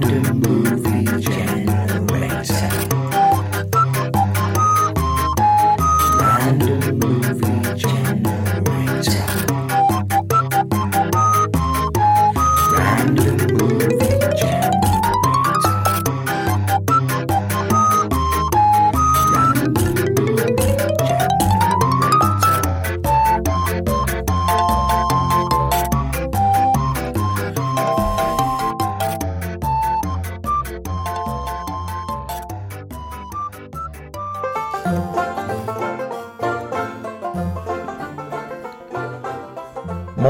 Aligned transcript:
Movie 0.00 0.57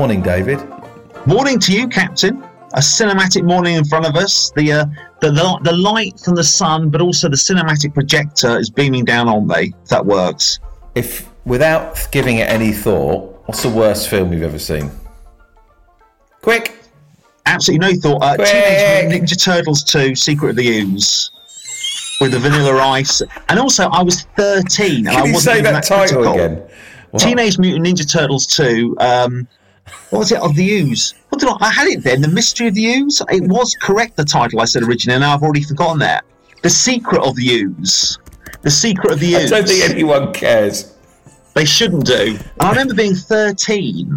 Morning, 0.09 0.25
David. 0.25 0.59
Morning 1.27 1.59
to 1.59 1.71
you, 1.71 1.87
Captain. 1.87 2.43
A 2.73 2.79
cinematic 2.79 3.45
morning 3.45 3.75
in 3.75 3.85
front 3.85 4.07
of 4.07 4.17
us. 4.17 4.51
The, 4.57 4.73
uh, 4.73 4.87
the 5.21 5.31
the 5.31 5.61
the 5.65 5.77
light 5.77 6.19
from 6.19 6.35
the 6.35 6.45
sun, 6.45 6.89
but 6.89 7.03
also 7.03 7.29
the 7.29 7.37
cinematic 7.37 7.93
projector 7.93 8.59
is 8.59 8.71
beaming 8.71 9.05
down 9.05 9.29
on 9.29 9.47
me. 9.47 9.75
If 9.83 9.89
that 9.91 10.07
works. 10.07 10.61
If 10.95 11.29
without 11.45 12.09
giving 12.11 12.39
it 12.39 12.49
any 12.49 12.73
thought, 12.73 13.43
what's 13.45 13.63
the 13.63 13.69
worst 13.69 14.09
film 14.09 14.33
you've 14.33 14.45
ever 14.45 14.59
seen? 14.59 14.91
Quick. 16.41 16.79
Absolutely 17.45 17.93
no 17.93 18.01
thought. 18.01 18.23
Uh, 18.23 18.37
Quick. 18.37 18.49
Teenage 18.49 19.11
Mutant 19.11 19.29
Ninja 19.29 19.45
Turtles 19.45 19.85
2: 19.85 20.15
Secret 20.15 20.49
of 20.49 20.57
the 20.57 20.69
Ooze 20.69 21.31
with 22.23 22.33
the 22.33 22.39
Vanilla 22.39 22.79
Ice, 22.79 23.21
and 23.51 23.61
also 23.61 23.91
I 23.91 24.03
was 24.03 24.23
13 24.39 25.07
and 25.07 25.09
Can 25.09 25.27
you 25.27 25.35
wasn't 25.35 25.53
say 25.53 25.59
even 25.59 25.75
that 25.75 25.85
title 25.85 26.23
critical. 26.23 26.33
again? 26.33 26.69
What? 27.11 27.23
Teenage 27.23 27.59
Mutant 27.59 27.87
Ninja 27.87 28.11
Turtles 28.11 28.47
2. 28.47 28.97
Um, 29.01 29.47
what 30.11 30.21
was 30.21 30.33
it 30.33 30.41
of 30.41 30.55
the 30.55 30.71
ooze? 30.71 31.15
What 31.29 31.41
did 31.41 31.49
I, 31.51 31.57
I 31.69 31.71
had 31.71 31.89
it 31.89 32.03
then? 32.03 32.21
The 32.21 32.29
Mystery 32.29 32.69
of 32.69 32.75
the 32.75 32.87
Ooze. 32.87 33.23
It 33.31 33.45
was 33.45 33.75
correct. 33.81 34.17
The 34.17 34.25
title 34.25 34.61
I 34.61 34.65
said 34.65 34.83
originally, 34.83 35.17
and 35.17 35.25
I've 35.25 35.43
already 35.43 35.63
forgotten 35.63 35.99
that. 36.01 36.25
The 36.63 36.71
Secret 36.71 37.23
of 37.23 37.37
the 37.37 37.49
Ooze. 37.49 38.19
The 38.63 38.71
Secret 38.71 39.13
of 39.13 39.21
the 39.21 39.35
ooze. 39.35 39.53
I 39.53 39.59
don't 39.59 39.69
think 39.69 39.89
anyone 39.89 40.33
cares. 40.33 40.95
They 41.55 41.65
shouldn't 41.65 42.07
do. 42.07 42.37
And 42.39 42.63
I 42.63 42.71
remember 42.71 42.95
being 42.95 43.15
13, 43.15 44.11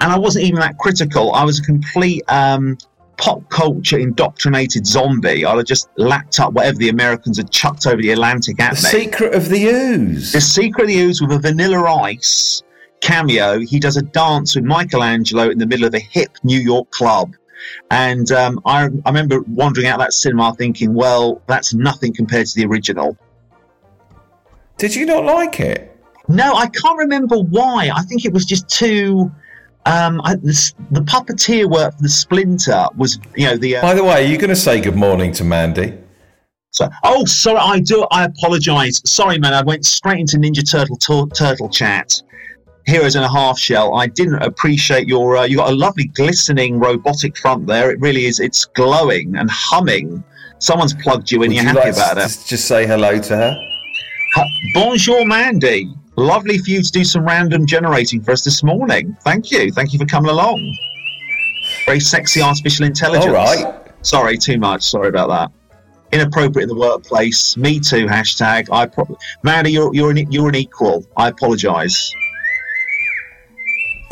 and 0.00 0.12
I 0.12 0.18
wasn't 0.18 0.44
even 0.44 0.60
that 0.60 0.76
critical. 0.78 1.32
I 1.32 1.44
was 1.44 1.60
a 1.60 1.62
complete 1.62 2.22
um, 2.28 2.76
pop 3.16 3.48
culture 3.48 3.98
indoctrinated 3.98 4.86
zombie. 4.86 5.44
I'd 5.44 5.56
have 5.56 5.66
just 5.66 5.88
lapped 5.96 6.40
up 6.40 6.52
whatever 6.52 6.78
the 6.78 6.90
Americans 6.90 7.38
had 7.38 7.50
chucked 7.50 7.86
over 7.86 8.00
the 8.00 8.10
Atlantic 8.10 8.60
at 8.60 8.74
me. 8.74 8.80
The 8.80 8.98
me. 8.98 9.04
Secret 9.04 9.34
of 9.34 9.48
the 9.48 9.66
Ooze. 9.66 10.32
The 10.32 10.40
Secret 10.40 10.84
of 10.84 10.88
the 10.88 10.98
Ooze 11.00 11.22
with 11.22 11.32
a 11.32 11.38
Vanilla 11.38 11.82
Ice 12.02 12.62
cameo. 13.00 13.60
He 13.60 13.78
does 13.78 13.96
a 13.96 14.02
dance 14.02 14.54
with 14.56 14.64
Michelangelo 14.64 15.50
in 15.50 15.58
the 15.58 15.66
middle 15.66 15.86
of 15.86 15.94
a 15.94 16.00
hip 16.00 16.30
New 16.42 16.58
York 16.58 16.90
club. 16.90 17.34
And 17.90 18.30
um, 18.32 18.60
I, 18.64 18.84
I 19.04 19.08
remember 19.08 19.40
wandering 19.48 19.86
out 19.86 19.98
that 19.98 20.12
cinema 20.12 20.54
thinking, 20.54 20.94
well, 20.94 21.42
that's 21.46 21.74
nothing 21.74 22.14
compared 22.14 22.46
to 22.46 22.54
the 22.54 22.66
original. 22.66 23.16
Did 24.78 24.94
you 24.94 25.06
not 25.06 25.24
like 25.24 25.58
it? 25.60 25.92
No, 26.28 26.54
I 26.54 26.66
can't 26.66 26.98
remember 26.98 27.38
why. 27.38 27.90
I 27.94 28.02
think 28.02 28.24
it 28.24 28.32
was 28.32 28.44
just 28.44 28.68
too. 28.68 29.30
Um, 29.86 30.20
I, 30.24 30.34
the, 30.34 30.72
the 30.90 31.00
puppeteer 31.00 31.70
work 31.70 31.94
for 31.94 32.02
the 32.02 32.08
Splinter 32.08 32.86
was, 32.96 33.18
you 33.36 33.46
know, 33.46 33.56
the. 33.56 33.76
Uh, 33.76 33.82
By 33.82 33.94
the 33.94 34.04
way, 34.04 34.24
are 34.24 34.28
you 34.28 34.36
going 34.36 34.50
to 34.50 34.56
say 34.56 34.80
good 34.80 34.96
morning 34.96 35.32
to 35.32 35.44
Mandy? 35.44 35.96
so, 36.70 36.88
oh, 37.04 37.24
sorry, 37.24 37.58
I 37.58 37.80
do. 37.80 38.06
I 38.10 38.24
apologise. 38.24 39.00
Sorry, 39.06 39.38
man. 39.38 39.54
I 39.54 39.62
went 39.62 39.86
straight 39.86 40.18
into 40.18 40.36
Ninja 40.36 40.68
Turtle 40.68 40.96
tur- 40.96 41.28
Turtle 41.34 41.68
chat. 41.68 42.20
Heroes 42.86 43.16
in 43.16 43.22
a 43.22 43.30
half 43.30 43.58
shell. 43.58 43.96
I 43.96 44.06
didn't 44.06 44.42
appreciate 44.42 45.08
your. 45.08 45.36
Uh, 45.38 45.44
you 45.44 45.56
got 45.56 45.70
a 45.70 45.74
lovely 45.74 46.04
glistening 46.04 46.78
robotic 46.78 47.36
front 47.36 47.66
there. 47.66 47.90
It 47.90 48.00
really 48.00 48.26
is. 48.26 48.38
It's 48.38 48.64
glowing 48.64 49.36
and 49.36 49.50
humming. 49.50 50.22
Someone's 50.58 50.94
plugged 50.94 51.30
you 51.30 51.42
in. 51.42 51.48
Would 51.48 51.56
You're 51.56 51.64
you 51.64 51.68
happy 51.68 51.90
like 51.90 51.96
about 51.96 52.18
it. 52.18 52.22
just, 52.22 52.48
just 52.48 52.66
say 52.68 52.86
hello 52.86 53.18
to 53.20 53.36
her? 53.36 53.56
Uh, 54.36 54.44
Bonjour, 54.74 55.26
Mandy. 55.26 55.92
Lovely 56.16 56.58
for 56.58 56.70
you 56.70 56.82
to 56.82 56.90
do 56.92 57.04
some 57.04 57.24
random 57.26 57.66
generating 57.66 58.22
for 58.22 58.30
us 58.32 58.42
this 58.42 58.62
morning. 58.62 59.16
Thank 59.22 59.50
you. 59.50 59.70
Thank 59.72 59.92
you 59.92 59.98
for 59.98 60.06
coming 60.06 60.30
along. 60.30 60.78
Very 61.84 62.00
sexy 62.00 62.40
artificial 62.40 62.86
intelligence. 62.86 63.26
All 63.26 63.32
right. 63.32 63.74
Sorry, 64.02 64.38
too 64.38 64.58
much. 64.58 64.82
Sorry 64.82 65.08
about 65.08 65.28
that. 65.28 65.50
Inappropriate 66.12 66.70
in 66.70 66.74
the 66.76 66.80
workplace. 66.80 67.56
Me 67.56 67.80
too. 67.80 68.06
Hashtag. 68.06 68.68
I 68.72 68.86
probably 68.86 69.16
Mandy, 69.42 69.72
you're 69.72 69.92
you're 69.92 70.10
an 70.12 70.30
you're 70.30 70.48
an 70.48 70.54
equal. 70.54 71.04
I 71.16 71.28
apologise. 71.28 72.14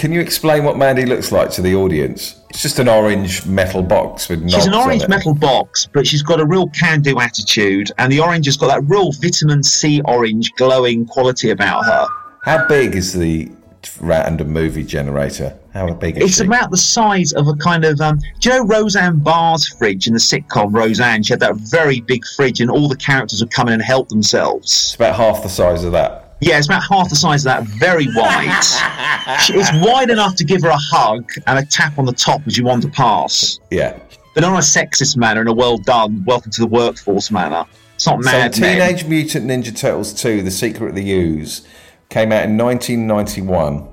Can 0.05 0.13
you 0.13 0.21
explain 0.21 0.65
what 0.65 0.77
Mandy 0.77 1.07
looks 1.07 1.33
like 1.33 1.49
to 1.53 1.63
the 1.63 1.75
audience? 1.75 2.43
It's 2.51 2.61
just 2.61 2.79
an 2.79 2.89
orange 2.89 3.47
metal 3.47 3.83
box 3.83 4.29
with 4.29 4.47
She's 4.51 4.67
an 4.67 4.75
orange 4.75 5.09
metal 5.09 5.35
box, 5.35 5.89
but 5.95 6.07
she's 6.07 6.23
got 6.23 6.41
a 6.41 6.45
real 6.45 6.69
can-do 6.69 7.21
attitude, 7.21 7.91
and 7.97 8.13
the 8.13 8.21
orange 8.21 8.45
has 8.45 8.59
got 8.59 8.67
that 8.67 8.83
real 8.87 9.13
vitamin 9.13 9.63
C 9.63 10.03
orange 10.05 10.53
glowing 10.59 11.07
quality 11.07 11.49
about 11.49 11.87
her. 11.87 12.07
How 12.43 12.69
big 12.69 12.95
is 12.95 13.15
the 13.15 13.51
random 13.99 14.49
movie 14.49 14.85
generator? 14.85 15.57
How 15.73 15.91
big 15.95 16.19
is 16.19 16.23
it? 16.23 16.27
It's 16.27 16.37
she? 16.37 16.45
about 16.45 16.71
the 16.71 16.77
size 16.77 17.33
of 17.33 17.49
a 17.49 17.55
kind 17.55 17.87
of. 17.87 17.99
Um, 18.03 18.19
do 18.41 18.51
you 18.51 18.59
know 18.59 18.67
Roseanne 18.67 19.21
Barr's 19.21 19.67
fridge 19.67 20.07
in 20.07 20.13
the 20.13 20.21
sitcom 20.21 20.75
Roseanne? 20.75 21.23
She 21.23 21.33
had 21.33 21.41
that 21.41 21.57
very 21.57 22.03
big 22.03 22.27
fridge, 22.37 22.61
and 22.61 22.71
all 22.71 22.91
the 22.91 22.97
characters 22.97 23.41
would 23.41 23.51
come 23.51 23.69
in 23.69 23.73
and 23.73 23.83
help 23.83 24.11
themselves. 24.11 24.71
It's 24.71 24.95
about 24.97 25.17
half 25.17 25.43
the 25.43 25.49
size 25.49 25.83
of 25.83 25.93
that. 25.93 26.24
Yeah, 26.45 26.59
it's 26.59 26.67
about 26.67 26.83
half 26.89 27.09
the 27.09 27.17
size 27.17 27.47
of 27.47 27.53
that, 27.53 27.63
very 27.79 28.07
wide. 28.15 28.49
It's 29.49 29.71
wide 29.87 30.11
enough 30.11 30.37
to 30.37 30.45
give 30.45 30.61
her 30.63 30.69
a 30.69 30.77
hug 30.77 31.29
and 31.47 31.59
a 31.59 31.65
tap 31.65 31.99
on 31.99 32.05
the 32.05 32.13
top 32.13 32.43
as 32.47 32.59
you 32.59 32.65
want 32.65 32.83
to 32.83 32.89
pass, 32.91 33.59
Yeah. 33.71 33.99
but 34.35 34.43
not 34.43 34.51
in 34.51 34.57
a 34.57 34.59
sexist 34.59 35.17
manner, 35.17 35.41
in 35.41 35.49
a 35.49 35.53
well 35.53 35.79
done, 35.79 36.23
welcome 36.27 36.51
to 36.53 36.61
the 36.61 36.67
workforce 36.67 37.31
manner. 37.31 37.65
It's 37.95 38.07
not 38.07 38.23
mad 38.23 38.55
so 38.55 38.61
men. 38.61 38.73
Teenage 38.79 39.07
Mutant 39.07 39.47
Ninja 39.47 39.75
Turtles 39.77 40.13
2, 40.13 40.43
The 40.43 40.51
Secret 40.51 40.91
of 40.91 40.95
the 40.95 41.11
Ooze, 41.13 41.67
came 42.11 42.33
out 42.33 42.45
in 42.45 42.57
1991. 42.59 43.89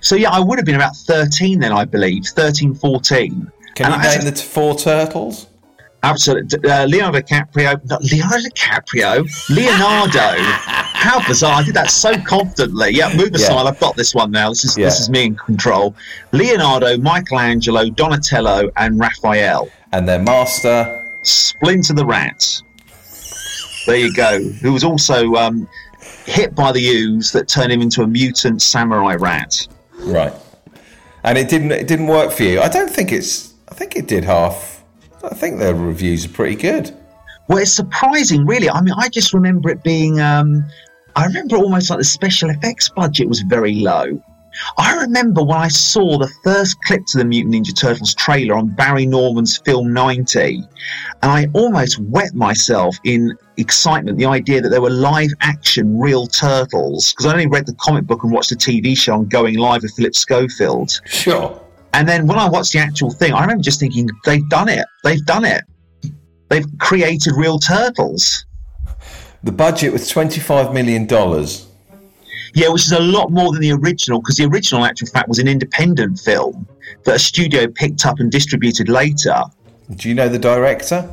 So 0.00 0.16
yeah, 0.16 0.30
I 0.30 0.40
would 0.40 0.58
have 0.58 0.64
been 0.66 0.76
about 0.76 0.96
13 0.96 1.58
then, 1.60 1.72
I 1.72 1.84
believe, 1.84 2.24
13, 2.34 2.74
14. 2.74 3.52
Can 3.74 3.92
And 3.92 4.02
you 4.02 4.08
I- 4.08 4.14
name 4.16 4.24
the 4.24 4.32
t- 4.32 4.42
four 4.42 4.74
turtles? 4.76 5.46
Absolutely. 6.04 6.70
Uh, 6.70 6.86
Leonardo 6.86 7.20
DiCaprio. 7.20 7.84
Not 7.88 8.02
Leonardo 8.02 8.48
DiCaprio. 8.48 9.48
Leonardo. 9.50 10.42
How 10.94 11.26
bizarre. 11.26 11.60
I 11.60 11.64
did 11.64 11.74
that 11.74 11.90
so 11.90 12.16
confidently. 12.22 12.90
Yeah, 12.90 13.14
move 13.16 13.34
aside. 13.34 13.66
I've 13.66 13.80
got 13.80 13.96
this 13.96 14.14
one 14.14 14.30
now. 14.30 14.50
This 14.50 14.64
is 14.64 14.74
this 14.74 15.00
is 15.00 15.10
me 15.10 15.26
in 15.26 15.36
control. 15.36 15.94
Leonardo, 16.32 16.96
Michelangelo, 16.98 17.90
Donatello, 17.90 18.70
and 18.76 18.98
Raphael. 18.98 19.68
And 19.92 20.08
their 20.08 20.20
master. 20.20 21.02
Splinter 21.22 21.94
the 21.94 22.04
Rat. 22.04 22.62
There 23.86 23.96
you 23.96 24.14
go. 24.14 24.40
Who 24.40 24.72
was 24.72 24.82
also 24.82 25.34
um, 25.34 25.68
hit 26.26 26.54
by 26.54 26.72
the 26.72 26.86
ooze 26.86 27.32
that 27.32 27.48
turned 27.48 27.72
him 27.72 27.80
into 27.80 28.02
a 28.02 28.06
mutant 28.06 28.62
samurai 28.62 29.14
rat. 29.14 29.66
Right. 30.00 30.32
And 31.22 31.38
it 31.38 31.48
didn't 31.48 31.72
it 31.72 31.86
didn't 31.86 32.06
work 32.06 32.32
for 32.32 32.42
you. 32.42 32.60
I 32.60 32.68
don't 32.68 32.90
think 32.90 33.12
it's 33.12 33.54
I 33.68 33.74
think 33.74 33.96
it 33.96 34.06
did 34.06 34.24
half. 34.24 34.73
I 35.24 35.34
think 35.34 35.58
their 35.58 35.74
reviews 35.74 36.26
are 36.26 36.30
pretty 36.30 36.56
good. 36.56 36.94
Well, 37.48 37.58
it's 37.58 37.72
surprising, 37.72 38.46
really. 38.46 38.70
I 38.70 38.80
mean, 38.80 38.94
I 38.96 39.08
just 39.08 39.34
remember 39.34 39.70
it 39.70 39.82
being. 39.82 40.20
Um, 40.20 40.64
I 41.16 41.26
remember 41.26 41.56
almost 41.56 41.90
like 41.90 41.98
the 41.98 42.04
special 42.04 42.50
effects 42.50 42.88
budget 42.88 43.28
was 43.28 43.40
very 43.42 43.76
low. 43.76 44.20
I 44.78 44.94
remember 44.96 45.42
when 45.42 45.58
I 45.58 45.68
saw 45.68 46.18
the 46.18 46.30
first 46.44 46.76
clip 46.82 47.02
to 47.08 47.18
the 47.18 47.24
Mutant 47.24 47.54
Ninja 47.54 47.76
Turtles 47.76 48.14
trailer 48.14 48.54
on 48.54 48.68
Barry 48.68 49.06
Norman's 49.06 49.58
film 49.58 49.92
90, 49.92 50.62
and 51.22 51.30
I 51.30 51.48
almost 51.54 51.98
wet 51.98 52.34
myself 52.34 52.96
in 53.04 53.36
excitement. 53.56 54.18
The 54.18 54.26
idea 54.26 54.60
that 54.60 54.68
there 54.68 54.80
were 54.80 54.90
live 54.90 55.30
action 55.40 55.98
real 55.98 56.26
turtles, 56.26 57.10
because 57.10 57.26
I 57.26 57.32
only 57.32 57.46
read 57.48 57.66
the 57.66 57.74
comic 57.74 58.04
book 58.04 58.22
and 58.22 58.32
watched 58.32 58.50
the 58.50 58.56
TV 58.56 58.96
show 58.96 59.14
on 59.14 59.26
Going 59.26 59.58
Live 59.58 59.82
with 59.82 59.92
Philip 59.94 60.14
Schofield. 60.14 61.00
Sure. 61.04 61.60
And 61.94 62.08
then 62.08 62.26
when 62.26 62.38
I 62.38 62.48
watched 62.48 62.72
the 62.72 62.80
actual 62.80 63.10
thing, 63.10 63.32
I 63.32 63.40
remember 63.42 63.62
just 63.62 63.78
thinking, 63.80 64.08
they've 64.24 64.46
done 64.48 64.68
it. 64.68 64.84
They've 65.04 65.24
done 65.24 65.44
it. 65.44 65.62
They've 66.50 66.66
created 66.80 67.34
real 67.36 67.58
turtles. 67.58 68.44
The 69.44 69.52
budget 69.52 69.92
was 69.92 70.02
$25 70.12 70.74
million. 70.74 71.06
Yeah, 72.56 72.68
which 72.68 72.82
is 72.86 72.92
a 72.92 73.00
lot 73.00 73.30
more 73.30 73.52
than 73.52 73.60
the 73.62 73.72
original, 73.72 74.20
because 74.20 74.36
the 74.36 74.44
original, 74.44 74.82
in 74.84 74.90
actual 74.90 75.08
fact, 75.08 75.28
was 75.28 75.38
an 75.38 75.46
independent 75.48 76.18
film 76.18 76.66
that 77.04 77.16
a 77.16 77.18
studio 77.18 77.66
picked 77.68 78.04
up 78.06 78.18
and 78.20 78.30
distributed 78.30 78.88
later. 78.88 79.42
Do 79.96 80.08
you 80.08 80.14
know 80.14 80.28
the 80.28 80.38
director? 80.38 81.08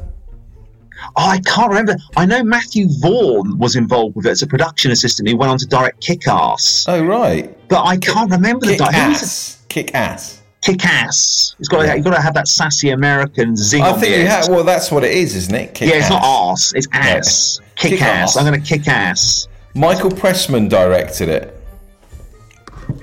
Oh, 1.15 1.27
I 1.29 1.39
can't 1.41 1.69
remember. 1.69 1.95
I 2.15 2.25
know 2.25 2.43
Matthew 2.43 2.87
Vaughn 3.01 3.57
was 3.57 3.75
involved 3.75 4.15
with 4.15 4.25
it 4.27 4.29
as 4.29 4.41
a 4.43 4.47
production 4.47 4.91
assistant. 4.91 5.27
He 5.27 5.33
went 5.33 5.51
on 5.51 5.57
to 5.57 5.65
direct 5.65 5.99
Kick 6.01 6.27
Ass, 6.27 6.85
Oh, 6.87 7.03
right. 7.03 7.55
but 7.69 7.83
I 7.83 7.97
can't 7.97 8.29
remember 8.31 8.65
the 8.67 8.73
Kick 8.73 8.79
di- 8.79 8.93
who 9.03 9.09
was 9.09 9.21
ass. 9.21 9.65
Kick 9.67 9.95
ass. 9.95 10.40
Kick 10.61 10.85
Ass. 10.85 11.55
It's 11.59 11.67
got 11.67 11.83
to, 11.83 11.95
you've 11.95 12.05
got 12.05 12.15
to 12.15 12.21
have 12.21 12.35
that 12.35 12.47
sassy 12.47 12.91
American 12.91 13.55
zing 13.55 13.81
I 13.81 13.91
on 13.91 13.99
think 13.99 14.13
the 14.13 14.21
you 14.21 14.27
have. 14.27 14.47
Well, 14.47 14.63
that's 14.63 14.91
what 14.91 15.03
it 15.03 15.11
is, 15.11 15.35
isn't 15.35 15.55
it? 15.55 15.73
Kick 15.73 15.89
yeah, 15.89 15.95
it's 15.99 16.09
not 16.09 16.21
ass. 16.23 16.73
it's 16.75 16.87
ass. 16.91 17.59
Kick, 17.75 17.91
Kick 17.93 18.01
ass. 18.03 18.35
ass. 18.35 18.37
I'm 18.37 18.45
going 18.45 18.61
to 18.61 18.67
kick 18.67 18.87
ass. 18.87 19.47
Michael 19.73 20.11
Pressman 20.11 20.69
directed 20.69 21.29
it. 21.29 21.57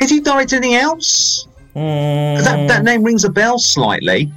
Has 0.01 0.11
he 0.11 0.21
directed 0.21 0.57
anything 0.57 0.77
else? 0.77 1.49
Mm. 1.75 2.45
That, 2.45 2.69
that 2.69 2.85
name 2.85 3.03
rings 3.03 3.25
a 3.25 3.31
bell 3.31 3.59
slightly. 3.59 4.31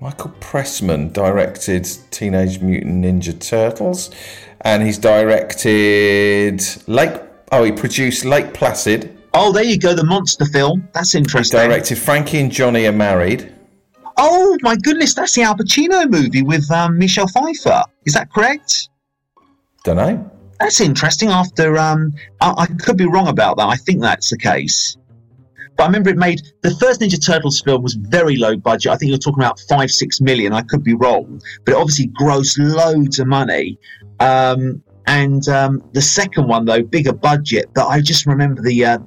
Michael 0.00 0.30
Pressman 0.40 1.12
directed 1.12 1.88
Teenage 2.10 2.60
Mutant 2.60 3.04
Ninja 3.04 3.38
Turtles, 3.40 4.10
and 4.60 4.82
he's 4.82 4.98
directed 4.98 6.62
Lake. 6.86 7.20
Oh, 7.50 7.64
he 7.64 7.72
produced 7.72 8.24
Lake 8.24 8.52
Placid. 8.52 9.15
Oh, 9.38 9.52
there 9.52 9.64
you 9.64 9.78
go, 9.78 9.92
the 9.92 10.02
monster 10.02 10.46
film. 10.46 10.88
That's 10.94 11.14
interesting. 11.14 11.60
Directed 11.60 11.98
Frankie 11.98 12.38
and 12.38 12.50
Johnny 12.50 12.86
are 12.86 12.92
married. 12.92 13.54
Oh 14.16 14.56
my 14.62 14.76
goodness, 14.76 15.12
that's 15.14 15.34
the 15.34 15.42
Al 15.42 15.54
Pacino 15.54 16.08
movie 16.08 16.42
with 16.42 16.70
um, 16.70 16.96
Michelle 16.96 17.28
Pfeiffer. 17.28 17.82
Is 18.06 18.14
that 18.14 18.32
correct? 18.32 18.88
Don't 19.84 19.96
know. 19.96 20.30
That's 20.58 20.80
interesting. 20.80 21.28
After 21.28 21.76
um, 21.76 22.14
I, 22.40 22.54
I 22.56 22.66
could 22.66 22.96
be 22.96 23.04
wrong 23.04 23.28
about 23.28 23.58
that. 23.58 23.66
I 23.66 23.76
think 23.76 24.00
that's 24.00 24.30
the 24.30 24.38
case. 24.38 24.96
But 25.76 25.82
I 25.82 25.86
remember 25.88 26.08
it 26.08 26.16
made 26.16 26.40
the 26.62 26.74
first 26.76 27.02
Ninja 27.02 27.22
Turtles 27.22 27.60
film 27.60 27.82
was 27.82 27.92
very 27.92 28.36
low 28.36 28.56
budget. 28.56 28.90
I 28.90 28.96
think 28.96 29.10
you're 29.10 29.18
talking 29.18 29.42
about 29.42 29.60
five, 29.68 29.90
six 29.90 30.18
million. 30.18 30.54
I 30.54 30.62
could 30.62 30.82
be 30.82 30.94
wrong, 30.94 31.42
but 31.66 31.72
it 31.72 31.76
obviously 31.76 32.06
grossed 32.18 32.56
loads 32.58 33.18
of 33.18 33.26
money. 33.26 33.78
Um, 34.18 34.82
and 35.06 35.46
um, 35.50 35.82
the 35.92 36.00
second 36.00 36.48
one 36.48 36.64
though, 36.64 36.82
bigger 36.82 37.12
budget. 37.12 37.66
But 37.74 37.88
I 37.88 38.00
just 38.00 38.24
remember 38.24 38.62
the. 38.62 38.82
Uh, 38.82 38.98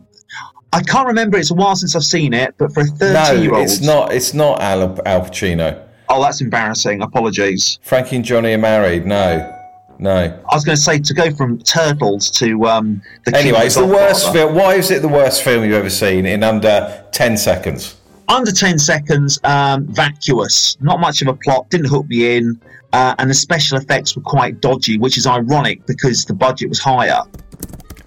I 0.71 0.81
can't 0.83 1.07
remember. 1.07 1.38
It's 1.38 1.51
a 1.51 1.56
while 1.56 1.75
since 1.75 1.95
I've 1.95 2.04
seen 2.04 2.33
it. 2.33 2.56
But 2.57 2.74
for 2.74 2.81
a 2.81 2.86
No, 2.86 2.92
thirteen-year-old, 2.92 3.57
no, 3.57 3.63
it's 3.63 3.81
not. 3.81 4.13
It's 4.13 4.33
not 4.33 4.62
Al, 4.62 4.81
Al 5.06 5.21
Pacino. 5.21 5.86
Oh, 6.10 6.21
that's 6.21 6.42
embarrassing. 6.42 7.01
Apologies. 7.01 7.80
Frankie 7.83 8.18
and 8.18 8.25
Johnny 8.25 8.54
are 8.54 8.57
married. 8.57 9.06
No, 9.06 9.56
no. 10.00 10.16
I 10.16 10.56
was 10.56 10.66
going 10.66 10.75
to 10.75 10.81
say 10.81 11.00
to 11.00 11.13
go 11.13 11.31
from 11.31 11.60
Turtles 11.60 12.31
to 12.31 12.66
um, 12.66 13.01
the 13.25 13.36
Anyway, 13.36 13.66
it's 13.66 13.75
the 13.75 13.86
worst 13.86 14.31
film. 14.31 14.56
Why 14.56 14.75
is 14.75 14.89
it 14.92 15.01
the 15.01 15.07
worst 15.07 15.44
film 15.44 15.63
you've 15.63 15.74
ever 15.74 15.89
seen 15.89 16.25
in 16.25 16.44
under 16.44 17.04
ten 17.12 17.38
seconds? 17.38 17.95
Under 18.27 18.51
ten 18.51 18.77
seconds, 18.77 19.39
um, 19.44 19.88
vacuous. 19.88 20.77
Not 20.81 21.00
much 21.00 21.21
of 21.21 21.27
a 21.27 21.33
plot. 21.33 21.69
Didn't 21.69 21.88
hook 21.88 22.07
me 22.07 22.38
in, 22.38 22.60
uh, 22.94 23.16
and 23.18 23.30
the 23.30 23.33
special 23.33 23.77
effects 23.77 24.16
were 24.16 24.21
quite 24.21 24.62
dodgy, 24.62 25.00
which 25.00 25.18
is 25.18 25.25
ironic 25.25 25.86
because 25.88 26.25
the 26.25 26.33
budget 26.33 26.69
was 26.69 26.80
higher. 26.80 27.21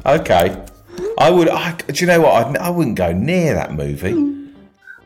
Okay, 0.06 0.56
I 1.19 1.31
would. 1.31 1.49
I, 1.49 1.73
do 1.76 2.00
you 2.00 2.06
know 2.06 2.20
what? 2.23 2.59
I, 2.61 2.67
I 2.67 2.70
wouldn't 2.70 2.97
go 2.97 3.12
near 3.12 3.55
that 3.55 3.75
movie. 3.75 4.31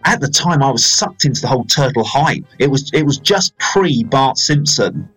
At 0.04 0.20
the 0.20 0.28
time, 0.28 0.62
I 0.62 0.70
was 0.70 0.84
sucked 0.86 1.24
into 1.24 1.40
the 1.40 1.48
whole 1.48 1.64
turtle 1.64 2.04
hype. 2.04 2.44
It 2.58 2.68
was 2.70 2.90
it 2.94 3.02
was 3.02 3.18
just 3.18 3.56
pre 3.58 4.04
Bart 4.04 4.38
Simpson, 4.38 5.08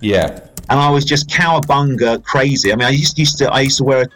Yeah. 0.00 0.40
and 0.70 0.80
I 0.80 0.88
was 0.90 1.04
just 1.04 1.28
cowabunga 1.28 2.24
crazy. 2.24 2.72
I 2.72 2.76
mean, 2.76 2.86
I 2.86 2.90
used 2.90 3.18
used 3.18 3.38
to 3.38 3.52
I 3.52 3.60
used 3.60 3.78
to 3.78 3.84
wear. 3.84 4.02
A, 4.02 4.06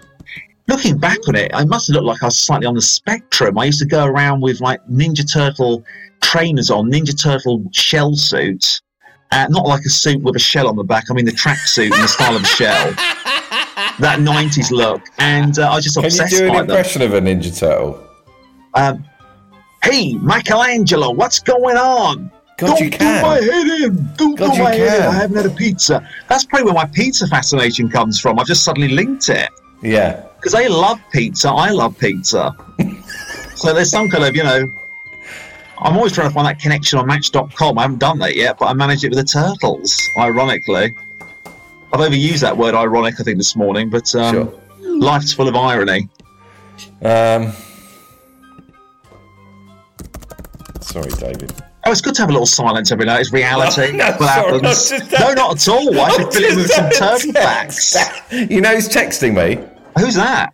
looking 0.67 0.99
back 0.99 1.19
on 1.29 1.35
it, 1.35 1.51
I 1.55 1.65
must 1.65 1.89
have 1.89 1.95
looked 1.95 2.07
like 2.07 2.23
I 2.23 2.27
was 2.27 2.39
slightly 2.39 2.67
on 2.67 2.75
the 2.75 2.83
spectrum. 2.83 3.59
I 3.59 3.67
used 3.67 3.81
to 3.81 3.87
go 3.87 4.05
around 4.07 4.41
with 4.41 4.61
like 4.61 4.81
Ninja 4.87 5.31
Turtle 5.31 5.85
trainers 6.23 6.71
on, 6.71 6.91
Ninja 6.91 7.21
Turtle 7.21 7.65
shell 7.73 8.15
suits. 8.15 8.81
Uh, 9.31 9.47
not 9.51 9.67
like 9.67 9.83
a 9.85 9.91
suit 9.91 10.23
with 10.23 10.37
a 10.37 10.39
shell 10.39 10.69
on 10.69 10.77
the 10.77 10.83
back. 10.85 11.05
I 11.11 11.13
mean 11.13 11.27
the 11.27 11.33
tracksuit 11.33 11.93
in 11.95 12.01
the 12.01 12.09
style 12.09 12.35
of 12.35 12.43
a 12.43 12.47
shell. 12.47 12.95
That 14.01 14.19
'90s 14.21 14.71
look, 14.73 15.03
and 15.19 15.57
uh, 15.59 15.71
I 15.71 15.77
was 15.77 15.85
just 15.85 15.97
Can 15.97 16.03
you 16.05 16.09
obsessed 16.09 16.37
do 16.37 16.45
an 16.47 16.49
by 16.53 16.55
them. 16.63 16.71
impression 16.71 17.03
of 17.03 17.15
a 17.15 17.21
Ninja 17.21 17.57
Turtle? 17.57 18.03
Um, 18.75 19.05
hey, 19.85 20.15
Michelangelo, 20.15 21.11
what's 21.13 21.39
going 21.39 21.77
on? 21.77 22.31
God, 22.57 22.67
Don't 22.67 22.81
you 22.81 22.91
do 22.91 23.05
my 23.05 23.35
head 23.37 23.67
in. 23.83 24.09
Don't 24.17 24.35
God, 24.37 24.55
do 24.57 24.63
my 24.65 24.75
head 24.75 25.01
in. 25.03 25.07
I 25.09 25.13
haven't 25.15 25.37
had 25.37 25.47
a 25.47 25.51
pizza. 25.51 26.09
That's 26.29 26.45
probably 26.45 26.65
where 26.65 26.75
my 26.75 26.87
pizza 26.87 27.29
fascination 27.29 27.89
comes 27.89 28.21
from. 28.21 28.39
I've 28.41 28.49
just 28.49 28.65
suddenly 28.65 28.89
linked 28.89 29.29
it 29.29 29.49
Yeah. 29.81 30.25
because 30.37 30.53
they 30.55 30.67
love 30.67 30.99
pizza. 31.13 31.51
I 31.51 31.71
love 31.71 31.97
pizza. 31.99 32.57
so 33.55 33.73
there's 33.73 33.91
some 33.91 34.09
kind 34.11 34.25
of, 34.25 34.35
you 34.35 34.43
know. 34.43 34.73
I'm 35.81 35.97
always 35.97 36.13
trying 36.13 36.27
to 36.29 36.35
find 36.35 36.49
that 36.49 36.59
connection 36.59 36.99
on 36.99 37.07
Match.com. 37.07 37.79
I 37.79 37.83
haven't 37.83 38.01
done 38.01 38.19
that 38.19 38.35
yet, 38.35 38.59
but 38.59 38.67
I 38.67 38.73
managed 38.73 39.05
it 39.05 39.11
with 39.15 39.19
the 39.19 39.25
turtles. 39.25 39.97
Ironically, 40.19 40.93
I've 41.93 42.01
overused 42.01 42.41
that 42.41 42.57
word 42.57 42.75
"ironic" 42.75 43.15
I 43.21 43.23
think 43.25 43.39
this 43.39 43.57
morning, 43.57 43.89
but 43.91 44.15
um, 44.15 44.35
Sure. 44.35 44.61
life's 44.81 45.33
full 45.33 45.49
of 45.49 45.57
irony. 45.57 46.09
Um. 47.03 47.53
Sorry, 50.81 51.11
David. 51.19 51.53
Oh, 51.87 51.91
it's 51.93 52.01
good 52.01 52.15
to 52.17 52.23
have 52.23 52.29
a 52.29 52.33
little 52.33 52.47
silence 52.47 52.93
every 52.93 53.07
night. 53.07 53.21
It's 53.21 53.33
reality. 53.33 53.93
No, 53.97 54.07
what 54.19 54.35
sorry, 54.35 54.59
was 54.59 54.91
just- 54.91 55.13
no, 55.13 55.33
not 55.35 55.57
at 55.57 55.69
all. 55.69 56.01
I 56.01 56.11
should 56.11 56.33
fill 56.33 56.43
it 56.45 56.57
with 56.57 56.71
some 56.71 56.91
turtle 56.91 57.33
facts. 57.33 57.97
You 58.33 58.61
know 58.61 58.75
who's 58.75 58.89
texting 58.89 59.35
me? 59.35 59.65
Who's 59.99 60.15
that? 60.15 60.53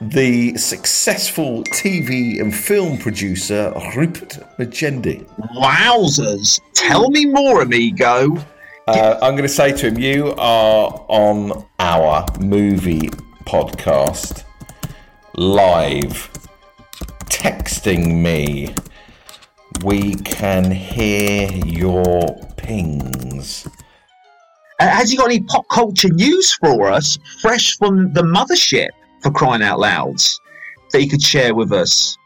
The 0.00 0.56
successful 0.56 1.62
TV 1.64 2.40
and 2.40 2.54
film 2.54 2.96
producer 2.98 3.72
Rupert 3.96 4.38
Magendi. 4.58 5.26
Wowzers! 5.56 6.58
Tell 6.74 7.10
me 7.10 7.26
more, 7.26 7.60
amigo. 7.62 8.36
Uh, 8.88 9.18
I'm 9.22 9.32
going 9.32 9.42
to 9.42 9.48
say 9.48 9.72
to 9.72 9.88
him, 9.88 9.98
you 9.98 10.34
are 10.38 11.04
on 11.08 11.66
our 11.78 12.26
movie 12.40 13.10
podcast 13.44 14.44
live, 15.36 16.30
texting 17.26 18.22
me. 18.22 18.74
We 19.84 20.14
can 20.16 20.70
hear 20.70 21.50
your 21.52 22.26
pings. 22.56 23.68
Uh, 24.80 24.88
has 24.88 25.10
he 25.10 25.16
got 25.16 25.26
any 25.26 25.40
pop 25.40 25.68
culture 25.68 26.08
news 26.08 26.54
for 26.54 26.90
us, 26.90 27.18
fresh 27.40 27.76
from 27.76 28.12
the 28.14 28.22
mothership, 28.22 28.88
for 29.22 29.30
crying 29.30 29.62
out 29.62 29.78
loud, 29.78 30.16
that 30.90 31.00
he 31.00 31.06
could 31.06 31.22
share 31.22 31.54
with 31.54 31.72
us? 31.72 32.16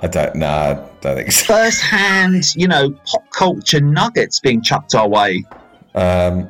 I 0.00 0.06
don't 0.06 0.34
know. 0.34 0.48
I 0.48 0.74
don't 1.02 1.16
think 1.16 1.30
so. 1.30 1.44
First 1.54 1.82
hand, 1.82 2.56
you 2.56 2.66
know, 2.66 2.90
pop 3.04 3.30
culture 3.32 3.80
nuggets 3.80 4.40
being 4.40 4.62
chucked 4.62 4.94
our 4.94 5.08
way. 5.08 5.44
Um, 5.94 6.48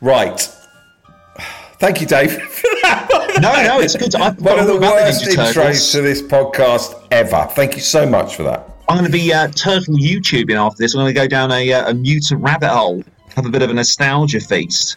right. 0.00 0.40
Thank 1.78 2.00
you, 2.00 2.06
Dave. 2.06 2.38
No, 3.40 3.50
no, 3.62 3.80
it's 3.80 3.96
good. 3.96 4.14
I've 4.14 4.40
One 4.40 4.58
of 4.58 4.66
the 4.66 4.76
worst 4.76 5.24
intros 5.24 5.54
Turtles. 5.54 5.90
to 5.92 6.02
this 6.02 6.20
podcast 6.20 7.06
ever. 7.10 7.48
Thank 7.52 7.74
you 7.74 7.80
so 7.80 8.06
much 8.06 8.36
for 8.36 8.42
that. 8.42 8.68
I'm 8.88 8.98
going 8.98 9.10
to 9.10 9.12
be 9.12 9.32
uh, 9.32 9.48
turtle 9.48 9.94
YouTubing 9.94 10.54
after 10.54 10.76
this. 10.76 10.94
I'm 10.94 11.00
going 11.00 11.14
to 11.14 11.18
go 11.18 11.26
down 11.26 11.50
a, 11.50 11.72
uh, 11.72 11.90
a 11.90 11.94
mutant 11.94 12.42
rabbit 12.42 12.68
hole, 12.68 13.02
have 13.34 13.46
a 13.46 13.48
bit 13.48 13.62
of 13.62 13.70
a 13.70 13.74
nostalgia 13.74 14.40
feast. 14.40 14.96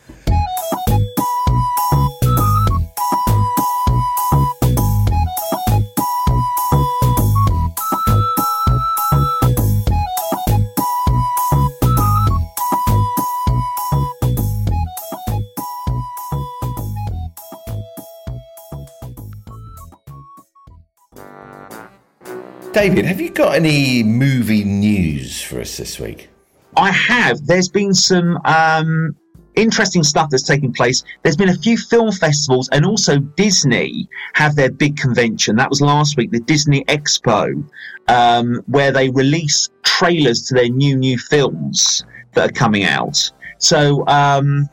David, 22.76 23.06
have 23.06 23.22
you 23.22 23.30
got 23.30 23.56
any 23.56 24.04
movie 24.04 24.66
news 24.66 25.42
for 25.42 25.62
us 25.62 25.78
this 25.78 25.98
week? 25.98 26.28
I 26.76 26.92
have. 26.92 27.48
There's 27.48 27.70
been 27.70 27.94
some 27.94 28.38
um, 28.44 29.16
interesting 29.56 30.04
stuff 30.04 30.30
that's 30.30 30.44
taking 30.44 30.74
place. 30.74 31.02
There's 31.24 31.38
been 31.38 31.48
a 31.48 31.58
few 31.58 31.78
film 31.78 32.12
festivals, 32.12 32.68
and 32.74 32.86
also 32.86 33.20
Disney 33.20 34.10
have 34.34 34.58
their 34.58 34.70
big 34.70 34.98
convention. 34.98 35.56
That 35.56 35.70
was 35.70 35.80
last 35.80 36.18
week, 36.18 36.32
the 36.32 36.42
Disney 36.42 36.84
Expo, 36.90 37.66
um, 38.10 38.62
where 38.68 38.92
they 38.92 39.10
release 39.10 39.70
trailers 39.84 40.42
to 40.48 40.56
their 40.56 40.68
new 40.68 40.98
new 40.98 41.18
films 41.18 42.04
that 42.34 42.50
are 42.50 42.54
coming 42.54 42.84
out. 42.84 43.32
So, 43.58 44.06
um, 44.08 44.68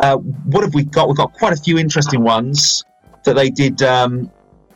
uh, 0.00 0.16
what 0.16 0.64
have 0.64 0.72
we 0.72 0.84
got? 0.84 1.08
We've 1.08 1.16
got 1.18 1.34
quite 1.34 1.52
a 1.52 1.60
few 1.60 1.76
interesting 1.76 2.22
ones 2.22 2.82
that 3.26 3.36
they 3.36 3.50
did 3.50 3.82
um, 3.82 4.30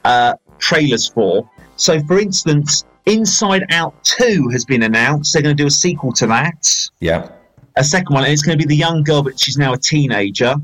uh, 0.04 0.35
trailers 0.59 1.09
for. 1.09 1.49
So, 1.83 1.99
for 2.05 2.21
instance, 2.21 2.85
Inside 3.07 3.65
Out 3.71 4.05
2 4.05 4.51
has 4.53 4.65
been 4.65 4.85
announced. 4.85 5.33
They're 5.33 5.43
going 5.43 5.57
to 5.57 5.61
do 5.61 5.67
a 5.67 5.71
sequel 5.71 6.12
to 6.12 6.29
that. 6.29 6.73
Yeah. 7.01 7.29
A 7.77 7.83
second 7.83 8.15
one, 8.15 8.23
and 8.23 8.33
it's 8.33 8.43
going 8.43 8.57
to 8.57 8.65
be 8.65 8.69
the 8.69 8.79
young 8.79 9.03
girl, 9.03 9.25
but 9.25 9.37
she's 9.37 9.59
now 9.59 9.73
a 9.73 9.77
teenager. 9.77 10.55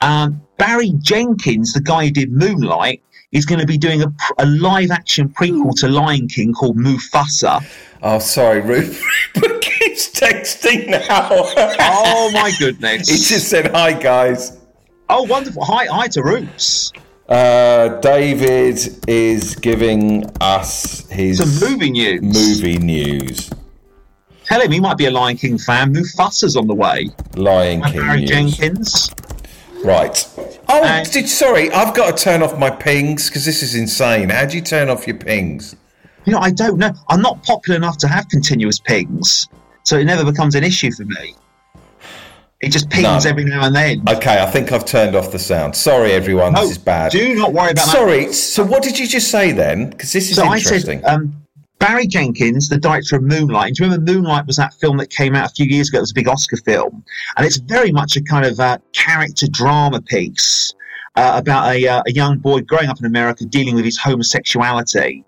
Um, 0.00 0.42
Barry 0.58 0.90
Jenkins, 0.98 1.74
the 1.74 1.80
guy 1.80 2.06
who 2.06 2.10
did 2.10 2.32
Moonlight, 2.32 3.04
is 3.30 3.46
going 3.46 3.60
to 3.60 3.66
be 3.68 3.78
doing 3.78 4.02
a, 4.02 4.12
a 4.38 4.46
live 4.46 4.90
action 4.90 5.28
prequel 5.28 5.78
to 5.78 5.86
Lion 5.86 6.26
King 6.26 6.52
called 6.52 6.76
Mufasa. 6.76 7.64
Oh, 8.02 8.18
sorry, 8.18 8.60
Rupert 8.60 8.96
keeps 9.60 10.10
texting 10.10 10.88
now. 10.88 11.28
Oh 11.30 12.32
my 12.34 12.50
goodness. 12.58 13.08
he 13.10 13.16
just 13.18 13.48
said, 13.48 13.70
hi, 13.70 13.92
guys. 13.92 14.58
Oh, 15.08 15.22
wonderful. 15.22 15.64
Hi, 15.66 15.86
hi 15.86 16.08
to 16.08 16.22
Roots. 16.24 16.92
Uh, 17.28 18.00
David 18.00 18.78
is 19.08 19.54
giving 19.56 20.26
us 20.40 21.08
his 21.10 21.38
Some 21.38 21.70
movie 21.70 21.90
news. 21.90 22.22
movie 22.22 22.78
news. 22.78 23.50
Tell 24.44 24.60
him 24.60 24.70
he 24.70 24.78
might 24.80 24.98
be 24.98 25.06
a 25.06 25.10
Lion 25.10 25.36
King 25.38 25.56
fan. 25.56 25.94
Mufasa's 25.94 26.54
on 26.56 26.66
the 26.66 26.74
way. 26.74 27.08
Lion 27.34 27.82
King 27.82 28.00
Barry 28.00 28.20
news. 28.20 28.28
Jenkins. 28.58 29.14
Right. 29.82 30.28
Oh, 30.68 30.82
And- 30.84 31.10
did, 31.10 31.28
sorry, 31.28 31.70
I've 31.72 31.94
got 31.94 32.16
to 32.16 32.22
turn 32.24 32.42
off 32.42 32.58
my 32.58 32.70
pings 32.70 33.28
because 33.28 33.44
this 33.46 33.62
is 33.62 33.74
insane. 33.74 34.28
How 34.28 34.44
do 34.44 34.56
you 34.56 34.62
turn 34.62 34.90
off 34.90 35.06
your 35.06 35.16
pings? 35.16 35.76
You 36.26 36.32
know, 36.34 36.38
I 36.40 36.50
don't 36.50 36.78
know. 36.78 36.90
I'm 37.08 37.20
not 37.22 37.42
popular 37.42 37.76
enough 37.76 37.96
to 37.98 38.08
have 38.08 38.28
continuous 38.28 38.78
pings, 38.78 39.46
so 39.82 39.96
it 39.98 40.04
never 40.04 40.24
becomes 40.24 40.54
an 40.54 40.64
issue 40.64 40.90
for 40.92 41.04
me. 41.04 41.34
It 42.64 42.72
just 42.72 42.88
pings 42.90 43.02
None. 43.04 43.26
every 43.26 43.44
now 43.44 43.64
and 43.66 43.74
then. 43.74 44.02
Okay, 44.08 44.40
I 44.42 44.46
think 44.50 44.72
I've 44.72 44.84
turned 44.84 45.14
off 45.14 45.30
the 45.32 45.38
sound. 45.38 45.76
Sorry, 45.76 46.12
everyone, 46.12 46.52
No, 46.54 46.62
this 46.62 46.72
is 46.72 46.78
bad. 46.78 47.12
Do 47.12 47.34
not 47.34 47.52
worry 47.52 47.72
about 47.72 47.84
that. 47.86 47.92
Sorry, 47.92 48.32
so 48.32 48.64
what 48.64 48.82
did 48.82 48.98
you 48.98 49.06
just 49.06 49.30
say 49.30 49.52
then? 49.52 49.90
Because 49.90 50.12
this 50.12 50.30
is 50.30 50.36
So 50.36 50.44
I 50.44 50.56
interesting. 50.56 51.00
said, 51.00 51.08
um, 51.08 51.34
Barry 51.78 52.06
Jenkins, 52.06 52.68
the 52.68 52.78
director 52.78 53.16
of 53.16 53.22
Moonlight. 53.22 53.74
Do 53.74 53.84
you 53.84 53.90
remember 53.90 54.12
Moonlight 54.12 54.46
was 54.46 54.56
that 54.56 54.72
film 54.74 54.96
that 54.98 55.10
came 55.10 55.34
out 55.34 55.50
a 55.50 55.54
few 55.54 55.66
years 55.66 55.88
ago? 55.90 55.98
It 55.98 56.02
was 56.02 56.12
a 56.12 56.14
big 56.14 56.28
Oscar 56.28 56.56
film, 56.56 57.04
and 57.36 57.44
it's 57.46 57.58
very 57.58 57.92
much 57.92 58.16
a 58.16 58.22
kind 58.22 58.46
of 58.46 58.58
uh, 58.58 58.78
character 58.92 59.46
drama 59.50 60.00
piece 60.00 60.72
uh, 61.16 61.34
about 61.36 61.74
a, 61.74 61.86
uh, 61.86 62.02
a 62.06 62.12
young 62.12 62.38
boy 62.38 62.62
growing 62.62 62.88
up 62.88 62.98
in 63.00 63.04
America 63.06 63.44
dealing 63.44 63.74
with 63.74 63.84
his 63.84 63.98
homosexuality. 63.98 65.24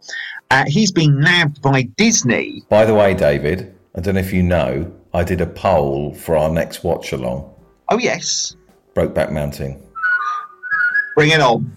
Uh, 0.51 0.65
he's 0.67 0.93
been 0.93 1.19
nabbed 1.21 1.61
by 1.61 1.83
Disney. 1.97 2.63
By 2.71 2.85
the 2.87 2.95
way, 2.95 3.13
David, 3.15 3.75
I 3.95 4.01
don't 4.01 4.15
know 4.15 4.21
if 4.21 4.33
you 4.33 4.43
know, 4.43 4.91
I 5.17 5.25
did 5.25 5.41
a 5.41 5.47
poll 5.47 6.13
for 6.13 6.37
our 6.37 6.51
next 6.51 6.85
watch 6.85 7.13
along, 7.13 7.51
Oh 7.89 7.97
yes, 7.97 8.55
Brokeback 8.95 9.33
Mountain. 9.33 9.81
bring 11.15 11.31
it 11.31 11.41
on. 11.41 11.75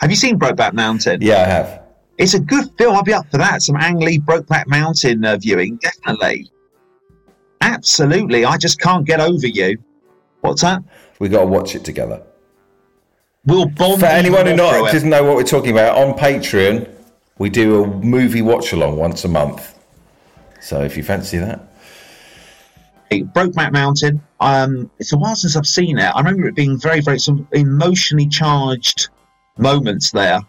Have 0.00 0.08
you 0.08 0.16
seen 0.16 0.38
Brokeback 0.38 0.72
Mountain? 0.72 1.20
Yeah, 1.20 1.42
I 1.42 1.44
have. 1.44 1.82
It's 2.16 2.32
a 2.32 2.40
good 2.40 2.70
film. 2.78 2.96
I'll 2.96 3.02
be 3.02 3.12
up 3.12 3.30
for 3.30 3.36
that. 3.36 3.60
Some 3.60 3.76
Ang 3.76 3.98
Lee 3.98 4.18
Brokeback 4.18 4.66
Mountain 4.66 5.26
uh, 5.26 5.36
viewing, 5.36 5.76
definitely. 5.76 6.50
Absolutely. 7.60 8.46
I 8.46 8.56
just 8.56 8.80
can't 8.80 9.04
get 9.04 9.20
over 9.20 9.46
you. 9.46 9.76
What's 10.40 10.62
that? 10.62 10.82
We 11.18 11.28
got 11.28 11.40
to 11.40 11.46
watch 11.46 11.74
it 11.74 11.84
together. 11.84 12.22
We'll 13.44 13.66
bond. 13.66 14.00
For 14.00 14.06
anyone 14.06 14.46
who 14.46 14.56
not 14.56 14.90
doesn't 14.90 15.10
know 15.10 15.22
what 15.22 15.36
we're 15.36 15.42
talking 15.44 15.72
about, 15.72 15.98
on 15.98 16.16
Patreon, 16.16 16.88
we 17.36 17.50
do 17.50 17.84
a 17.84 17.86
movie 17.86 18.40
watch 18.40 18.72
along 18.72 18.96
once 18.96 19.22
a 19.26 19.28
month. 19.28 19.78
So 20.62 20.82
if 20.82 20.96
you 20.96 21.02
fancy 21.02 21.36
that, 21.36 21.73
Brokeback 23.10 23.72
Mountain. 23.72 24.20
Um, 24.40 24.90
it's 24.98 25.12
a 25.12 25.16
while 25.18 25.36
since 25.36 25.56
I've 25.56 25.66
seen 25.66 25.98
it. 25.98 26.04
I 26.04 26.18
remember 26.18 26.46
it 26.48 26.54
being 26.54 26.78
very, 26.80 27.00
very 27.00 27.18
some 27.18 27.46
emotionally 27.52 28.26
charged 28.28 29.08
moments 29.58 30.10
there. 30.10 30.40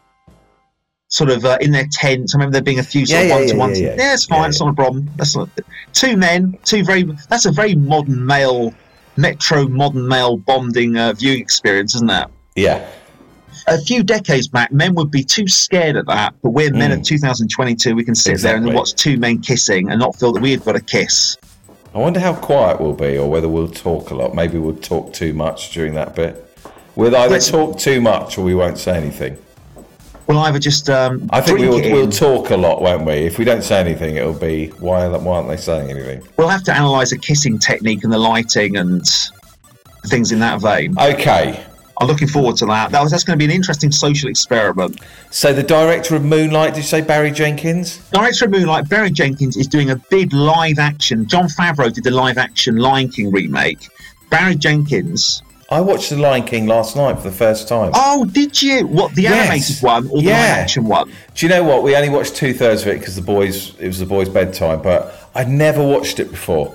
Sort 1.08 1.30
of 1.30 1.46
uh, 1.46 1.58
in 1.62 1.72
their 1.72 1.86
tents. 1.92 2.34
I 2.34 2.38
remember 2.38 2.54
there 2.54 2.62
being 2.64 2.80
a 2.80 2.84
few 2.84 3.06
sort 3.06 3.26
Yeah, 3.26 3.36
of 3.36 3.40
one 3.40 3.48
to 3.48 3.54
yeah, 3.54 3.60
one. 3.60 3.70
yeah, 3.76 3.82
Yeah, 3.82 3.96
yeah. 3.98 4.14
it's 4.16 4.26
fine. 4.26 4.42
Yeah, 4.42 4.48
It's 4.48 4.60
not 4.60 4.70
a 4.70 4.74
problem. 4.74 5.10
That's 5.18 5.36
not 5.36 5.50
two 5.94 6.18
men, 6.18 6.58
two 6.64 6.84
very. 6.84 7.04
That's 7.30 7.46
a 7.46 7.52
very 7.52 7.76
modern 7.76 8.26
male, 8.26 8.74
metro 9.16 9.68
modern 9.68 10.08
male 10.08 10.38
bonding 10.38 10.98
uh, 10.98 11.14
viewing 11.14 11.40
experience, 11.40 11.94
isn't 11.96 12.10
it? 12.10 12.28
yeah, 12.56 12.90
a 13.68 13.80
few 13.82 14.04
decades 14.04 14.48
back, 14.48 14.72
men 14.72 14.96
would 14.96 15.12
be 15.12 15.24
too 15.24 15.48
scared 15.48 15.96
of 15.96 16.06
that. 16.08 16.34
But 16.42 16.50
we're 16.52 16.72
men 16.72 16.92
of 16.92 17.04
2022. 17.04 17.96
We 17.96 18.04
can 18.04 18.16
sit 18.16 18.40
there 18.42 18.56
and 18.58 18.66
Mm. 18.66 18.74
Watch 18.74 18.94
two 18.96 19.18
men 19.18 19.40
kissing 19.42 19.90
and 19.92 20.00
not 20.00 20.16
feel 20.16 20.34
that 20.34 20.42
we've 20.42 20.64
got 20.66 20.76
a 20.76 20.82
kiss. 20.82 21.38
I 21.96 22.00
wonder 22.00 22.20
how 22.20 22.36
quiet 22.36 22.82
we'll 22.82 22.92
be, 22.92 23.18
or 23.18 23.30
whether 23.30 23.48
we'll 23.48 23.70
talk 23.70 24.12
a 24.12 24.16
lot. 24.16 24.36
Maybe 24.36 24.58
we'll 24.58 24.76
talk 24.76 25.14
too 25.14 25.34
much 25.34 25.72
during 25.72 25.94
that 25.94 26.14
bit. 26.14 26.46
We'll 26.98 27.16
either 27.16 27.40
talk 27.40 27.80
too 27.80 28.02
much, 28.02 28.38
or 28.38 28.44
we 28.44 28.54
won't 28.54 28.78
say 28.78 28.98
anything. 28.98 29.38
We'll 30.28 30.40
either 30.40 30.60
just 30.60 30.90
um, 30.90 31.30
I 31.30 31.40
think 31.40 31.60
we'll, 31.60 31.80
we'll 31.80 32.12
talk 32.12 32.50
a 32.50 32.58
lot, 32.58 32.82
won't 32.82 33.06
we? 33.06 33.14
If 33.14 33.40
we 33.40 33.46
don't 33.46 33.64
say 33.64 33.80
anything, 33.80 34.18
it'll 34.18 34.34
be 34.34 34.68
why, 34.80 35.08
why 35.08 35.38
aren't 35.38 35.48
they 35.48 35.56
saying 35.56 35.90
anything? 35.90 36.22
We'll 36.36 36.50
have 36.50 36.64
to 36.64 36.76
analyse 36.76 37.12
the 37.12 37.18
kissing 37.18 37.58
technique 37.60 38.04
and 38.04 38.12
the 38.12 38.18
lighting 38.18 38.76
and 38.76 39.02
things 40.08 40.34
in 40.34 40.40
that 40.40 40.60
vein. 40.60 41.00
Okay, 41.00 41.64
I'm 42.00 42.08
looking 42.08 42.28
forward 42.28 42.58
to 42.58 42.66
that. 42.66 42.92
that 42.92 43.02
was, 43.02 43.12
that's 43.12 43.24
going 43.24 43.40
to 43.40 43.46
be 43.46 43.50
an 43.52 43.56
interesting 43.56 43.92
social 43.92 44.30
experiment. 44.30 45.00
so 45.32 45.54
the 45.54 45.64
director 45.64 46.16
of 46.16 46.24
Moonlight, 46.26 46.74
did 46.74 46.82
you 46.82 46.84
say 46.88 47.02
Barry 47.02 47.32
Jenkins? 47.32 47.98
Director 48.12 48.46
of 48.46 48.52
Moonlight, 48.52 48.90
Barry 48.90 49.12
Jenkins, 49.12 49.56
is 49.56 49.68
doing 49.68 49.92
a 49.92 49.96
big 50.10 50.34
live 50.34 50.78
action. 50.80 51.26
Jon 51.28 51.46
Favreau 51.48 51.92
did 51.94 52.04
the 52.04 52.12
live 52.12 52.38
action 52.38 52.76
Lion 52.76 53.10
King 53.10 53.32
remake. 53.32 53.88
Barry 54.30 54.56
Jenkins. 54.56 55.42
I 55.72 55.82
watched 55.82 56.12
The 56.12 56.18
Lion 56.18 56.44
King 56.44 56.68
last 56.68 56.96
night 56.96 57.18
for 57.18 57.24
the 57.24 57.36
first 57.36 57.68
time. 57.68 57.92
Oh, 57.96 58.26
did 58.26 58.62
you? 58.62 58.86
What 58.86 59.16
the 59.16 59.24
Yes. 59.24 59.34
animated 59.50 59.78
one 59.82 60.08
or 60.10 60.22
the 60.22 60.28
Yeah. 60.28 60.34
live 60.38 60.50
action 60.60 60.84
one? 60.84 61.12
Do 61.34 61.46
you 61.46 61.50
know 61.50 61.64
what? 61.64 61.82
We 61.82 61.96
only 61.96 62.10
watched 62.10 62.36
two 62.36 62.54
thirds 62.54 62.84
of 62.84 62.90
it 62.90 63.00
because 63.00 63.16
the 63.16 63.24
boys 63.24 63.72
it 63.80 63.88
was 63.88 63.98
the 63.98 64.06
boys' 64.06 64.30
bedtime, 64.30 64.82
but 64.84 65.28
I'd 65.34 65.50
never 65.50 65.82
watched 65.84 66.20
it 66.20 66.30
before. 66.30 66.72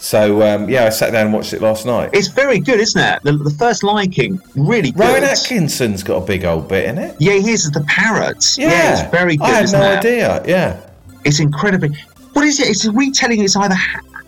So 0.00 0.42
um, 0.42 0.68
yeah, 0.68 0.86
I 0.86 0.88
sat 0.88 1.12
down 1.12 1.26
and 1.26 1.34
watched 1.34 1.52
it 1.52 1.60
last 1.60 1.84
night. 1.84 2.10
It's 2.14 2.28
very 2.28 2.58
good, 2.58 2.80
isn't 2.80 3.00
it? 3.00 3.22
The, 3.22 3.32
the 3.32 3.50
first 3.50 3.84
Lion 3.84 4.10
King, 4.10 4.40
really 4.56 4.92
good. 4.92 5.00
Rowan 5.00 5.24
Atkinson's 5.24 6.02
got 6.02 6.22
a 6.22 6.26
big 6.26 6.46
old 6.46 6.68
bit 6.68 6.86
in 6.86 6.96
it. 6.96 7.16
Yeah, 7.20 7.34
he 7.34 7.52
is 7.52 7.70
the 7.70 7.82
parrot. 7.82 8.56
Yeah, 8.56 8.92
it's 8.92 9.10
very 9.10 9.36
good. 9.36 9.46
I 9.46 9.60
had 9.60 9.72
no 9.72 9.82
it? 9.82 9.98
idea. 9.98 10.42
Yeah. 10.46 10.80
It's 11.26 11.38
incredibly. 11.38 11.90
What 12.32 12.46
is 12.46 12.58
it? 12.60 12.68
It's 12.68 12.86
a 12.86 12.92
retelling. 12.92 13.42
It's 13.44 13.56
either. 13.56 13.76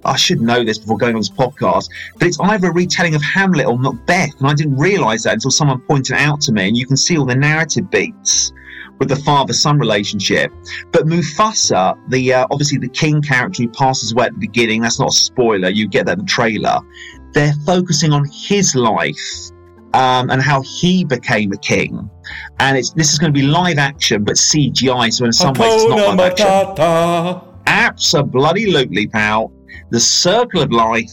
I 0.04 0.16
should 0.16 0.40
know 0.40 0.62
this 0.62 0.78
before 0.78 0.98
going 0.98 1.14
on 1.14 1.20
this 1.20 1.30
podcast, 1.30 1.88
but 2.18 2.26
it's 2.26 2.38
either 2.40 2.68
a 2.68 2.72
retelling 2.72 3.14
of 3.14 3.22
Hamlet 3.22 3.66
or 3.66 3.78
Macbeth, 3.78 4.38
and 4.40 4.48
I 4.48 4.54
didn't 4.54 4.76
realise 4.76 5.22
that 5.22 5.34
until 5.34 5.52
someone 5.52 5.80
pointed 5.80 6.16
it 6.16 6.20
out 6.20 6.40
to 6.42 6.52
me. 6.52 6.68
And 6.68 6.76
you 6.76 6.86
can 6.86 6.96
see 6.96 7.16
all 7.16 7.24
the 7.24 7.36
narrative 7.36 7.90
beats 7.90 8.52
with 9.02 9.08
the 9.08 9.24
father-son 9.24 9.80
relationship. 9.80 10.52
But 10.92 11.06
Mufasa, 11.06 11.98
the 12.08 12.34
uh, 12.34 12.46
obviously 12.52 12.78
the 12.78 12.88
king 12.88 13.20
character 13.20 13.64
who 13.64 13.68
passes 13.70 14.12
away 14.12 14.26
at 14.26 14.32
the 14.34 14.38
beginning, 14.38 14.82
that's 14.82 15.00
not 15.00 15.08
a 15.08 15.12
spoiler. 15.12 15.70
You 15.70 15.88
get 15.88 16.06
that 16.06 16.18
in 16.18 16.18
the 16.20 16.24
trailer. 16.24 16.78
They're 17.32 17.54
focusing 17.66 18.12
on 18.12 18.24
his 18.32 18.76
life 18.76 19.50
um, 19.92 20.30
and 20.30 20.40
how 20.40 20.62
he 20.62 21.04
became 21.04 21.50
a 21.50 21.56
king. 21.56 22.08
And 22.60 22.78
it's 22.78 22.90
this 22.92 23.12
is 23.12 23.18
going 23.18 23.34
to 23.34 23.40
be 23.40 23.44
live 23.44 23.78
action, 23.78 24.22
but 24.22 24.36
CGI. 24.36 25.12
So 25.12 25.24
in 25.24 25.32
some 25.32 25.54
ways, 25.54 25.82
it's 25.82 25.88
not 25.88 26.16
live 26.16 26.20
action. 26.20 26.46
Matata. 26.46 27.44
Absolutely, 27.66 29.08
pal. 29.08 29.52
The 29.90 29.98
circle 29.98 30.62
of 30.62 30.70
life 30.70 31.10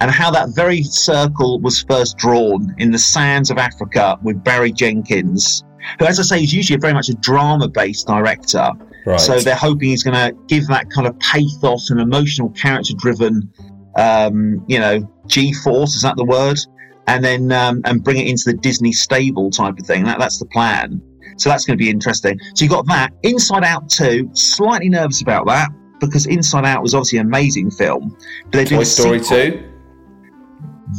and 0.00 0.10
how 0.10 0.30
that 0.30 0.50
very 0.50 0.82
circle 0.82 1.58
was 1.60 1.82
first 1.84 2.18
drawn 2.18 2.74
in 2.76 2.90
the 2.90 2.98
sands 2.98 3.50
of 3.50 3.56
Africa 3.56 4.18
with 4.22 4.44
Barry 4.44 4.72
Jenkins, 4.72 5.64
who, 5.98 6.06
as 6.06 6.18
I 6.18 6.22
say, 6.22 6.42
is 6.42 6.52
usually 6.52 6.78
very 6.78 6.94
much 6.94 7.08
a 7.08 7.14
drama 7.14 7.68
based 7.68 8.06
director. 8.06 8.70
Right. 9.06 9.20
So 9.20 9.40
they're 9.40 9.54
hoping 9.54 9.88
he's 9.88 10.02
going 10.02 10.14
to 10.14 10.38
give 10.46 10.66
that 10.66 10.90
kind 10.90 11.06
of 11.06 11.18
pathos 11.20 11.90
and 11.90 12.00
emotional, 12.00 12.50
character 12.50 12.92
driven, 12.96 13.50
um, 13.96 14.64
you 14.68 14.78
know, 14.78 15.10
G 15.26 15.52
force, 15.52 15.96
is 15.96 16.02
that 16.02 16.16
the 16.16 16.24
word? 16.24 16.58
And 17.06 17.24
then 17.24 17.50
um, 17.50 17.82
and 17.86 18.04
bring 18.04 18.18
it 18.18 18.28
into 18.28 18.44
the 18.46 18.54
Disney 18.54 18.92
stable 18.92 19.50
type 19.50 19.78
of 19.78 19.86
thing. 19.86 20.04
That, 20.04 20.18
that's 20.18 20.38
the 20.38 20.46
plan. 20.46 21.00
So 21.38 21.48
that's 21.48 21.64
going 21.64 21.78
to 21.78 21.82
be 21.82 21.90
interesting. 21.90 22.38
So 22.54 22.64
you 22.64 22.68
got 22.68 22.86
that. 22.88 23.12
Inside 23.22 23.64
Out 23.64 23.88
2, 23.88 24.30
slightly 24.34 24.90
nervous 24.90 25.22
about 25.22 25.46
that 25.46 25.70
because 25.98 26.26
Inside 26.26 26.66
Out 26.66 26.82
was 26.82 26.94
obviously 26.94 27.18
an 27.18 27.26
amazing 27.26 27.70
film. 27.70 28.16
But 28.44 28.52
they're 28.52 28.64
Toy 28.66 28.84
Story 28.84 29.18
sequel. 29.20 29.60
2. 29.60 29.70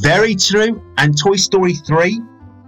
Very 0.02 0.36
true. 0.36 0.82
And 0.98 1.18
Toy 1.18 1.36
Story 1.36 1.74
3, 1.74 2.20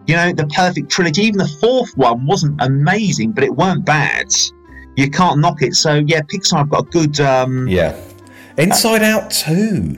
you 0.07 0.15
know, 0.15 0.31
the 0.33 0.47
perfect 0.47 0.89
trilogy. 0.89 1.23
Even 1.23 1.37
the 1.37 1.47
fourth 1.61 1.95
one 1.97 2.25
wasn't 2.25 2.55
amazing, 2.61 3.31
but 3.31 3.43
it 3.43 3.55
weren't 3.55 3.85
bad. 3.85 4.27
You 4.95 5.09
can't 5.09 5.39
knock 5.39 5.61
it. 5.61 5.73
So, 5.75 5.95
yeah, 6.05 6.21
Pixar 6.21 6.57
have 6.57 6.69
got 6.69 6.81
a 6.87 6.89
good. 6.89 7.19
Um, 7.19 7.67
Yeah. 7.67 7.95
Inside 8.57 9.01
Out 9.01 9.31
2. 9.31 9.97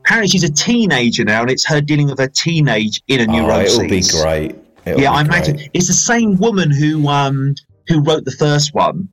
Apparently, 0.00 0.28
she's 0.28 0.44
a 0.44 0.52
teenager 0.52 1.24
now, 1.24 1.40
and 1.42 1.50
it's 1.50 1.64
her 1.66 1.80
dealing 1.80 2.08
with 2.08 2.18
her 2.18 2.28
teenage 2.28 3.00
inner 3.08 3.24
Oh, 3.28 3.46
neuroses. 3.46 3.78
it'll 3.78 3.88
be 3.88 4.02
great. 4.22 4.56
It'll 4.84 5.00
yeah, 5.00 5.10
be 5.12 5.16
I 5.16 5.22
great. 5.24 5.48
imagine 5.48 5.70
it's 5.72 5.86
the 5.86 5.94
same 5.94 6.36
woman 6.36 6.70
who 6.70 7.08
um 7.08 7.54
who 7.88 8.02
wrote 8.02 8.24
the 8.26 8.32
first 8.32 8.74
one. 8.74 9.08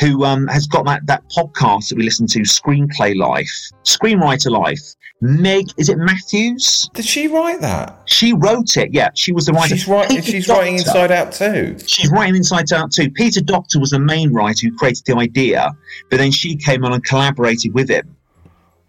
who 0.00 0.24
um, 0.24 0.46
has 0.48 0.66
got 0.68 0.84
that, 0.86 1.04
that 1.06 1.22
podcast 1.36 1.88
that 1.88 1.96
we 1.98 2.04
listen 2.04 2.26
to, 2.28 2.40
Screenplay 2.40 3.16
Life, 3.16 3.50
Screenwriter 3.84 4.48
Life. 4.50 4.80
Meg, 5.20 5.66
is 5.78 5.88
it 5.88 5.96
Matthews? 5.96 6.90
Did 6.92 7.04
she 7.04 7.28
write 7.28 7.60
that? 7.60 7.98
She 8.06 8.32
wrote 8.34 8.76
it. 8.76 8.92
Yeah, 8.92 9.08
she 9.14 9.32
was 9.32 9.46
the 9.46 9.52
writer. 9.52 9.74
She's 9.76 9.88
writing. 9.88 10.16
Peter 10.18 10.30
She's 10.32 10.48
writing 10.48 10.74
Inside 10.74 11.10
Out 11.12 11.32
too. 11.32 11.78
She's 11.86 12.10
writing 12.10 12.36
Inside 12.36 12.70
Out 12.72 12.92
too. 12.92 13.10
Peter 13.10 13.40
Docter 13.40 13.78
was 13.80 13.90
the 13.90 13.98
main 13.98 14.32
writer 14.32 14.68
who 14.68 14.76
created 14.76 15.04
the 15.06 15.16
idea, 15.16 15.74
but 16.10 16.18
then 16.18 16.30
she 16.30 16.56
came 16.56 16.84
on 16.84 16.92
and 16.92 17.02
collaborated 17.04 17.72
with 17.72 17.88
him. 17.88 18.14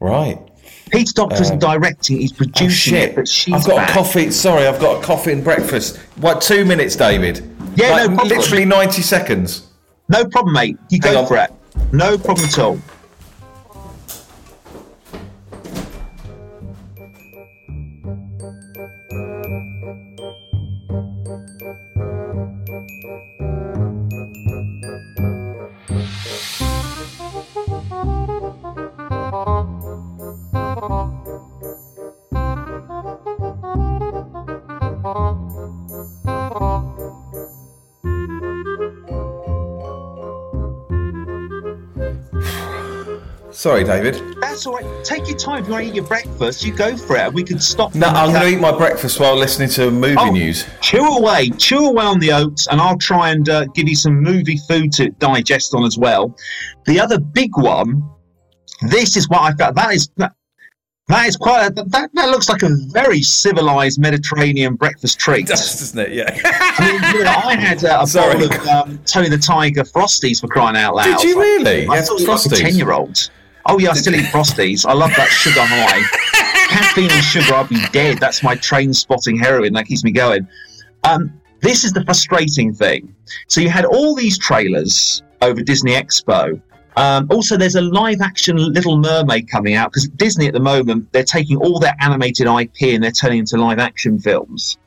Right. 0.01 0.39
Peter 0.91 1.13
Docter 1.15 1.41
isn't 1.41 1.63
uh, 1.63 1.73
directing; 1.73 2.17
he's 2.19 2.33
Oh 2.33 2.37
producing 2.37 2.69
shit! 2.93 3.09
it. 3.11 3.15
But 3.15 3.27
she's 3.27 3.53
I've 3.53 3.65
got 3.65 3.75
back. 3.77 3.89
a 3.91 3.93
coffee. 3.93 4.31
Sorry, 4.31 4.67
I've 4.67 4.79
got 4.81 5.01
a 5.01 5.05
coffee 5.05 5.31
and 5.31 5.43
breakfast. 5.43 5.97
What? 6.17 6.41
Two 6.41 6.65
minutes, 6.65 6.95
David. 6.95 7.49
Yeah, 7.75 7.91
Like, 7.91 8.09
no 8.09 8.15
problem. 8.17 8.37
Literally 8.37 8.65
ninety 8.65 9.01
seconds. 9.03 9.67
No 10.09 10.25
problem, 10.25 10.53
mate. 10.53 10.77
You 10.89 10.99
Hang 11.01 11.13
go 11.13 11.21
on. 11.21 11.27
for 11.27 11.37
it. 11.37 11.51
No 11.93 12.17
problem 12.17 12.47
at 12.47 12.59
all. 12.59 12.77
Sorry, 43.65 43.83
David. 43.83 44.21
That's 44.39 44.67
all 44.67 44.75
right. 44.75 45.03
Take 45.03 45.27
your 45.27 45.37
time. 45.37 45.63
If 45.63 45.65
you 45.65 45.71
want 45.71 45.83
to 45.85 45.89
eat 45.89 45.95
your 45.95 46.03
breakfast, 46.05 46.63
you 46.63 46.71
go 46.71 46.95
for 46.95 47.15
it. 47.15 47.21
and 47.21 47.33
We 47.33 47.43
can 47.43 47.57
stop. 47.57 47.95
No, 47.95 48.05
I'm 48.05 48.29
going 48.31 48.43
to 48.43 48.55
eat 48.55 48.61
my 48.61 48.71
breakfast 48.71 49.19
while 49.19 49.35
listening 49.35 49.69
to 49.69 49.89
movie 49.89 50.17
Oh, 50.19 50.29
news. 50.29 50.67
Chew 50.81 51.03
away, 51.03 51.49
chew 51.57 51.87
away 51.87 52.05
on 52.05 52.19
the 52.19 52.31
oats, 52.31 52.67
and 52.67 52.79
I'll 52.79 52.99
try 52.99 53.31
and 53.31 53.49
uh, 53.49 53.65
give 53.73 53.89
you 53.89 53.95
some 53.95 54.21
movie 54.21 54.57
food 54.67 54.91
to 54.93 55.09
digest 55.17 55.73
on 55.73 55.83
as 55.83 55.97
well. 55.97 56.37
The 56.85 56.99
other 56.99 57.17
big 57.19 57.57
one, 57.57 58.07
this 58.91 59.17
is 59.17 59.27
what 59.29 59.41
I 59.41 59.51
felt. 59.55 59.73
That 59.73 59.95
is 59.95 60.09
that, 60.17 60.33
that 61.07 61.25
is 61.27 61.35
quite. 61.35 61.65
A, 61.65 61.71
that 61.73 62.11
that 62.13 62.29
looks 62.29 62.47
like 62.47 62.61
a 62.61 62.69
very 62.91 63.23
civilized 63.23 63.99
Mediterranean 63.99 64.75
breakfast 64.75 65.17
treat. 65.19 65.47
Does, 65.47 65.59
doesn't 65.79 65.97
it? 66.01 66.11
Yeah. 66.13 66.39
I 66.45 66.91
mean, 67.01 67.15
you 67.17 67.23
know, 67.23 67.31
I 67.31 67.55
had 67.55 67.83
uh, 67.83 68.05
a 68.07 68.13
bowl 68.13 68.43
of 68.43 68.67
um, 68.67 68.99
Tony 69.07 69.29
the 69.29 69.39
Tiger 69.39 69.81
Frosties 69.81 70.39
for 70.39 70.47
crying 70.49 70.77
out 70.77 70.93
loud. 70.93 71.05
Did 71.19 71.23
you 71.23 71.39
really? 71.41 71.87
I 71.87 71.95
Yeah, 71.95 72.01
thought 72.03 72.19
you 72.19 72.27
were 72.27 72.33
like 72.35 72.45
a 72.45 72.49
Frosties. 72.49 72.59
ten-year-old. 72.59 73.31
Oh 73.67 73.79
yeah, 73.79 73.89
I 73.89 73.93
still 73.93 74.15
eat 74.15 74.25
Frosties. 74.25 74.85
I 74.85 74.93
love 74.93 75.11
that 75.17 75.29
sugar 75.29 75.61
high. 75.61 76.01
Caffeine 76.69 77.09
and 77.09 77.23
sugar, 77.23 77.53
I'll 77.53 77.67
be 77.67 77.81
dead. 77.91 78.19
That's 78.19 78.43
my 78.43 78.55
train 78.55 78.93
spotting 78.93 79.37
heroin. 79.37 79.73
That 79.73 79.85
keeps 79.85 80.03
me 80.03 80.11
going. 80.11 80.47
Um, 81.03 81.41
this 81.61 81.83
is 81.83 81.91
the 81.93 82.03
frustrating 82.05 82.73
thing. 82.73 83.15
So 83.47 83.61
you 83.61 83.69
had 83.69 83.85
all 83.85 84.15
these 84.15 84.37
trailers 84.37 85.23
over 85.41 85.61
Disney 85.61 85.93
Expo. 85.93 86.61
Um, 86.95 87.27
also, 87.29 87.57
there's 87.57 87.75
a 87.75 87.81
live-action 87.81 88.55
Little 88.57 88.97
Mermaid 88.97 89.49
coming 89.49 89.73
out 89.73 89.91
because 89.91 90.07
Disney 90.09 90.47
at 90.47 90.53
the 90.53 90.59
moment 90.59 91.11
they're 91.11 91.23
taking 91.23 91.57
all 91.57 91.79
their 91.79 91.95
animated 91.99 92.47
IP 92.47 92.93
and 92.93 93.03
they're 93.03 93.11
turning 93.11 93.39
into 93.39 93.57
live-action 93.57 94.19
films, 94.19 94.77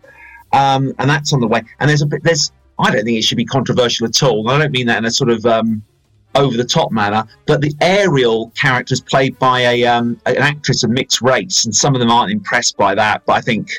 um, 0.53 0.95
and 0.99 1.11
that's 1.11 1.33
on 1.33 1.41
the 1.41 1.47
way. 1.47 1.63
And 1.81 1.91
there's 1.91 2.03
a 2.03 2.07
bit. 2.07 2.23
There's 2.23 2.53
I 2.79 2.91
don't 2.91 3.05
think 3.05 3.19
it 3.19 3.23
should 3.23 3.37
be 3.37 3.45
controversial 3.45 4.07
at 4.07 4.23
all. 4.23 4.49
I 4.49 4.59
don't 4.59 4.71
mean 4.71 4.87
that 4.87 4.99
in 4.99 5.05
a 5.05 5.11
sort 5.11 5.31
of 5.31 5.45
um, 5.45 5.83
over 6.35 6.57
the 6.57 6.65
top 6.65 6.93
manner, 6.93 7.25
but 7.47 7.61
the 7.61 7.73
Ariel 7.81 8.51
character 8.57 8.93
is 8.95 9.01
played 9.01 9.39
by 9.39 9.61
a 9.61 9.85
um, 9.85 10.21
an 10.27 10.37
actress 10.39 10.85
of 10.85 10.91
mixed 10.91 11.21
race, 11.23 11.65
and 11.65 11.75
some 11.75 11.95
of 11.95 12.01
them 12.01 12.11
aren't 12.11 12.31
impressed 12.33 12.77
by 12.77 12.95
that. 12.95 13.25
But 13.27 13.33
I 13.35 13.41
think, 13.41 13.71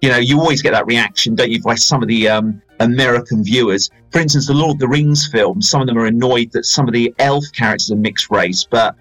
you 0.00 0.08
know, 0.08 0.16
you 0.18 0.38
always 0.40 0.62
get 0.62 0.72
that 0.72 0.86
reaction, 0.86 1.34
don't 1.34 1.50
you, 1.50 1.60
by 1.62 1.74
some 1.74 2.02
of 2.02 2.08
the 2.08 2.28
um, 2.28 2.62
American 2.80 3.42
viewers. 3.44 3.90
For 4.10 4.20
instance, 4.20 4.46
the 4.46 4.54
Lord 4.54 4.76
of 4.76 4.78
the 4.78 4.88
Rings 4.88 5.28
films, 5.30 5.68
some 5.68 5.80
of 5.80 5.86
them 5.86 5.98
are 5.98 6.06
annoyed 6.06 6.50
that 6.52 6.64
some 6.64 6.86
of 6.88 6.94
the 6.94 7.12
elf 7.18 7.44
characters 7.52 7.90
are 7.90 7.96
mixed 7.96 8.30
race, 8.30 8.64
but 8.68 8.94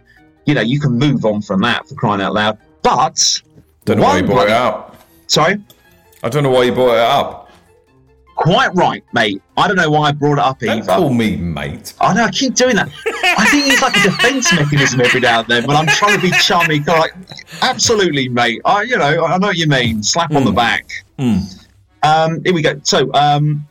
you 0.46 0.54
know, 0.54 0.62
you 0.62 0.80
can 0.80 0.92
move 0.94 1.24
on 1.26 1.42
from 1.42 1.62
that 1.62 1.88
for 1.88 1.96
crying 1.96 2.22
out 2.22 2.34
loud. 2.34 2.58
But 2.82 3.42
Don't 3.86 3.98
know 3.98 4.04
why 4.04 4.18
you 4.18 4.24
brought 4.24 4.44
it 4.44 4.48
bloody- 4.48 4.54
up. 4.54 4.96
Sorry. 5.28 5.58
I 6.24 6.30
don't 6.30 6.44
know 6.44 6.50
why 6.50 6.64
you 6.64 6.72
brought 6.72 6.94
it 6.96 7.00
up. 7.00 7.47
Quite 8.38 8.74
right, 8.76 9.04
mate. 9.14 9.42
I 9.58 9.68
don't 9.68 9.78
know 9.78 9.90
why 9.90 10.10
I 10.10 10.12
brought 10.12 10.34
it 10.34 10.40
up 10.40 10.60
Don't 10.60 10.78
either. 10.78 10.86
call 10.94 11.10
me 11.12 11.36
mate. 11.38 11.94
I 12.00 12.14
know, 12.14 12.24
I 12.26 12.30
keep 12.32 12.54
doing 12.54 12.76
that. 12.76 12.88
I 13.38 13.46
think 13.50 13.68
it's 13.68 13.82
like 13.82 13.96
a 13.98 14.04
defence 14.04 14.54
mechanism 14.54 15.02
every 15.02 15.20
now 15.22 15.40
and 15.40 15.48
then 15.48 15.66
when 15.66 15.76
I'm 15.76 15.88
trying 15.88 16.16
to 16.16 16.22
be 16.22 16.30
chummy. 16.38 16.80
Like, 16.82 17.14
absolutely, 17.64 18.30
mate. 18.30 18.62
I, 18.64 18.84
you 18.84 18.96
know, 18.98 19.26
I 19.26 19.38
know 19.40 19.48
what 19.48 19.58
you 19.58 19.68
mean. 19.68 20.04
Slap 20.04 20.32
on 20.34 20.46
the 20.46 20.52
back. 20.52 20.86
Hmm. 21.18 21.38
Um, 22.04 22.44
here 22.44 22.54
we 22.54 22.62
go. 22.62 22.80
So, 22.84 23.12
um, 23.14 23.68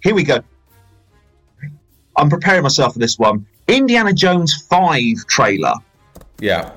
here 0.00 0.14
we 0.14 0.22
go. 0.22 0.38
I'm 2.16 2.30
preparing 2.30 2.62
myself 2.62 2.92
for 2.92 3.00
this 3.00 3.18
one. 3.18 3.44
Indiana 3.66 4.12
Jones 4.12 4.54
Five 4.70 5.16
trailer, 5.26 5.74
Yeah. 6.40 6.70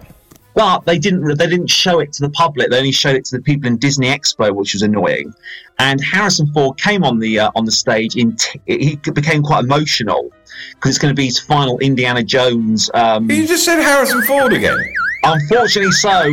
But 0.57 0.85
they 0.85 0.97
didn't. 0.97 1.37
They 1.37 1.45
didn't 1.47 1.69
show 1.69 1.99
it 1.99 2.11
to 2.13 2.23
the 2.23 2.31
public. 2.31 2.71
They 2.71 2.77
only 2.79 2.91
showed 2.91 3.15
it 3.15 3.23
to 3.25 3.37
the 3.37 3.43
people 3.43 3.67
in 3.67 3.77
Disney 3.77 4.07
Expo, 4.07 4.51
which 4.55 4.73
was 4.73 4.81
annoying. 4.81 5.31
And 5.77 6.03
Harrison 6.03 6.47
Ford 6.51 6.79
came 6.79 7.03
on 7.03 7.19
the 7.19 7.39
uh, 7.39 7.51
on 7.55 7.65
the 7.65 7.71
stage. 7.71 8.15
In 8.15 8.35
t- 8.35 8.59
he 8.65 8.95
became 8.95 9.43
quite 9.43 9.65
emotional 9.65 10.31
because 10.73 10.89
it's 10.89 10.97
going 10.97 11.13
to 11.13 11.15
be 11.15 11.25
his 11.25 11.39
final 11.39 11.77
Indiana 11.77 12.23
Jones. 12.23 12.89
Um, 12.95 13.29
You 13.29 13.45
just 13.45 13.65
said 13.65 13.79
Harrison 13.79 14.23
Ford 14.23 14.51
again. 14.51 14.83
unfortunately, 15.23 15.91
so, 15.91 16.23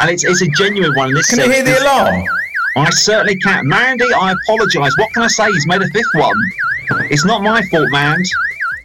and 0.00 0.10
it's 0.10 0.24
it's 0.24 0.40
a 0.40 0.48
genuine 0.56 0.94
one. 0.94 1.12
This 1.12 1.28
Can 1.28 1.40
you 1.40 1.50
hear 1.52 1.62
the 1.62 1.78
alarm? 1.82 2.24
I 2.78 2.88
certainly 2.90 3.36
can. 3.36 3.68
Mandy, 3.68 4.06
I 4.16 4.32
apologise. 4.32 4.96
What 4.96 5.12
can 5.12 5.24
I 5.24 5.28
say? 5.28 5.52
He's 5.52 5.66
made 5.66 5.82
a 5.82 5.88
fifth 5.88 6.14
one. 6.14 6.38
It's 7.10 7.26
not 7.26 7.42
my 7.42 7.60
fault, 7.70 7.90
man. 7.90 8.16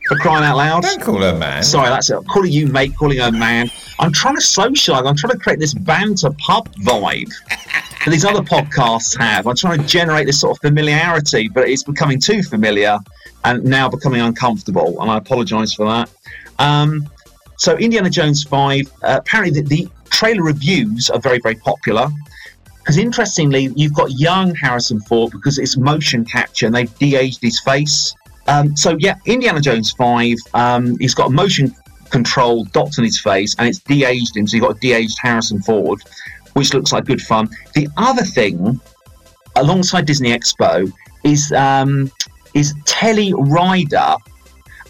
For 0.09 0.15
crying 0.15 0.43
out 0.43 0.57
loud. 0.57 0.81
Don't 0.81 0.99
call 0.99 1.21
her 1.21 1.37
man. 1.37 1.61
Sorry, 1.61 1.87
that's 1.87 2.09
it. 2.09 2.15
I'm 2.15 2.23
calling 2.25 2.51
you 2.51 2.65
mate, 2.65 2.97
calling 2.97 3.19
her 3.19 3.31
man. 3.31 3.69
I'm 3.99 4.11
trying 4.11 4.35
to 4.37 4.41
socialise. 4.41 5.07
I'm 5.07 5.15
trying 5.15 5.33
to 5.33 5.37
create 5.37 5.59
this 5.59 5.75
banter 5.75 6.31
pub 6.39 6.67
vibe 6.77 7.31
that 7.49 8.09
these 8.09 8.25
other 8.25 8.41
podcasts 8.41 9.15
have. 9.19 9.45
I'm 9.45 9.55
trying 9.55 9.79
to 9.79 9.85
generate 9.85 10.25
this 10.25 10.39
sort 10.39 10.57
of 10.57 10.61
familiarity, 10.61 11.47
but 11.47 11.69
it's 11.69 11.83
becoming 11.83 12.19
too 12.19 12.41
familiar 12.41 12.97
and 13.45 13.63
now 13.63 13.87
becoming 13.87 14.21
uncomfortable. 14.21 14.99
And 14.99 15.11
I 15.11 15.17
apologise 15.17 15.75
for 15.75 15.85
that. 15.85 16.09
Um, 16.57 17.07
so, 17.57 17.77
Indiana 17.77 18.09
Jones 18.09 18.43
5, 18.43 18.91
uh, 19.03 19.19
apparently 19.19 19.61
the, 19.61 19.67
the 19.67 19.89
trailer 20.09 20.41
reviews 20.41 21.11
are 21.11 21.19
very, 21.19 21.39
very 21.39 21.55
popular. 21.55 22.07
Because 22.79 22.97
interestingly, 22.97 23.71
you've 23.75 23.93
got 23.93 24.09
young 24.13 24.55
Harrison 24.55 24.99
Ford 25.01 25.31
because 25.31 25.59
it's 25.59 25.77
motion 25.77 26.25
capture 26.25 26.65
and 26.65 26.73
they've 26.73 26.97
de-aged 26.97 27.43
his 27.43 27.59
face. 27.59 28.15
Um, 28.49 28.75
so 28.75 28.97
yeah, 28.99 29.15
Indiana 29.25 29.61
Jones 29.61 29.91
five. 29.91 30.37
Um, 30.53 30.97
he's 30.97 31.13
got 31.13 31.27
a 31.27 31.29
motion 31.29 31.75
control 32.09 32.65
dots 32.65 32.97
on 32.97 33.05
his 33.05 33.19
face 33.19 33.55
and 33.59 33.67
it's 33.67 33.79
de-aged 33.79 34.35
him. 34.35 34.47
So 34.47 34.57
you've 34.57 34.65
got 34.65 34.77
a 34.77 34.79
de-aged 34.79 35.17
Harrison 35.21 35.61
Ford, 35.61 36.01
which 36.53 36.73
looks 36.73 36.91
like 36.91 37.05
good 37.05 37.21
fun. 37.21 37.47
The 37.75 37.87
other 37.97 38.23
thing, 38.23 38.81
alongside 39.55 40.07
Disney 40.07 40.31
Expo, 40.31 40.91
is 41.23 41.51
um, 41.51 42.11
is 42.55 42.73
Telluride 42.85 44.17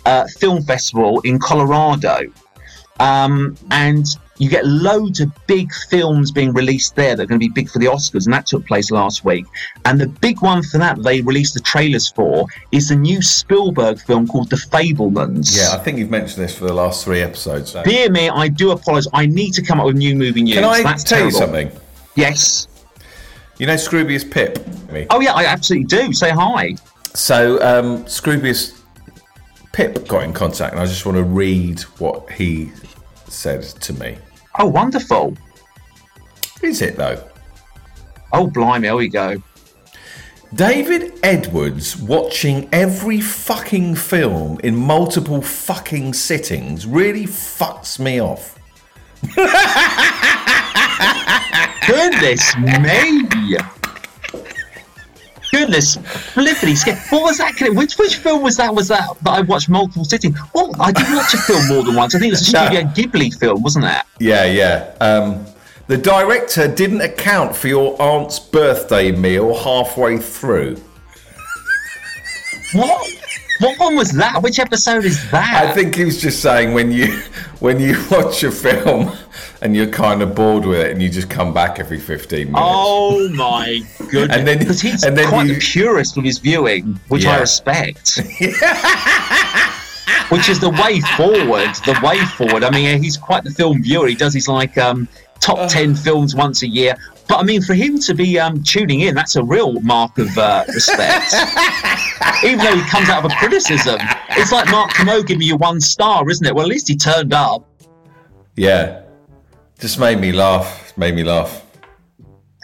uh, 0.06 0.28
Film 0.40 0.64
Festival 0.64 1.20
in 1.22 1.38
Colorado, 1.40 2.32
um, 3.00 3.56
and 3.72 4.06
you 4.40 4.50
get 4.50 4.66
loads 4.66 5.20
of 5.20 5.32
big 5.48 5.70
films 5.90 6.32
being 6.32 6.54
released 6.54 6.96
there 6.96 7.16
that 7.16 7.24
are 7.24 7.26
going 7.26 7.40
to 7.40 7.46
be 7.46 7.52
big 7.52 7.70
for 7.70 7.80
the 7.80 7.88
Oscars, 7.88 8.26
and 8.26 8.34
that 8.34 8.48
took 8.48 8.66
place 8.66 8.90
last 8.90 9.26
week. 9.26 9.46
And 9.84 10.00
the 10.00 10.08
big 10.08 10.42
one 10.42 10.64
for 10.64 10.78
that 10.78 11.04
they 11.04 11.22
released 11.22 11.54
the 11.54 11.60
trailers 11.60 12.10
for 12.10 12.48
is 12.72 12.88
the 12.90 12.96
new 12.96 13.22
Spielberg 13.22 14.00
film 14.00 14.28
called 14.28 14.50
The 14.50 14.56
Fabelmans. 14.56 15.58
Yeah, 15.58 15.78
I 15.78 15.84
think 15.84 15.98
you've 15.98 16.10
mentioned 16.10 16.44
this 16.44 16.58
for 16.58 16.66
the 16.66 16.74
last 16.74 17.04
three 17.04 17.22
episodes. 17.22 17.76
Dear 17.84 18.10
me, 18.10 18.30
I 18.30 18.48
do 18.48 18.72
apologise. 18.72 19.10
I 19.14 19.26
need 19.26 19.52
to 19.56 19.62
come 19.62 19.80
up 19.80 19.86
with 19.86 19.98
new 19.98 20.16
movie 20.16 20.42
news. 20.42 20.56
Can 20.56 20.64
I 20.64 20.84
That's 20.84 21.04
tell 21.04 21.26
you 21.26 21.32
something? 21.32 21.70
Yes. 22.16 22.68
You 23.58 23.68
know 23.68 23.76
Scroobius 23.76 24.30
Pip? 24.30 24.66
Me. 24.90 25.06
Oh 25.10 25.20
yeah, 25.20 25.34
I 25.34 25.44
absolutely 25.44 25.86
do. 25.86 26.14
Say 26.14 26.30
hi. 26.30 26.76
So 27.14 27.62
um, 27.62 28.06
Scroobius 28.06 28.82
Pip 29.74 30.08
got 30.08 30.24
in 30.24 30.32
contact, 30.32 30.74
and 30.74 30.82
I 30.82 30.86
just 30.86 31.06
want 31.06 31.18
to 31.18 31.24
read 31.24 31.82
what 32.00 32.32
he 32.32 32.72
said 33.32 33.64
to 33.64 33.94
me. 33.94 34.18
Oh, 34.58 34.68
wonderful. 34.68 35.36
Is 36.62 36.82
it 36.82 36.96
though? 36.96 37.24
Oh, 38.34 38.48
blimey, 38.48 38.88
here 38.88 38.96
we 38.96 39.10
go. 39.10 39.42
David 40.54 41.20
Edwards 41.22 41.96
watching 41.96 42.68
every 42.72 43.22
fucking 43.22 43.96
film 43.96 44.60
in 44.64 44.76
multiple 44.76 45.42
fucking 45.42 46.14
sittings 46.14 46.88
really 46.88 47.26
fucks 47.26 48.00
me 48.00 48.20
off. 48.20 48.58
Goodness 51.88 52.56
me. 52.58 53.58
Goodness, 55.52 55.96
flippity 56.34 56.76
scared. 56.76 57.00
What 57.10 57.24
was 57.24 57.38
that? 57.38 57.54
Which 57.76 57.98
which 57.98 58.18
film 58.18 58.42
was 58.44 58.58
that? 58.58 58.74
Was 58.74 58.88
that 58.90 59.08
that 59.24 59.30
I 59.32 59.42
watched 59.42 59.70
multiple 59.70 60.06
sittings? 60.06 60.38
Well, 60.54 60.72
I 60.80 60.92
did 60.92 61.06
watch 61.16 61.34
a 61.34 61.38
film 61.38 61.68
more 61.68 61.84
than 61.84 61.96
once. 61.96 62.16
I 62.16 62.20
think 62.20 62.30
it 62.30 62.40
was 62.40 62.50
a 62.50 62.52
No. 62.54 62.66
Studio 62.66 62.82
Ghibli 62.92 63.40
film, 63.40 63.62
wasn't 63.64 63.86
it? 63.86 64.04
Yeah, 64.20 64.46
yeah. 64.46 64.94
Um, 65.02 65.46
the 65.88 65.98
director 65.98 66.68
didn't 66.74 67.02
account 67.02 67.56
for 67.56 67.68
your 67.68 68.00
aunt's 68.02 68.40
birthday 68.40 69.12
meal 69.12 69.58
halfway 69.58 70.18
through. 70.18 70.76
What? 72.74 73.12
What 73.60 73.78
one 73.80 73.96
was 73.96 74.12
that? 74.12 74.42
Which 74.42 74.58
episode 74.60 75.04
is 75.06 75.30
that? 75.32 75.66
I 75.70 75.74
think 75.74 75.96
he 75.96 76.06
was 76.06 76.22
just 76.22 76.42
saying 76.42 76.74
when 76.74 76.92
you 76.92 77.08
when 77.60 77.80
you 77.80 77.96
watch 78.12 78.44
a 78.44 78.52
film 78.52 79.12
and 79.62 79.76
you're 79.76 79.88
kind 79.90 80.22
of 80.22 80.34
bored 80.34 80.66
with 80.66 80.80
it 80.80 80.92
and 80.92 81.02
you 81.02 81.10
just 81.10 81.30
come 81.30 81.54
back 81.54 81.78
every 81.80 82.00
15 82.00 82.38
minutes. 82.48 82.56
Oh 82.58 83.28
my 83.30 83.82
goodness! 84.10 84.38
And 84.38 84.48
then- 84.48 84.60
because 84.60 84.80
he's 84.82 85.04
and 85.04 85.18
then 85.18 85.28
quite 85.28 85.48
you- 85.48 85.56
a 85.56 85.60
purist 85.60 86.16
with 86.16 86.24
his 86.26 86.40
viewing, 86.40 87.00
which 87.10 87.26
I 87.26 87.36
Yeah. 87.36 87.40
respect. 87.42 88.20
which 90.30 90.50
is 90.50 90.60
the 90.60 90.70
way 90.70 91.02
forward. 91.18 91.74
The 91.86 92.00
way 92.04 92.20
forward. 92.38 92.64
I 92.64 92.72
mean, 92.72 93.02
he's 93.02 93.18
quite 93.18 93.44
the 93.44 93.52
film 93.52 93.82
viewer. 93.82 94.08
He 94.08 94.16
does 94.16 94.34
his 94.34 94.48
like 94.48 94.78
um, 94.78 95.08
top 95.40 95.70
ten 95.70 95.96
films 95.96 96.36
once 96.36 96.64
a 96.64 96.68
year. 96.68 96.96
But 97.28 97.38
I 97.38 97.44
mean, 97.44 97.62
for 97.62 97.76
him 97.76 98.00
to 98.00 98.16
be 98.16 98.40
um, 98.40 98.64
tuning 98.64 99.02
in, 99.02 99.14
that's 99.14 99.36
a 99.36 99.44
real 99.44 99.80
mark 99.82 100.18
of 100.18 100.36
uh, 100.38 100.66
respect. 100.68 101.34
Even 102.44 102.58
though 102.58 102.76
he 102.76 102.82
comes 102.90 103.08
out 103.08 103.24
of 103.24 103.32
a 103.32 103.36
criticism, 103.36 104.00
it's 104.32 104.52
like 104.52 104.70
Mark 104.72 104.94
Kermode 104.94 105.28
giving 105.28 105.44
you 105.44 105.56
one 105.56 105.80
star, 105.80 106.28
isn't 106.28 106.46
it? 106.46 106.56
Well, 106.56 106.66
at 106.66 106.70
least 106.70 106.88
he 106.88 106.96
turned 106.96 107.34
up. 107.34 107.68
Yeah. 108.56 109.04
Just 109.80 110.00
made 110.00 110.20
me 110.20 110.32
laugh. 110.32 110.98
Made 110.98 111.16
me 111.16 111.24
laugh. 111.24 111.66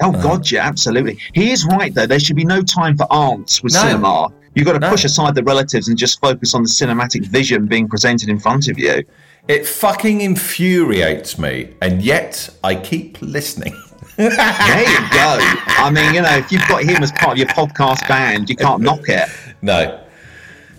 Oh 0.01 0.12
God, 0.12 0.49
yeah, 0.51 0.67
absolutely. 0.67 1.17
He 1.34 1.51
is 1.51 1.65
right 1.65 1.93
though. 1.93 2.05
There 2.05 2.19
should 2.19 2.36
be 2.36 2.45
no 2.45 2.62
time 2.62 2.97
for 2.97 3.08
aunts 3.12 3.63
with 3.63 3.73
No. 3.73 3.81
cinema. 3.81 4.27
You've 4.53 4.65
got 4.65 4.73
to 4.73 4.79
No. 4.79 4.89
push 4.89 5.03
aside 5.05 5.36
the 5.36 5.43
relatives 5.43 5.88
and 5.88 5.97
just 5.97 6.19
focus 6.19 6.53
on 6.53 6.63
the 6.63 6.69
cinematic 6.69 7.25
vision 7.27 7.65
being 7.65 7.88
presented 7.88 8.29
in 8.29 8.39
front 8.39 8.67
of 8.67 8.77
you. 8.79 9.03
It 9.47 9.67
fucking 9.67 10.21
infuriates 10.21 11.38
me, 11.38 11.69
and 11.81 12.01
yet 12.01 12.49
I 12.63 12.75
keep 12.75 13.17
listening. 13.21 13.75
There 14.17 14.29
you 14.29 14.99
go. 15.12 15.39
I 15.77 15.89
mean, 15.93 16.13
you 16.15 16.21
know, 16.21 16.38
if 16.38 16.49
you've 16.49 16.65
got 16.69 16.84
him 16.84 17.03
as 17.03 17.12
part 17.12 17.34
of 17.34 17.38
your 17.38 17.47
podcast 17.47 18.08
band, 18.08 18.49
you 18.49 18.55
can't 18.55 18.81
knock 18.81 19.10
it. 19.10 19.27
No. 19.62 19.99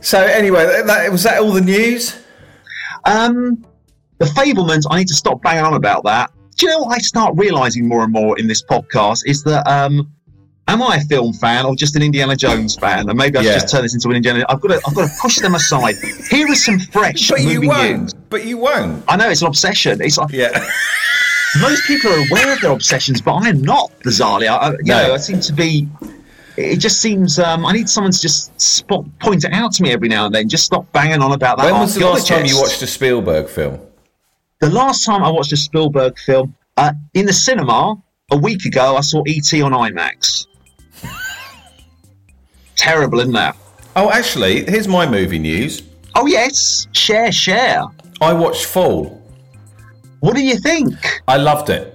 So 0.00 0.22
anyway, 0.22 0.64
that, 0.87 1.11
was 1.12 1.22
that 1.24 1.42
all 1.42 1.52
the 1.52 1.61
news? 1.61 2.16
Um, 3.05 3.64
the 4.18 4.24
Fabelmans, 4.26 4.85
I 4.88 4.98
need 4.98 5.09
to 5.09 5.14
stop 5.14 5.42
banging 5.42 5.64
on 5.64 5.74
about 5.74 6.05
that. 6.05 6.31
Do 6.57 6.66
you 6.66 6.73
know 6.73 6.81
what 6.81 6.95
I 6.97 6.99
start 6.99 7.35
realizing 7.37 7.87
more 7.87 8.03
and 8.03 8.12
more 8.12 8.38
in 8.38 8.47
this 8.47 8.62
podcast 8.62 9.23
is 9.27 9.42
that 9.45 9.66
um, 9.66 10.11
am 10.69 10.83
I 10.83 10.97
a 10.97 11.01
film 11.03 11.35
fan 11.35 11.66
or 11.66 11.77
just 11.77 11.97
an 11.97 12.03
Indiana 12.03 12.35
Jones 12.35 12.77
fan? 12.77 13.09
And 13.11 13.19
maybe 13.19 13.37
I 13.38 13.42
should 13.42 13.49
Yeah. 13.49 13.55
just 13.59 13.71
turn 13.71 13.83
this 13.83 13.95
into 13.95 14.09
an 14.09 14.16
Indiana. 14.16 14.45
I've 14.49 14.61
got 14.61 14.69
to, 14.69 14.81
I've 14.87 14.95
got 14.95 15.09
to 15.09 15.14
push 15.21 15.37
them 15.37 15.55
aside. 15.55 15.97
Here 16.31 16.47
is 16.51 16.64
some 16.64 16.79
fresh 16.79 17.29
But 17.29 17.42
you 17.42 17.69
won't. 17.69 18.14
But 18.31 18.47
you 18.47 18.57
won't. 18.57 19.05
I 19.07 19.16
know 19.16 19.29
it's 19.29 19.42
an 19.42 19.49
obsession. 19.49 20.01
It's 20.01 20.16
like 20.16 20.33
Yeah. 20.33 20.49
most 21.61 21.85
people 21.87 22.11
are 22.11 22.27
aware 22.31 22.53
of 22.55 22.61
their 22.62 22.73
obsessions, 22.73 23.21
but 23.21 23.35
I 23.35 23.49
am 23.51 23.61
not. 23.61 23.92
Bizarrely, 24.01 24.49
I, 24.49 24.57
I- 24.57 24.71
you 24.73 24.77
No. 24.85 25.09
know, 25.09 25.14
I 25.14 25.16
seem 25.19 25.40
to 25.40 25.53
be. 25.53 25.87
It 26.57 26.79
just 26.79 27.03
seems 27.03 27.38
um, 27.38 27.66
I 27.66 27.73
need 27.73 27.87
someone 27.87 28.12
to 28.12 28.19
just 28.19 28.59
spot, 28.59 29.05
point 29.19 29.45
it 29.45 29.53
out 29.53 29.73
to 29.75 29.83
me 29.83 29.92
every 29.92 30.09
now 30.09 30.25
and 30.25 30.35
then. 30.35 30.49
Just 30.49 30.64
stop 30.64 30.90
banging 30.92 31.21
on 31.21 31.33
about 31.33 31.59
that. 31.59 31.71
when 31.71 31.79
was 31.83 31.95
the 31.95 32.07
last 32.07 32.27
time 32.27 32.47
you 32.47 32.59
watched 32.59 32.81
a 32.81 32.87
Spielberg 32.87 33.47
film? 33.51 33.79
The 34.61 34.71
last 34.71 35.05
time 35.05 35.23
I 35.23 35.31
watched 35.31 35.53
a 35.53 35.57
Spielberg 35.57 36.19
film 36.19 36.55
uh, 36.77 36.92
in 37.14 37.27
the 37.27 37.33
cinema 37.33 37.97
a 38.31 38.37
week 38.37 38.64
ago, 38.64 38.97
I 38.97 39.01
saw 39.03 39.23
E.T. 39.27 39.61
on 39.62 39.73
IMAX. 39.73 40.47
Terrible, 42.77 43.21
isn't 43.21 43.33
that? 43.35 43.57
Oh, 43.97 44.11
actually, 44.11 44.64
here's 44.64 44.88
my 44.88 45.07
movie 45.09 45.38
news. 45.38 45.83
Oh 46.14 46.27
yes, 46.27 46.87
share, 46.92 47.31
share. 47.33 47.83
I 48.21 48.33
watched 48.33 48.64
Fall. 48.66 49.23
What 50.21 50.35
do 50.35 50.42
you 50.42 50.57
think? 50.59 50.95
I 51.29 51.37
loved 51.37 51.69
it. 51.71 51.92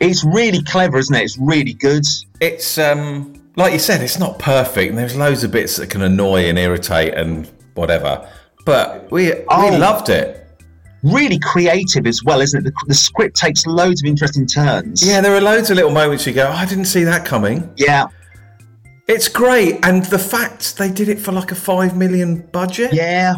It's 0.00 0.24
really 0.24 0.62
clever, 0.64 0.98
isn't 0.98 1.14
it? 1.14 1.22
It's 1.22 1.38
really 1.38 1.72
good. 1.74 2.04
It's 2.40 2.76
um 2.78 3.34
like 3.56 3.72
you 3.72 3.78
said, 3.78 4.02
it's 4.02 4.18
not 4.18 4.38
perfect, 4.38 4.90
and 4.90 4.98
there's 4.98 5.16
loads 5.16 5.44
of 5.44 5.50
bits 5.50 5.76
that 5.76 5.88
can 5.90 6.02
annoy 6.02 6.48
and 6.48 6.58
irritate 6.58 7.14
and 7.14 7.50
whatever. 7.74 8.26
But 8.66 9.10
we 9.10 9.32
Oh. 9.48 9.70
we 9.70 9.76
loved 9.76 10.08
it. 10.08 10.41
Really 11.02 11.38
creative 11.38 12.06
as 12.06 12.22
well, 12.22 12.40
isn't 12.40 12.60
it? 12.60 12.64
The, 12.70 12.84
the 12.86 12.94
script 12.94 13.36
takes 13.36 13.66
loads 13.66 14.02
of 14.02 14.06
interesting 14.06 14.46
turns. 14.46 15.06
Yeah, 15.06 15.20
there 15.20 15.34
are 15.34 15.40
loads 15.40 15.70
of 15.70 15.76
little 15.76 15.90
moments 15.90 16.26
you 16.26 16.32
go, 16.32 16.46
"Oh, 16.48 16.52
I 16.52 16.64
didn't 16.66 16.84
see 16.84 17.02
that 17.04 17.24
coming. 17.26 17.68
Yeah. 17.76 18.06
It's 19.08 19.28
great, 19.28 19.84
and 19.84 20.04
the 20.06 20.18
fact 20.18 20.78
they 20.78 20.88
did 20.90 21.08
it 21.08 21.18
for 21.18 21.32
like 21.32 21.50
a 21.50 21.56
five 21.56 21.96
million 21.96 22.46
budget, 22.52 22.92
Yeah. 22.92 23.34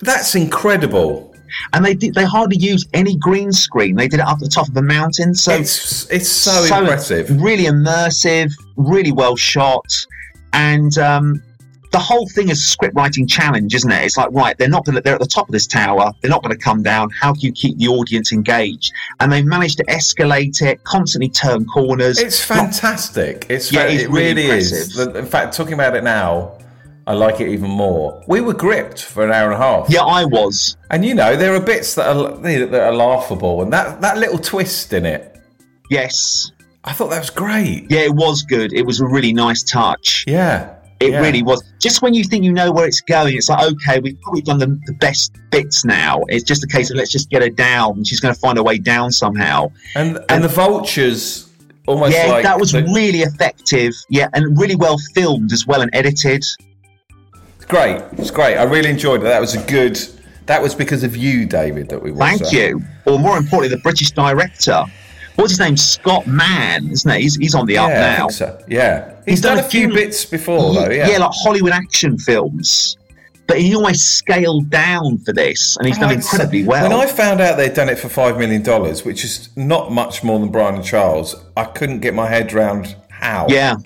that's 0.00 0.34
incredible. 0.36 1.34
And 1.74 1.84
they 1.84 1.92
did, 1.94 2.14
they 2.14 2.24
hardly 2.24 2.56
used 2.56 2.88
any 2.94 3.16
green 3.16 3.52
screen. 3.52 3.96
They 3.96 4.08
did 4.08 4.20
it 4.20 4.26
up 4.26 4.38
the 4.38 4.48
top 4.48 4.68
of 4.68 4.76
a 4.76 4.80
mountain. 4.82 5.34
So 5.34 5.52
It's 5.52 6.08
it's 6.10 6.28
so, 6.30 6.62
impressive. 6.64 7.28
Really 7.42 7.64
immersive, 7.64 8.52
really 8.76 9.12
well 9.12 9.36
shot. 9.36 9.84
And 10.54 10.96
um, 10.98 11.42
the 11.92 11.98
whole 11.98 12.28
thing 12.30 12.48
is 12.48 12.58
a 12.60 12.64
script 12.64 12.94
writing 12.96 13.26
challenge, 13.26 13.74
isn't 13.74 13.90
it? 13.90 14.04
It's 14.04 14.16
like, 14.16 14.30
right, 14.32 14.56
they're 14.58 14.68
not 14.68 14.84
gonna 14.84 15.00
they're 15.00 15.14
at 15.14 15.20
the 15.20 15.26
top 15.26 15.48
of 15.48 15.52
this 15.52 15.66
tower, 15.66 16.12
they're 16.20 16.30
not 16.30 16.42
gonna 16.42 16.56
come 16.56 16.82
down. 16.82 17.10
How 17.10 17.32
can 17.32 17.42
you 17.42 17.52
keep 17.52 17.78
the 17.78 17.88
audience 17.88 18.32
engaged? 18.32 18.92
And 19.20 19.30
they 19.30 19.42
managed 19.42 19.78
to 19.78 19.84
escalate 19.84 20.60
it, 20.62 20.82
constantly 20.84 21.28
turn 21.28 21.64
corners. 21.66 22.18
It's 22.18 22.40
fantastic. 22.42 23.46
It's 23.48 23.70
Yeah, 23.72 23.82
fa- 23.86 23.92
it's 23.92 24.02
it 24.04 24.10
really 24.10 24.34
really 24.46 24.58
is. 24.58 24.98
In 24.98 25.26
fact, 25.26 25.54
talking 25.56 25.74
about 25.74 25.94
it 25.94 26.02
now, 26.04 26.58
I 27.06 27.14
like 27.14 27.40
it 27.40 27.48
even 27.48 27.68
more. 27.70 28.22
We 28.28 28.40
were 28.40 28.54
gripped 28.54 29.02
for 29.02 29.24
an 29.24 29.32
hour 29.32 29.50
and 29.52 29.54
a 29.54 29.64
half. 29.64 29.90
yeah, 29.90 30.02
I 30.02 30.24
was. 30.24 30.76
And 30.90 31.04
you 31.04 31.14
know, 31.14 31.36
there 31.36 31.54
are 31.54 31.60
bits 31.60 31.94
that 31.96 32.06
are 32.16 32.36
that 32.38 32.74
are 32.74 32.92
laughable, 32.94 33.60
and 33.62 33.72
that 33.72 34.00
that 34.00 34.18
little 34.18 34.38
twist 34.38 34.92
in 34.92 35.04
it, 35.06 35.36
Yes. 35.90 36.50
I 36.84 36.92
thought 36.92 37.10
that 37.10 37.20
was 37.20 37.30
great. 37.30 37.86
Yeah, 37.90 38.00
it 38.00 38.14
was 38.14 38.42
good. 38.42 38.72
It 38.72 38.84
was 38.86 39.00
a 39.00 39.06
really 39.06 39.32
nice 39.32 39.62
touch. 39.62 40.24
Yeah, 40.26 40.74
It 41.02 41.10
yeah. 41.10 41.20
really 41.20 41.42
was. 41.42 41.64
Just 41.80 42.00
when 42.00 42.14
you 42.14 42.22
think 42.22 42.44
you 42.44 42.52
know 42.52 42.70
where 42.70 42.86
it's 42.86 43.00
going, 43.00 43.36
it's 43.36 43.48
like, 43.48 43.72
okay, 43.72 43.98
we've 43.98 44.20
probably 44.20 44.42
done 44.42 44.58
the, 44.58 44.66
the 44.86 44.92
best 45.00 45.32
bits 45.50 45.84
now. 45.84 46.22
It's 46.28 46.44
just 46.44 46.62
a 46.62 46.68
case 46.68 46.90
of 46.90 46.96
let's 46.96 47.10
just 47.10 47.28
get 47.28 47.42
her 47.42 47.48
down. 47.48 48.04
She's 48.04 48.20
going 48.20 48.32
to 48.32 48.40
find 48.40 48.56
her 48.56 48.62
way 48.62 48.78
down 48.78 49.10
somehow. 49.10 49.72
And 49.96 50.20
and 50.28 50.44
the 50.44 50.48
vultures 50.48 51.50
almost 51.88 52.12
yeah, 52.12 52.26
like 52.26 52.44
that 52.44 52.60
was 52.60 52.70
the- 52.70 52.84
really 52.84 53.22
effective. 53.22 53.92
Yeah, 54.10 54.28
and 54.32 54.56
really 54.56 54.76
well 54.76 54.96
filmed 55.12 55.52
as 55.52 55.66
well 55.66 55.82
and 55.82 55.90
edited. 55.92 56.44
It's 57.56 57.64
great. 57.66 58.00
It's 58.12 58.30
great. 58.30 58.56
I 58.56 58.62
really 58.62 58.90
enjoyed 58.90 59.20
it. 59.20 59.24
That 59.24 59.40
was 59.40 59.54
a 59.54 59.66
good. 59.66 59.98
That 60.46 60.62
was 60.62 60.74
because 60.74 61.02
of 61.02 61.16
you, 61.16 61.46
David, 61.46 61.88
that 61.88 62.00
we 62.00 62.12
watched. 62.12 62.40
Thank 62.40 62.42
that. 62.42 62.52
you. 62.52 62.82
Or 63.06 63.18
more 63.18 63.36
importantly, 63.38 63.68
the 63.68 63.82
British 63.82 64.12
director. 64.12 64.84
What's 65.36 65.52
his 65.52 65.60
name? 65.60 65.76
Scott 65.76 66.26
Mann, 66.26 66.90
isn't 66.90 67.10
it? 67.10 67.20
He's, 67.20 67.36
he's 67.36 67.54
on 67.54 67.66
the 67.66 67.74
Yeah, 67.74 67.84
up 67.84 67.90
now. 67.90 68.28
so. 68.28 68.64
Yeah, 68.68 69.14
he's, 69.24 69.40
done, 69.40 69.58
a 69.58 69.62
few 69.62 69.88
bits 69.88 70.24
before 70.24 70.74
though. 70.74 70.90
Yeah, 70.90 71.18
like 71.18 71.30
Hollywood 71.32 71.72
action 71.72 72.18
films. 72.18 72.96
But 73.48 73.60
he 73.60 73.74
always 73.74 74.00
scaled 74.00 74.70
down 74.70 75.18
for 75.18 75.32
this, 75.32 75.76
and 75.76 75.86
he's 75.86 75.98
done 75.98 76.12
incredibly 76.12 76.64
well. 76.64 76.88
When 76.88 76.92
I 76.92 77.06
found 77.06 77.40
out 77.40 77.56
they'd 77.56 77.74
done 77.74 77.88
it 77.88 77.98
for 77.98 78.08
five 78.08 78.38
million 78.38 78.62
dollars, 78.62 79.04
which 79.04 79.24
is 79.24 79.54
not 79.56 79.90
much 79.90 80.22
more 80.22 80.38
than 80.38 80.50
Brian 80.50 80.76
and 80.76 80.84
Charles, 80.84 81.34
I 81.56 81.64
couldn't 81.64 82.00
get 82.00 82.14
my 82.14 82.28
head 82.28 82.52
around 82.52 82.94
how. 83.10 83.46
yeah, 83.48 83.76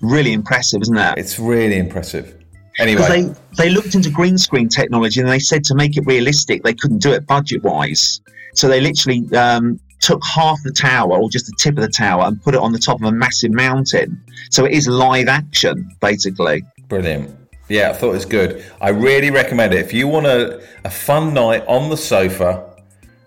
really 0.00 0.32
impressive, 0.32 0.80
isn't 0.82 0.94
that? 0.94 1.18
it's 1.18 1.38
really 1.38 1.78
impressive. 1.78 2.36
Anyway, 2.78 3.02
they, 3.08 3.34
they 3.56 3.70
looked 3.70 3.94
into 3.94 4.10
green 4.10 4.38
screen 4.38 4.68
technology 4.68 5.20
and 5.20 5.28
they 5.28 5.38
said 5.38 5.64
to 5.64 5.74
make 5.74 5.96
it 5.96 6.06
realistic, 6.06 6.62
they 6.62 6.72
couldn't 6.72 7.02
do 7.02 7.12
it 7.12 7.26
budget 7.26 7.62
wise. 7.62 8.20
So 8.54 8.68
they 8.68 8.80
literally 8.80 9.28
um, 9.36 9.78
took 10.00 10.22
half 10.24 10.58
the 10.64 10.72
tower 10.72 11.18
or 11.18 11.28
just 11.30 11.46
the 11.46 11.54
tip 11.58 11.76
of 11.76 11.82
the 11.82 11.88
tower 11.88 12.24
and 12.24 12.42
put 12.42 12.54
it 12.54 12.60
on 12.60 12.72
the 12.72 12.78
top 12.78 13.00
of 13.00 13.06
a 13.06 13.12
massive 13.12 13.52
mountain. 13.52 14.22
So 14.50 14.64
it 14.64 14.72
is 14.72 14.88
live 14.88 15.28
action, 15.28 15.90
basically. 16.00 16.64
brilliant. 16.88 17.36
Yeah, 17.68 17.90
I 17.90 17.92
thought 17.92 18.10
it 18.10 18.14
was 18.14 18.24
good. 18.24 18.64
I 18.80 18.88
really 18.88 19.30
recommend 19.30 19.74
it 19.74 19.78
if 19.78 19.92
you 19.92 20.08
want 20.08 20.26
a, 20.26 20.60
a 20.84 20.90
fun 20.90 21.34
night 21.34 21.64
on 21.68 21.88
the 21.88 21.96
sofa. 21.96 22.68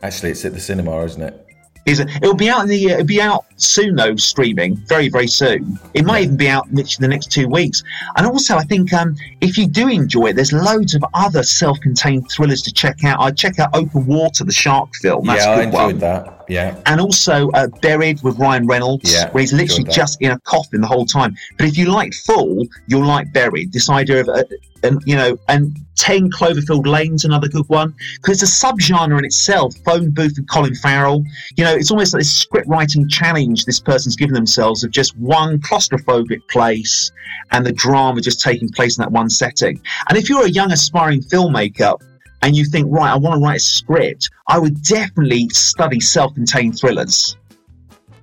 Actually, 0.02 0.32
it's 0.32 0.44
at 0.44 0.54
the 0.54 0.60
cinema, 0.60 1.02
isn't 1.06 1.22
it? 1.22 1.43
Is 1.86 2.00
it? 2.00 2.10
It'll 2.22 2.36
be 2.36 2.50
out 2.50 2.64
in 2.64 2.70
the. 2.70 2.92
uh, 2.92 2.94
It'll 2.96 3.06
be 3.06 3.22
out 3.22 3.46
soon 3.58 3.96
though, 3.96 4.16
streaming 4.16 4.78
very 4.88 5.10
very 5.10 5.28
soon. 5.28 5.78
It 5.94 6.06
might 6.06 6.24
even 6.24 6.38
be 6.38 6.48
out 6.48 6.66
literally 6.72 7.02
the 7.02 7.08
next 7.10 7.32
two 7.32 7.48
weeks. 7.48 7.84
And 8.18 8.26
also, 8.26 8.56
I 8.56 8.64
think 8.64 8.94
um, 8.94 9.16
if 9.42 9.58
you 9.58 9.68
do 9.68 9.90
enjoy 9.90 10.28
it, 10.28 10.36
there's 10.36 10.54
loads 10.54 10.96
of 10.96 11.04
other 11.14 11.44
self-contained 11.44 12.30
thrillers 12.32 12.62
to 12.64 12.72
check 12.72 13.04
out. 13.04 13.20
I'd 13.20 13.36
check 13.38 13.60
out 13.60 13.70
Open 13.74 14.06
Water, 14.06 14.44
the 14.46 14.52
shark 14.54 14.96
film. 15.02 15.26
That's 15.26 15.44
yeah, 15.46 15.50
a 15.50 15.54
I 15.54 15.56
good 15.58 15.66
enjoyed 15.66 15.86
one. 15.86 15.98
that. 16.00 16.46
Yeah, 16.50 16.78
and 16.86 17.00
also 17.02 17.50
uh, 17.52 17.68
Buried 17.82 18.22
with 18.22 18.38
Ryan 18.38 18.68
Reynolds, 18.68 19.12
Yeah, 19.14 19.30
where 19.32 19.42
he's 19.42 19.54
literally 19.54 19.86
just 19.86 20.22
in 20.22 20.32
a 20.32 20.40
coffin 20.42 20.82
the 20.82 20.88
whole 20.88 21.06
time. 21.06 21.36
But 21.58 21.68
if 21.68 21.78
you 21.78 21.92
like 21.92 22.14
Fall, 22.14 22.66
you'll 22.88 23.06
like 23.06 23.32
Buried. 23.34 23.72
This 23.72 23.90
idea 23.90 24.22
of 24.22 24.28
a, 24.30 24.46
and 24.84 25.02
you 25.06 25.16
know, 25.16 25.38
and 25.48 25.76
Ten 25.96 26.30
Cloverfield 26.30 26.86
Lane's 26.86 27.24
another 27.24 27.48
good 27.48 27.68
one 27.70 27.94
because 28.16 28.42
it's 28.42 28.64
a 28.64 28.66
subgenre 28.66 29.18
in 29.18 29.26
itself. 29.26 29.76
Phone 29.86 30.12
booth 30.12 30.34
with 30.38 30.48
Colin 30.48 30.76
Farrell. 30.76 31.24
You 31.56 31.64
know, 31.64 31.74
it's 31.74 31.92
almost 31.92 32.14
like 32.14 32.22
this 32.22 32.36
script 32.36 32.68
writing 32.68 33.08
challenge 33.08 33.66
this 33.66 33.80
person's 33.80 34.16
given 34.16 34.34
themselves 34.34 34.84
of 34.84 34.92
just 34.92 35.16
one 35.18 35.60
claustrophobic 35.60 36.48
place 36.50 37.12
and 37.52 37.66
the 37.66 37.72
drama 37.72 38.22
just 38.22 38.42
taking 38.42 38.70
place 38.70 38.98
in 38.98 39.04
that 39.04 39.12
one 39.12 39.30
setting. 39.30 39.82
And 40.10 40.18
if 40.18 40.30
you're 40.30 40.46
a 40.46 40.50
young 40.50 40.72
aspiring 40.72 41.22
filmmaker 41.22 42.00
and 42.42 42.56
you 42.56 42.66
think, 42.66 42.88
right, 42.92 43.12
I 43.12 43.18
want 43.18 43.36
to 43.36 43.46
write 43.46 43.58
a 43.58 43.60
script, 43.60 44.30
I 44.48 44.60
would 44.60 44.84
definitely 44.84 45.50
study 45.50 46.00
self-contained 46.00 46.78
thrillers 46.80 47.38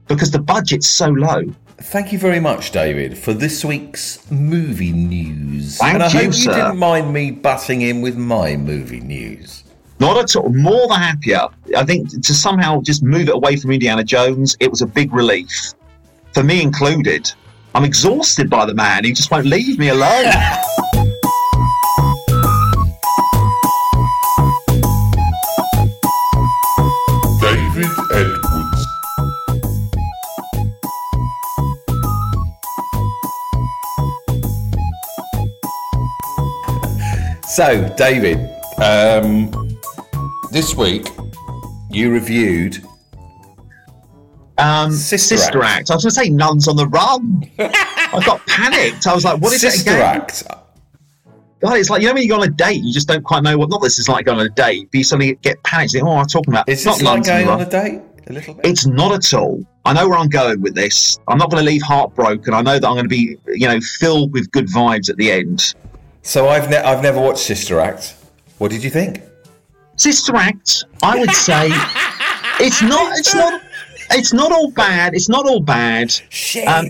because 0.09 0.31
the 0.31 0.41
budget's 0.41 0.89
so 0.89 1.09
low. 1.09 1.43
Thank 1.83 2.13
you 2.13 2.19
very 2.19 2.41
much, 2.41 2.73
David, 2.73 3.17
for 3.17 3.33
this 3.33 3.65
week's 3.65 4.31
movie 4.31 4.93
news. 4.93 5.79
Thank 5.79 5.95
and 5.95 6.03
I 6.03 6.07
you, 6.09 6.27
hope 6.27 6.37
you 6.37 6.45
didn't 6.45 6.79
mind 6.79 7.13
me 7.13 7.31
butting 7.31 7.81
in 7.81 8.03
with 8.03 8.17
my 8.17 8.55
movie 8.55 9.01
news. 9.01 9.65
Not 9.99 10.19
at 10.19 10.37
all. 10.37 10.51
More 10.51 10.89
than 10.89 10.99
happier. 10.99 11.49
I 11.77 11.85
think 11.85 12.11
to 12.23 12.35
somehow 12.35 12.83
just 12.83 13.03
move 13.03 13.29
it 13.29 13.35
away 13.35 13.57
from 13.57 13.71
Indiana 13.71 14.05
Jones, 14.05 14.57
it 14.61 14.71
was 14.71 14.83
a 14.83 14.87
big 14.87 15.13
relief. 15.13 15.73
For 16.35 16.43
me 16.43 16.63
included. 16.63 17.33
I'm 17.75 17.85
exhausted 17.85 18.51
by 18.51 18.67
the 18.67 18.75
man. 18.75 19.05
He 19.05 19.13
just 19.13 19.31
won't 19.31 19.47
leave 19.47 19.79
me 19.79 19.89
alone. 19.89 20.33
So, 37.51 37.93
David, 37.97 38.39
um, 38.81 39.51
this 40.53 40.77
week 40.77 41.09
you 41.91 42.13
reviewed 42.13 42.81
Um, 44.57 44.93
Sister 44.93 45.37
Sister, 45.37 45.61
Act. 45.65 45.81
Act. 45.81 45.91
I 45.91 45.95
was 45.95 46.05
going 46.05 46.11
to 46.11 46.15
say 46.15 46.29
Nuns 46.31 46.69
on 46.69 46.77
the 46.77 46.87
Run. 46.87 47.51
I 47.59 48.23
got 48.25 48.47
panicked. 48.47 49.09
I 49.09 49.15
was 49.15 49.25
like, 49.25 49.41
what 49.41 49.53
is 49.53 49.63
Sister 49.63 49.91
it 49.91 49.95
again? 49.97 50.29
Sister 50.29 50.49
act. 50.53 50.67
God, 51.61 51.77
it's 51.77 51.91
like, 51.91 52.03
you 52.03 52.07
know, 52.07 52.15
when 52.15 52.23
you 52.23 52.29
go 52.29 52.37
on 52.37 52.45
a 52.45 52.51
date, 52.53 52.85
you 52.85 52.93
just 52.93 53.09
don't 53.09 53.25
quite 53.25 53.43
know 53.43 53.59
what, 53.59 53.69
not 53.69 53.83
this 53.83 53.99
is 53.99 54.09
like 54.09 54.27
going 54.27 54.39
on 54.39 54.47
a 54.47 54.51
date, 54.51 54.89
but 54.93 54.99
you 54.99 55.03
suddenly 55.05 55.35
get 55.43 55.61
panicked. 55.65 55.91
Think, 55.91 56.05
oh, 56.05 56.19
I'm 56.19 56.27
talking 56.27 56.55
about. 56.55 56.69
Is 56.69 56.87
not 56.87 56.99
this 56.99 57.03
like 57.03 57.17
on 57.17 57.23
the 57.23 57.29
going 57.29 57.49
on 57.49 57.61
a 57.63 57.69
date? 57.69 58.01
A 58.29 58.33
little 58.33 58.55
bit? 58.55 58.65
It's 58.65 58.87
not 58.87 59.13
at 59.13 59.35
all. 59.35 59.67
I 59.85 59.93
know 59.93 60.09
where 60.09 60.19
I'm 60.19 60.29
going 60.29 60.61
with 60.61 60.77
this. 60.77 61.19
I'm 61.27 61.39
not 61.39 61.51
going 61.51 61.65
to 61.65 61.69
leave 61.69 61.83
heartbroken. 61.83 62.55
I 62.55 62.63
know 62.63 62.79
that 62.79 62.87
I'm 62.87 62.95
going 62.95 63.07
to 63.07 63.09
be, 63.09 63.37
you 63.49 63.67
know, 63.67 63.81
filled 63.81 64.33
with 64.33 64.53
good 64.53 64.69
vibes 64.69 65.11
at 65.11 65.17
the 65.17 65.33
end. 65.33 65.75
So 66.23 66.49
I've 66.49 66.69
ne- 66.71 66.77
I've 66.79 67.03
never 67.03 67.21
watched 67.21 67.41
Sister 67.45 67.81
Act. 67.81 68.15
What 68.59 68.71
did 68.71 68.85
you 68.85 68.91
think? 68.91 69.23
Sister 69.97 70.35
Act, 70.37 70.85
I 71.03 71.19
would 71.19 71.31
say, 71.33 71.69
it's 72.65 72.83
not. 72.83 73.19
It's 73.19 73.35
not. 73.35 73.63
It's 74.13 74.33
not 74.33 74.51
all 74.53 74.71
bad. 74.73 75.15
It's 75.15 75.29
not 75.29 75.47
all 75.47 75.61
bad. 75.61 76.11
Shit. 76.31 76.67
Um, 76.67 76.87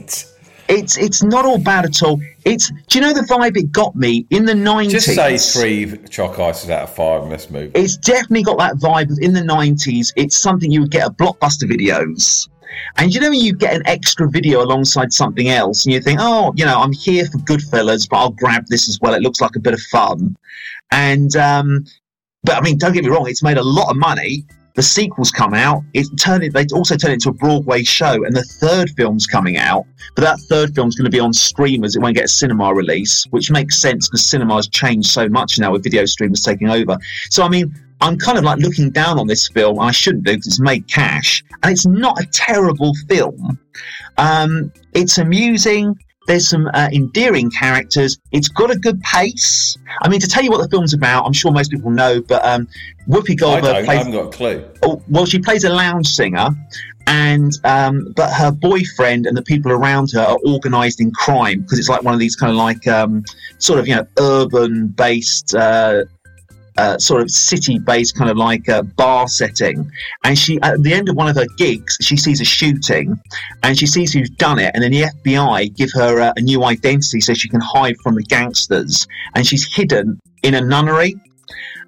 It's 0.69 0.97
it's 0.99 1.23
not 1.25 1.45
all 1.45 1.59
bad 1.59 1.85
at 1.85 2.03
all. 2.03 2.21
It's. 2.45 2.71
Do 2.89 2.99
you 2.99 3.01
know 3.01 3.13
the 3.13 3.23
vibe 3.23 3.57
it 3.57 3.73
got 3.73 3.97
me 3.97 4.25
in 4.31 4.45
the 4.45 4.55
nineties? 4.55 5.05
Just 5.05 5.15
say 5.17 5.37
three 5.37 5.99
chalk 6.09 6.39
ices 6.39 6.71
out 6.71 6.85
of 6.85 6.95
five 6.95 7.23
and 7.23 7.31
let's 7.31 7.51
move. 7.51 7.73
It's 7.75 7.97
definitely 7.97 8.45
got 8.45 8.59
that 8.59 8.77
vibe 8.77 9.11
of 9.11 9.19
in 9.21 9.33
the 9.33 9.43
nineties. 9.43 10.13
It's 10.17 10.41
something 10.41 10.71
you 10.71 10.81
would 10.83 10.93
get 10.93 11.07
at 11.07 11.17
blockbuster 11.17 11.65
videos. 11.69 12.49
And 12.97 13.15
you 13.15 13.21
know 13.21 13.31
when 13.31 13.41
you 13.41 13.55
get 13.55 13.75
an 13.75 13.83
extra 13.87 14.29
video 14.29 14.63
alongside 14.63 15.13
something 15.13 15.49
else, 15.49 15.85
and 15.85 15.93
you 15.93 16.01
think, 16.01 16.19
oh, 16.21 16.53
you 16.57 16.65
know, 16.65 16.81
I'm 16.81 16.93
here 16.93 17.27
for 17.27 17.39
Goodfellas, 17.39 18.09
but 18.09 18.17
I'll 18.17 18.31
grab 18.31 18.67
this 18.69 18.89
as 18.89 18.99
well. 19.01 19.15
It 19.15 19.23
looks 19.23 19.41
like 19.41 19.57
a 19.57 19.61
bit 19.61 19.75
of 19.75 19.81
fun. 19.81 20.37
And 20.91 21.35
um, 21.37 21.85
but 22.43 22.57
I 22.57 22.61
mean, 22.61 22.79
don't 22.79 22.93
get 22.93 23.05
me 23.05 23.11
wrong, 23.11 23.29
it's 23.29 23.43
made 23.43 23.59
a 23.59 23.63
lot 23.63 23.91
of 23.91 23.97
money. 23.97 24.45
The 24.77 24.83
sequels 24.85 25.31
come 25.31 25.53
out. 25.53 25.83
It 25.95 26.07
turned 26.19 26.45
it. 26.45 26.55
They 26.55 26.65
also 26.73 26.97
turned 26.97 27.13
it 27.13 27.15
into 27.15 27.31
a 27.31 27.33
Broadway 27.33 27.83
show, 27.83 28.25
and 28.25 28.35
the 28.35 28.45
third 28.45 28.91
film's 28.91 29.27
coming 29.27 29.57
out. 29.57 29.85
But 30.15 30.23
that 30.23 30.39
third 30.49 30.75
film's 30.75 30.97
going 30.97 31.05
to 31.05 31.11
be 31.11 31.21
on 31.21 31.33
streamers. 31.33 31.97
It 31.97 32.03
won't 32.03 32.15
get 32.15 32.25
a 32.25 32.29
cinema 32.29 32.73
release, 32.73 33.25
which 33.31 33.51
makes 33.51 33.77
sense 33.77 34.09
because 34.09 34.25
cinema 34.25 34.55
has 34.55 34.69
changed 34.69 35.11
so 35.11 35.29
much 35.29 35.59
now 35.59 35.73
with 35.73 35.83
video 35.83 36.05
streamers 36.07 36.41
taking 36.43 36.71
over. 36.71 36.99
So 37.31 37.43
I 37.43 37.49
mean, 37.49 37.75
I'm 38.01 38.19
kind 38.19 38.39
of 38.39 38.45
like 38.45 38.59
looking 38.59 38.91
down 38.91 39.19
on 39.19 39.27
this 39.27 39.49
film. 39.49 39.79
and 39.79 39.89
I 39.89 39.91
shouldn't 39.91 40.25
do 40.25 40.33
because 40.33 40.47
it's 40.47 40.61
made 40.61 40.89
cash, 40.89 41.45
and 41.63 41.73
it's 41.73 41.87
not 41.87 42.21
a 42.21 42.27
terrible 42.27 42.95
film. 43.09 43.59
Um, 44.17 44.73
it's 44.95 45.19
amusing. 45.19 45.97
There's 46.27 46.49
some 46.49 46.71
uh, 46.75 46.89
endearing 46.93 47.51
characters. 47.51 48.19
It's 48.31 48.49
got 48.49 48.71
a 48.71 48.79
good 48.79 49.01
pace. 49.01 49.77
I 50.03 50.09
mean, 50.09 50.21
to 50.21 50.29
tell 50.29 50.45
you 50.45 50.51
what 50.51 50.63
the 50.63 50.69
film's 50.69 50.95
about, 50.95 51.25
I'm 51.25 51.33
sure 51.33 51.51
most 51.51 51.71
people 51.71 51.91
know, 51.91 52.21
but 52.23 52.45
um, 52.45 52.69
Whoopi 53.09 53.33
I 53.33 53.35
Goldberg 53.35 53.75
don't. 53.75 53.89
I 53.89 53.95
haven't 53.95 54.13
got 54.13 54.27
a 54.27 54.31
clue. 54.31 54.65
Oh, 54.83 55.03
well, 55.09 55.27
she 55.27 55.39
plays 55.39 55.65
a 55.65 55.71
lounge 55.71 56.07
singer, 56.07 56.51
and 57.07 57.53
um, 57.65 58.13
but 58.15 58.31
her 58.33 58.53
boyfriend 58.53 59.27
and 59.27 59.37
the 59.37 59.43
people 59.43 59.73
around 59.73 60.13
her 60.13 60.21
are 60.21 60.39
organised 60.47 61.01
in 61.01 61.11
crime 61.11 61.63
because 61.63 61.79
it's 61.79 61.89
like 61.89 62.03
one 62.03 62.15
of 62.15 62.21
these 62.21 62.37
kind 62.37 62.51
of 62.51 62.57
like 62.57 62.87
um, 62.87 63.25
sort 63.59 63.81
of 63.81 63.89
you 63.89 63.97
know 63.97 64.07
urban-based. 64.19 65.55
Uh, 65.55 66.05
uh, 66.81 66.99
sort 66.99 67.21
of 67.21 67.31
city-based 67.31 68.17
kind 68.17 68.31
of 68.31 68.37
like 68.37 68.67
a 68.69 68.83
bar 68.83 69.29
setting, 69.29 69.79
and 70.25 70.39
she 70.39 70.59
at 70.63 70.83
the 70.83 70.93
end 70.95 71.09
of 71.11 71.15
one 71.17 71.29
of 71.29 71.37
her 71.37 71.47
gigs, 71.59 71.97
she 72.01 72.17
sees 72.17 72.41
a 72.41 72.45
shooting, 72.45 73.21
and 73.63 73.79
she 73.79 73.87
sees 73.87 74.13
who's 74.13 74.31
done 74.31 74.59
it, 74.59 74.71
and 74.75 74.83
then 74.83 74.91
the 74.91 75.03
FBI 75.03 75.77
give 75.77 75.91
her 75.93 76.21
uh, 76.21 76.33
a 76.37 76.41
new 76.41 76.65
identity 76.65 77.21
so 77.21 77.35
she 77.35 77.49
can 77.49 77.61
hide 77.61 77.97
from 78.03 78.15
the 78.15 78.23
gangsters, 78.23 79.07
and 79.35 79.47
she's 79.47 79.65
hidden 79.77 80.19
in 80.43 80.55
a 80.55 80.61
nunnery, 80.61 81.15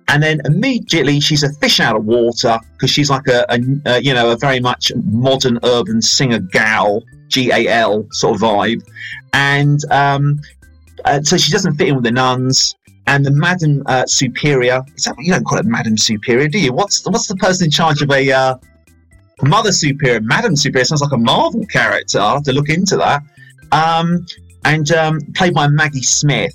and 0.09 0.23
then 0.23 0.41
immediately 0.45 1.21
she's 1.21 1.43
a 1.43 1.53
fish 1.55 1.81
out 1.81 1.97
of 1.97 2.05
water 2.05 2.59
because 2.75 2.91
she's 2.91 3.09
like 3.09 3.27
a, 3.29 3.47
a, 3.49 3.59
a 3.87 4.01
you 4.01 4.13
know 4.13 4.31
a 4.31 4.37
very 4.37 4.61
much 4.61 4.93
modern 5.05 5.59
urban 5.65 6.03
singer 6.03 6.39
gal 6.39 7.03
G 7.29 7.51
A 7.51 7.67
L 7.69 8.07
sort 8.11 8.37
of 8.37 8.43
vibe, 8.43 8.83
and 9.33 9.81
um, 9.91 10.39
uh, 11.07 11.23
so 11.23 11.37
she 11.37 11.51
doesn't 11.51 11.77
fit 11.77 11.89
in 11.89 11.95
with 11.95 12.05
the 12.05 12.11
nuns. 12.11 12.75
And 13.07 13.27
the 13.27 13.31
Madam 13.31 13.83
uh, 13.87 14.07
Superior, 14.07 14.83
that, 15.05 15.15
you 15.19 15.33
don't 15.33 15.45
call 15.45 15.59
it 15.59 15.67
Madam 15.67 15.99
Superior, 15.99 16.49
do 16.49 16.59
you? 16.59 16.73
What's 16.73 17.05
what's 17.07 17.27
the 17.27 17.37
person 17.37 17.67
in 17.67 17.71
charge 17.71 18.01
of 18.01 18.11
a 18.11 18.31
uh, 18.31 18.57
Mother 19.43 19.73
Superior? 19.73 20.21
Madam 20.21 20.57
Superior 20.57 20.85
sounds 20.85 21.03
like 21.03 21.12
a 21.12 21.19
Marvel 21.19 21.67
character. 21.67 22.21
I'll 22.21 22.35
have 22.35 22.45
to 22.45 22.53
look 22.53 22.69
into 22.69 22.97
that. 22.97 23.23
Um, 23.73 24.27
and 24.65 24.91
um, 24.93 25.21
played 25.35 25.55
by 25.55 25.67
Maggie 25.67 26.03
Smith 26.03 26.55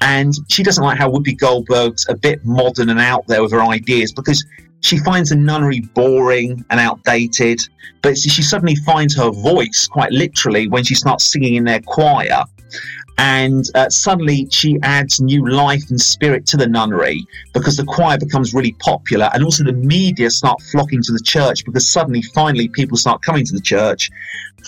and 0.00 0.34
she 0.48 0.62
doesn't 0.62 0.82
like 0.82 0.98
how 0.98 1.10
Whoopi 1.10 1.36
Goldberg's 1.36 2.06
a 2.08 2.14
bit 2.14 2.44
modern 2.44 2.88
and 2.88 3.00
out 3.00 3.26
there 3.26 3.42
with 3.42 3.52
her 3.52 3.62
ideas 3.62 4.12
because 4.12 4.44
she 4.80 4.98
finds 4.98 5.30
the 5.30 5.36
nunnery 5.36 5.80
boring 5.94 6.64
and 6.70 6.78
outdated. 6.78 7.60
But 8.02 8.16
she 8.16 8.42
suddenly 8.42 8.76
finds 8.76 9.16
her 9.16 9.30
voice 9.30 9.88
quite 9.90 10.12
literally 10.12 10.68
when 10.68 10.84
she 10.84 10.94
starts 10.94 11.24
singing 11.24 11.56
in 11.56 11.64
their 11.64 11.80
choir. 11.80 12.44
And 13.18 13.64
uh, 13.74 13.90
suddenly 13.90 14.46
she 14.50 14.78
adds 14.82 15.20
new 15.20 15.48
life 15.48 15.90
and 15.90 16.00
spirit 16.00 16.46
to 16.46 16.56
the 16.56 16.68
nunnery 16.68 17.26
because 17.52 17.76
the 17.76 17.84
choir 17.84 18.16
becomes 18.16 18.54
really 18.54 18.76
popular. 18.78 19.28
And 19.34 19.42
also 19.42 19.64
the 19.64 19.72
media 19.72 20.30
start 20.30 20.62
flocking 20.70 21.02
to 21.02 21.12
the 21.12 21.20
church 21.20 21.64
because 21.64 21.88
suddenly, 21.88 22.22
finally, 22.22 22.68
people 22.68 22.96
start 22.96 23.22
coming 23.22 23.44
to 23.44 23.52
the 23.52 23.60
church 23.60 24.10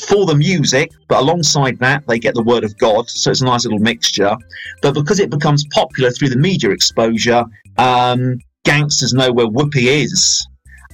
for 0.08 0.26
the 0.26 0.34
music, 0.34 0.90
but 1.08 1.20
alongside 1.20 1.78
that, 1.78 2.06
they 2.08 2.18
get 2.18 2.34
the 2.34 2.42
word 2.42 2.64
of 2.64 2.76
God. 2.78 3.08
So 3.08 3.30
it's 3.30 3.40
a 3.40 3.44
nice 3.44 3.64
little 3.64 3.78
mixture. 3.78 4.36
But 4.82 4.94
because 4.94 5.20
it 5.20 5.30
becomes 5.30 5.64
popular 5.66 6.10
through 6.10 6.30
the 6.30 6.38
media 6.38 6.70
exposure, 6.70 7.44
um, 7.78 8.38
gangsters 8.64 9.14
know 9.14 9.32
where 9.32 9.46
Whoopi 9.46 10.02
is, 10.02 10.46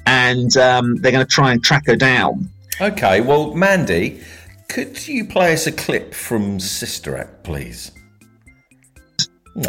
and 0.06 0.54
um, 0.56 0.96
they're 0.96 1.12
going 1.12 1.26
to 1.26 1.30
try 1.30 1.52
and 1.52 1.62
track 1.62 1.86
her 1.86 1.96
down. 1.96 2.48
Okay, 2.80 3.22
well, 3.22 3.54
Mandy, 3.54 4.20
could 4.68 5.06
you 5.06 5.24
play 5.24 5.52
us 5.52 5.66
a 5.66 5.72
clip 5.72 6.14
from 6.14 6.58
Sister 6.60 7.16
Act, 7.16 7.42
please? 7.44 7.92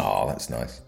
Oh, 0.00 0.26
that's 0.26 0.50
nice. 0.50 0.80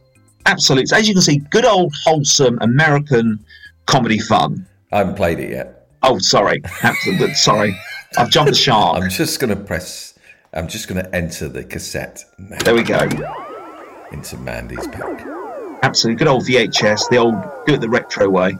Absolutely. 0.47 0.87
So 0.87 0.97
as 0.97 1.09
you 1.09 1.15
can 1.15 1.23
see, 1.23 1.39
good 1.51 1.65
old 1.65 1.95
wholesome 2.05 2.59
American 2.61 3.45
comedy 3.87 4.19
fun. 4.19 4.67
I 4.93 4.99
haven't 4.99 5.15
played 5.17 5.39
it 5.39 5.51
yet. 5.51 5.87
Oh, 6.03 6.19
sorry. 6.19 6.61
Absolutely. 6.83 7.35
sorry. 7.35 7.77
I've 8.19 8.31
jumped 8.31 8.51
the 8.51 8.57
shark. 8.57 9.01
I'm 9.03 9.09
just 9.11 9.39
going 9.41 9.57
to 9.57 9.63
press. 9.65 10.19
I'm 10.53 10.67
just 10.67 10.89
going 10.89 11.03
to 11.03 11.15
enter 11.15 11.49
the 11.49 11.63
cassette 11.63 12.25
now 12.39 12.59
There 12.65 12.75
we 12.75 12.83
go. 12.83 12.99
into 14.11 14.37
Mandy's 14.39 14.87
pack. 14.89 15.25
Absolutely. 15.83 16.19
Good 16.19 16.29
old 16.29 16.45
VHS, 16.45 17.09
the 17.09 17.19
old, 17.19 17.35
do 17.67 17.75
it 17.75 17.81
the 17.81 17.89
retro 17.89 18.29
way. 18.29 18.57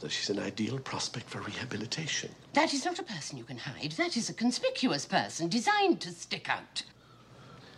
This 0.00 0.02
way, 0.02 0.02
Reverend 0.02 0.02
Mother. 0.02 0.08
She's 0.10 0.30
an 0.30 0.38
ideal 0.38 0.78
prospect 0.78 1.28
for 1.28 1.40
rehabilitation. 1.40 2.30
That 2.52 2.74
is 2.74 2.84
not 2.84 2.98
a 2.98 3.02
person 3.02 3.38
you 3.38 3.44
can 3.44 3.58
hide. 3.58 3.92
That 3.92 4.16
is 4.16 4.28
a 4.28 4.34
conspicuous 4.34 5.06
person 5.06 5.48
designed 5.48 6.00
to 6.02 6.10
stick 6.10 6.48
out. 6.48 6.82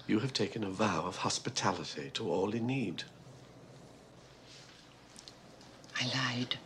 You 0.06 0.20
have 0.20 0.32
taken 0.32 0.64
a 0.64 0.70
vow 0.70 1.04
of 1.04 1.16
hospitality 1.16 2.10
to 2.14 2.30
all 2.30 2.54
in 2.54 2.66
need. 2.66 3.04
I 6.00 6.06
lied. 6.06 6.56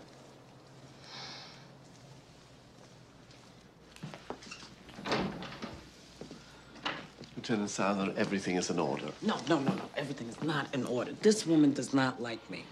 Lieutenant 7.37 7.71
Lieutenant 7.71 7.71
Souther, 7.71 8.15
everything 8.17 8.57
is 8.57 8.71
in 8.71 8.79
order. 8.79 9.11
No, 9.21 9.37
no, 9.49 9.59
no, 9.59 9.75
no. 9.75 9.83
Everything 9.97 10.29
is 10.29 10.41
not 10.43 10.73
in 10.73 10.87
order. 10.87 11.13
This 11.23 11.45
woman 11.45 11.73
does 11.73 11.93
not 11.93 12.23
like 12.23 12.49
me. 12.49 12.65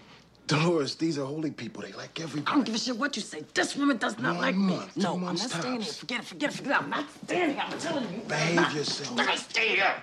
Dolores, 0.47 0.95
these 0.95 1.17
are 1.17 1.25
holy 1.25 1.51
people. 1.51 1.81
They 1.83 1.93
like 1.93 2.19
everybody. 2.19 2.51
I 2.51 2.55
don't 2.55 2.65
give 2.65 2.75
a 2.75 2.77
shit 2.77 2.97
what 2.97 3.15
you 3.15 3.21
say. 3.21 3.43
This 3.53 3.75
woman 3.77 3.97
does 3.97 4.17
not 4.19 4.33
One 4.35 4.41
like 4.41 4.55
me. 4.55 4.75
month, 4.75 4.93
two 4.95 5.01
No, 5.01 5.13
I'm 5.13 5.21
not 5.21 5.25
months 5.37 5.53
staying 5.55 5.81
here. 5.81 5.93
Forget 5.93 6.19
it, 6.21 6.25
forget 6.25 6.49
it, 6.51 6.57
forget 6.57 6.71
it. 6.71 6.83
I'm 6.83 6.89
not 6.89 7.05
staying 7.23 7.49
here. 7.51 7.63
I'm 7.65 7.79
telling 7.79 8.13
you. 8.13 8.19
Behave 8.27 8.49
I'm 8.49 8.55
not 8.55 8.75
yourself. 8.75 9.15
gonna 9.15 9.37
stay 9.37 9.69
here. 9.75 9.95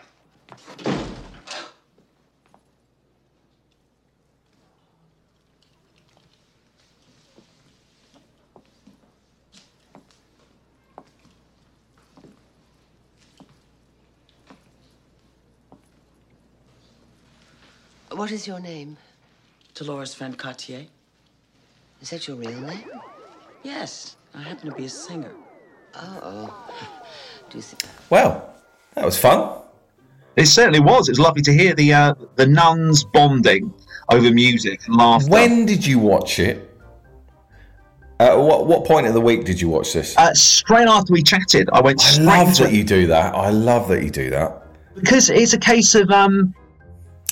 What 18.10 18.30
is 18.32 18.46
your 18.46 18.60
name? 18.60 18.96
Dolores 19.78 20.14
Van 20.14 20.34
Cartier? 20.34 20.86
Is 22.02 22.10
that 22.10 22.26
your 22.26 22.36
real 22.36 22.60
name? 22.60 22.90
Yes, 23.62 24.16
I 24.34 24.42
happen 24.42 24.70
to 24.70 24.76
be 24.76 24.86
a 24.86 24.88
singer. 24.88 25.32
oh. 25.94 26.52
Do 27.50 27.56
you 27.56 27.62
think? 27.62 27.82
Well, 28.10 28.52
that 28.94 29.04
was 29.04 29.18
fun. 29.18 29.62
It 30.36 30.46
certainly 30.46 30.80
was. 30.80 31.08
It 31.08 31.12
was 31.12 31.18
lovely 31.20 31.42
to 31.42 31.52
hear 31.52 31.74
the 31.74 31.94
uh, 31.94 32.14
the 32.36 32.46
nuns 32.46 33.04
bonding 33.04 33.72
over 34.10 34.30
music 34.30 34.86
and 34.86 34.96
laughter. 34.96 35.30
When 35.30 35.64
did 35.64 35.86
you 35.86 35.98
watch 35.98 36.38
it? 36.38 36.64
Uh, 38.20 38.36
what 38.36 38.66
what 38.66 38.84
point 38.84 39.06
of 39.06 39.14
the 39.14 39.20
week 39.20 39.44
did 39.44 39.60
you 39.60 39.68
watch 39.68 39.94
this? 39.94 40.14
uh, 40.18 40.34
straight 40.34 40.88
after 40.88 41.12
we 41.12 41.22
chatted, 41.22 41.68
I 41.72 41.80
went 41.80 42.02
I 42.04 42.22
love 42.22 42.54
to 42.56 42.64
that 42.64 42.72
you 42.72 42.84
do 42.84 43.06
that. 43.06 43.34
I 43.34 43.50
love 43.50 43.88
that 43.88 44.02
you 44.04 44.10
do 44.10 44.28
that. 44.30 44.62
because 44.94 45.30
it's 45.30 45.54
a 45.54 45.58
case 45.58 45.94
of 45.94 46.10
um, 46.10 46.54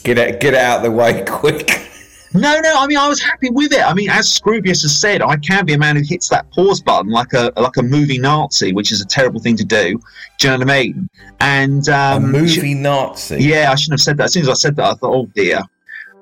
Get 0.03 0.17
it 0.19 0.41
get 0.41 0.55
it 0.55 0.61
out 0.61 0.79
of 0.79 0.83
the 0.85 0.91
way 0.93 1.25
quick. 1.29 1.86
No, 2.35 2.61
no. 2.61 2.75
I 2.77 2.87
mean, 2.87 2.99
I 2.99 3.09
was 3.09 3.21
happy 3.21 3.51
with 3.51 3.73
it. 3.73 3.83
I 3.83 3.95
mean, 3.95 4.11
as 4.11 4.27
Scroobius 4.27 4.83
has 4.83 5.01
said, 5.01 5.23
I 5.23 5.37
can 5.37 5.65
be 5.65 5.75
a 5.75 5.79
man 5.79 5.97
who 5.97 6.03
hits 6.03 6.29
that 6.29 6.51
pause 6.53 6.81
button 6.83 7.11
like 7.11 7.33
a 7.33 7.53
like 7.57 7.77
a 7.77 7.83
movie 7.83 8.19
Nazi, 8.19 8.73
which 8.73 8.93
is 8.93 9.01
a 9.01 9.07
terrible 9.07 9.41
thing 9.41 9.57
to 9.57 9.65
do. 9.65 10.01
Do 10.39 10.49
you 10.49 10.53
know 10.53 10.59
what 10.59 10.71
I 10.71 10.83
mean? 10.83 11.09
And 11.41 11.89
A 11.89 12.17
um, 12.17 12.33
movie 12.33 12.75
Nazi. 12.75 13.43
yeah, 13.43 13.71
I 13.71 13.75
shouldn't 13.75 14.01
have 14.01 14.05
said 14.05 14.17
that. 14.19 14.25
As 14.25 14.33
soon 14.33 14.43
as 14.43 14.49
I 14.49 14.55
said 14.55 14.77
that, 14.77 14.85
I 14.85 14.95
thought, 14.95 15.15
oh 15.15 15.27
dear. 15.35 15.61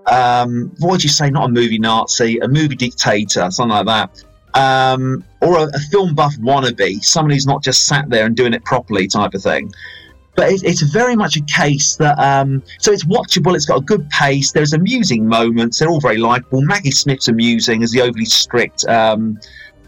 Um, 0.07 0.71
what 0.81 0.93
would 0.93 1.03
you 1.03 1.09
say? 1.09 1.31
Not 1.31 1.49
a 1.49 1.53
movie 1.53 1.79
Nazi, 1.79 2.39
a 2.41 2.49
movie 2.49 2.77
dictator, 2.77 3.51
something 3.51 3.71
like 3.75 3.87
that. 3.87 4.25
Um, 4.55 5.25
or 5.41 5.59
a, 5.59 5.63
a 5.63 5.79
film 5.91 6.15
buff 6.15 6.37
wannabe, 6.37 7.03
someone 7.03 7.33
who's 7.33 7.47
not 7.47 7.63
just 7.63 7.87
sat 7.87 8.09
there 8.11 8.27
and 8.27 8.37
doing 8.37 8.53
it 8.53 8.65
properly, 8.65 9.07
type 9.09 9.35
of 9.35 9.43
thing. 9.43 9.73
But 10.37 10.51
it, 10.51 10.65
it's 10.65 10.83
very 10.83 11.15
much 11.15 11.37
a 11.37 11.43
case 11.43 11.97
that 11.97 12.19
um, 12.19 12.63
so 12.79 12.93
it's 12.93 13.05
watchable. 13.05 13.55
It's 13.55 13.67
got 13.67 13.79
a 13.79 13.85
good 13.85 14.09
pace. 14.11 14.53
There's 14.53 14.73
amusing 14.73 15.27
moments. 15.27 15.79
They're 15.79 15.89
all 15.89 16.01
very 16.01 16.19
likable. 16.19 16.63
Maggie 16.63 16.91
Smith's 16.91 17.29
amusing 17.29 17.83
as 17.83 17.93
the 17.93 18.03
overly 18.03 18.25
strict 18.25 18.85
um, 18.87 19.39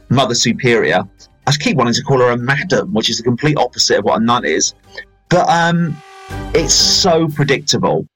mother 0.09 0.35
superior. 0.35 1.03
I 1.47 1.53
keep 1.53 1.77
wanting 1.77 1.95
to 1.95 2.03
call 2.03 2.19
her 2.19 2.31
a 2.31 2.37
madam, 2.37 2.93
which 2.93 3.09
is 3.09 3.19
the 3.19 3.23
complete 3.23 3.57
opposite 3.57 3.99
of 3.99 4.05
what 4.05 4.21
a 4.21 4.25
nun 4.25 4.45
is. 4.45 4.75
But 5.29 5.49
um, 5.49 5.97
it's 6.55 6.75
so 6.75 7.29
predictable. 7.29 8.09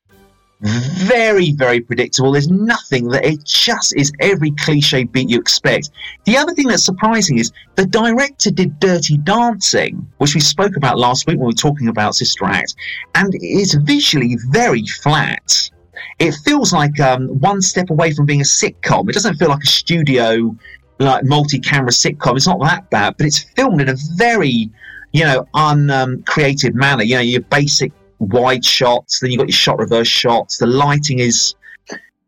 Very, 0.63 1.53
very 1.53 1.81
predictable. 1.81 2.33
There's 2.33 2.51
nothing 2.51 3.09
that 3.09 3.25
it 3.25 3.45
just 3.45 3.97
is 3.97 4.13
every 4.21 4.51
cliche 4.53 5.05
beat 5.05 5.31
you 5.31 5.39
expect. 5.39 5.91
The 6.27 6.37
other 6.37 6.53
thing 6.53 6.69
that's 6.69 6.85
surprising 6.85 7.39
is 7.39 7.51
the 7.77 7.87
director 7.87 8.51
did 8.51 8.79
Dirty 8.79 9.17
Dancing, 9.17 10.07
which 10.19 10.35
we 10.35 10.41
spoke 10.41 10.77
about 10.77 10.99
last 10.99 11.27
week 11.27 11.39
when 11.39 11.47
we 11.47 11.53
were 11.53 11.53
talking 11.53 11.89
about 11.89 12.15
Sister 12.15 12.45
Act, 12.45 12.75
and 13.15 13.35
it 13.35 13.43
is 13.43 13.73
visually 13.75 14.37
very 14.51 14.87
flat. 14.87 15.71
It 16.19 16.35
feels 16.45 16.75
like 16.75 17.01
um, 17.01 17.29
one 17.41 17.63
step 17.63 17.89
away 17.89 18.13
from 18.13 18.27
being 18.27 18.43
a 18.43 18.45
sitcom. 18.45 19.09
It 19.09 19.13
doesn't 19.13 19.37
feel 19.37 19.49
like 19.49 19.63
a 19.63 19.67
studio, 19.67 20.55
like 20.99 21.25
multi-camera 21.25 21.91
sitcom. 21.91 22.37
It's 22.37 22.47
not 22.47 22.61
that 22.61 22.91
bad, 22.91 23.17
but 23.17 23.27
it's 23.27 23.39
filmed 23.39 23.81
in 23.81 23.89
a 23.89 23.97
very, 24.17 24.71
you 25.13 25.25
know, 25.25 25.47
uncreative 25.55 26.75
manner. 26.75 27.03
You 27.03 27.15
know, 27.15 27.23
your 27.23 27.41
basic 27.43 27.93
wide 28.21 28.65
shots, 28.65 29.21
then 29.21 29.31
you've 29.31 29.39
got 29.39 29.49
your 29.49 29.53
shot 29.53 29.79
reverse 29.79 30.09
shots. 30.09 30.59
The 30.59 30.67
lighting 30.67 31.19
is 31.19 31.55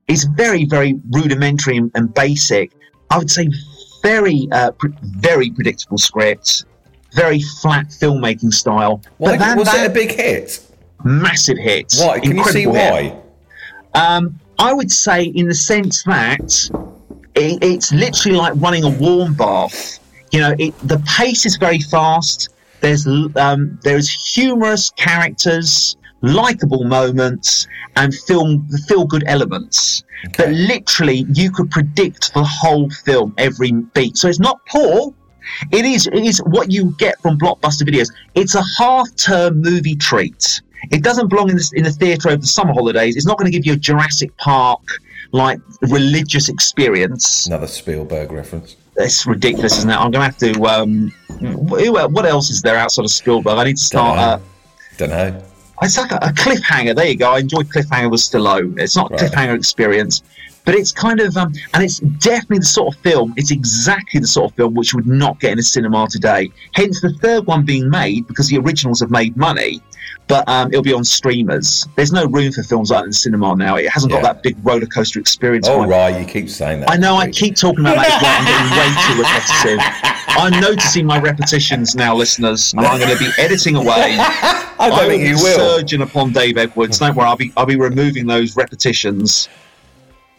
is 0.08 0.24
very, 0.24 0.64
very 0.64 1.00
rudimentary 1.10 1.76
and, 1.76 1.90
and 1.94 2.12
basic. 2.12 2.72
I 3.10 3.18
would 3.18 3.30
say 3.30 3.48
very, 4.02 4.48
uh, 4.50 4.72
pre- 4.72 4.92
very 5.02 5.50
predictable 5.50 5.96
script, 5.96 6.64
very 7.14 7.40
flat 7.60 7.86
filmmaking 7.86 8.52
style. 8.52 9.00
Why, 9.18 9.54
was 9.54 9.72
it 9.72 9.90
a 9.90 9.94
big 9.94 10.10
hit? 10.10 10.60
massive 11.04 11.58
hit? 11.58 11.94
Why? 11.98 12.20
Can 12.20 12.36
you 12.36 12.44
see 12.44 12.66
why? 12.66 13.16
Um, 13.94 14.38
I 14.58 14.72
would 14.72 14.90
say, 14.90 15.24
in 15.24 15.48
the 15.48 15.54
sense 15.54 16.02
that 16.04 16.70
it, 17.34 17.62
it's 17.62 17.92
literally 17.92 18.36
like 18.36 18.54
running 18.56 18.84
a 18.84 18.90
warm 18.90 19.34
bath. 19.34 19.98
You 20.30 20.40
know, 20.40 20.54
it, 20.58 20.78
the 20.80 20.98
pace 21.06 21.44
is 21.44 21.56
very 21.56 21.80
fast. 21.80 22.48
There's 22.82 23.06
um, 23.36 23.78
there's 23.82 24.10
humorous 24.34 24.90
characters, 24.90 25.96
likable 26.20 26.84
moments, 26.84 27.68
and 27.96 28.12
film 28.12 28.68
feel 28.88 29.04
good 29.04 29.24
elements. 29.26 30.02
But 30.36 30.50
literally, 30.50 31.24
you 31.32 31.50
could 31.50 31.70
predict 31.70 32.34
the 32.34 32.44
whole 32.44 32.90
film 32.90 33.34
every 33.38 33.72
beat. 33.72 34.16
So 34.16 34.28
it's 34.28 34.40
not 34.40 34.60
poor. 34.66 35.14
It 35.70 35.84
is 35.84 36.08
it 36.08 36.24
is 36.24 36.38
what 36.40 36.70
you 36.72 36.92
get 36.98 37.20
from 37.20 37.38
blockbuster 37.38 37.88
videos. 37.88 38.08
It's 38.34 38.56
a 38.56 38.62
half-term 38.78 39.62
movie 39.62 39.96
treat. 39.96 40.60
It 40.90 41.04
doesn't 41.04 41.28
belong 41.28 41.50
in 41.50 41.56
the, 41.56 41.70
in 41.76 41.84
the 41.84 41.92
theatre 41.92 42.30
over 42.30 42.38
the 42.38 42.46
summer 42.46 42.72
holidays. 42.72 43.14
It's 43.16 43.26
not 43.26 43.38
going 43.38 43.50
to 43.50 43.56
give 43.56 43.64
you 43.64 43.74
a 43.74 43.76
Jurassic 43.76 44.36
Park 44.38 44.82
like 45.30 45.60
religious 45.82 46.48
experience. 46.48 47.46
Another 47.46 47.68
Spielberg 47.68 48.32
reference. 48.32 48.76
It's 48.96 49.26
ridiculous, 49.26 49.78
isn't 49.78 49.90
it? 49.90 49.94
I'm 49.94 50.10
going 50.10 50.30
to 50.30 50.46
have 50.48 50.54
to. 50.54 50.64
Um, 50.66 51.12
what 51.40 52.26
else 52.26 52.50
is 52.50 52.60
there 52.62 52.76
outside 52.76 53.04
of 53.04 53.10
Spielberg? 53.10 53.58
I 53.58 53.64
need 53.64 53.76
to 53.78 53.82
start. 53.84 54.18
Uh, 54.18 54.38
Don't 54.98 55.10
know. 55.10 55.42
it's 55.82 55.96
like 55.96 56.12
a, 56.12 56.16
a 56.16 56.28
cliffhanger. 56.32 56.94
There 56.94 57.06
you 57.06 57.16
go. 57.16 57.32
I 57.32 57.38
enjoyed 57.38 57.68
cliffhanger 57.68 58.10
with 58.10 58.20
Stallone. 58.20 58.78
It's 58.78 58.94
not 58.96 59.10
a 59.10 59.14
Right. 59.14 59.22
cliffhanger 59.32 59.56
experience, 59.56 60.22
but 60.66 60.74
it's 60.74 60.92
kind 60.92 61.20
of, 61.20 61.36
um, 61.38 61.52
and 61.72 61.82
it's 61.82 61.98
definitely 61.98 62.58
the 62.58 62.66
sort 62.66 62.94
of 62.94 63.00
film. 63.00 63.32
It's 63.38 63.50
exactly 63.50 64.20
the 64.20 64.26
sort 64.28 64.50
of 64.50 64.56
film 64.56 64.74
which 64.74 64.92
would 64.94 65.06
not 65.06 65.40
get 65.40 65.52
in 65.52 65.58
a 65.58 65.62
cinema 65.62 66.06
today. 66.10 66.50
Hence 66.74 67.00
the 67.00 67.14
third 67.14 67.46
one 67.46 67.64
being 67.64 67.88
made 67.88 68.26
because 68.26 68.48
the 68.48 68.58
originals 68.58 69.00
have 69.00 69.10
made 69.10 69.36
money, 69.36 69.80
but 70.32 70.48
um, 70.48 70.68
it'll 70.68 70.82
be 70.82 70.94
on 70.94 71.04
streamers. 71.04 71.86
There's 71.94 72.10
no 72.10 72.24
room 72.24 72.52
for 72.52 72.62
films 72.62 72.90
like 72.90 73.00
that 73.00 73.06
in 73.06 73.12
cinema 73.12 73.54
now. 73.54 73.76
It 73.76 73.90
hasn't 73.90 74.12
got 74.12 74.22
that 74.22 74.42
big 74.42 74.56
roller 74.64 74.86
coaster 74.86 75.20
experience. 75.20 75.68
Oh 75.68 75.84
right, 75.84 76.18
you 76.18 76.24
keep 76.26 76.48
saying 76.48 76.80
that. 76.80 76.90
I 76.90 76.96
know 76.96 77.16
I 77.16 77.30
keep 77.30 77.54
talking 77.54 77.80
about 77.80 77.96
that. 77.96 78.22
I'm 78.24 78.46
getting 78.48 78.72
way 78.80 78.88
too 79.04 79.20
repetitive. 79.20 79.78
I'm 80.28 80.58
noticing 80.58 81.04
my 81.04 81.20
repetitions 81.20 81.94
now, 81.94 82.14
listeners, 82.16 82.72
and 82.72 82.80
I'm 82.86 82.98
going 82.98 83.12
to 83.14 83.22
be 83.22 83.30
editing 83.36 83.76
away. 83.76 84.16
I 84.16 84.88
don't 84.88 85.00
will 85.00 85.08
think 85.10 85.22
you 85.24 85.34
will. 85.34 85.78
surgeon 85.78 86.00
upon 86.00 86.32
Dave 86.32 86.56
Edwards. 86.56 86.98
Don't 86.98 87.14
worry, 87.14 87.26
I'll 87.26 87.36
be 87.36 87.52
I'll 87.58 87.66
be 87.66 87.76
removing 87.76 88.26
those 88.26 88.56
repetitions. 88.56 89.50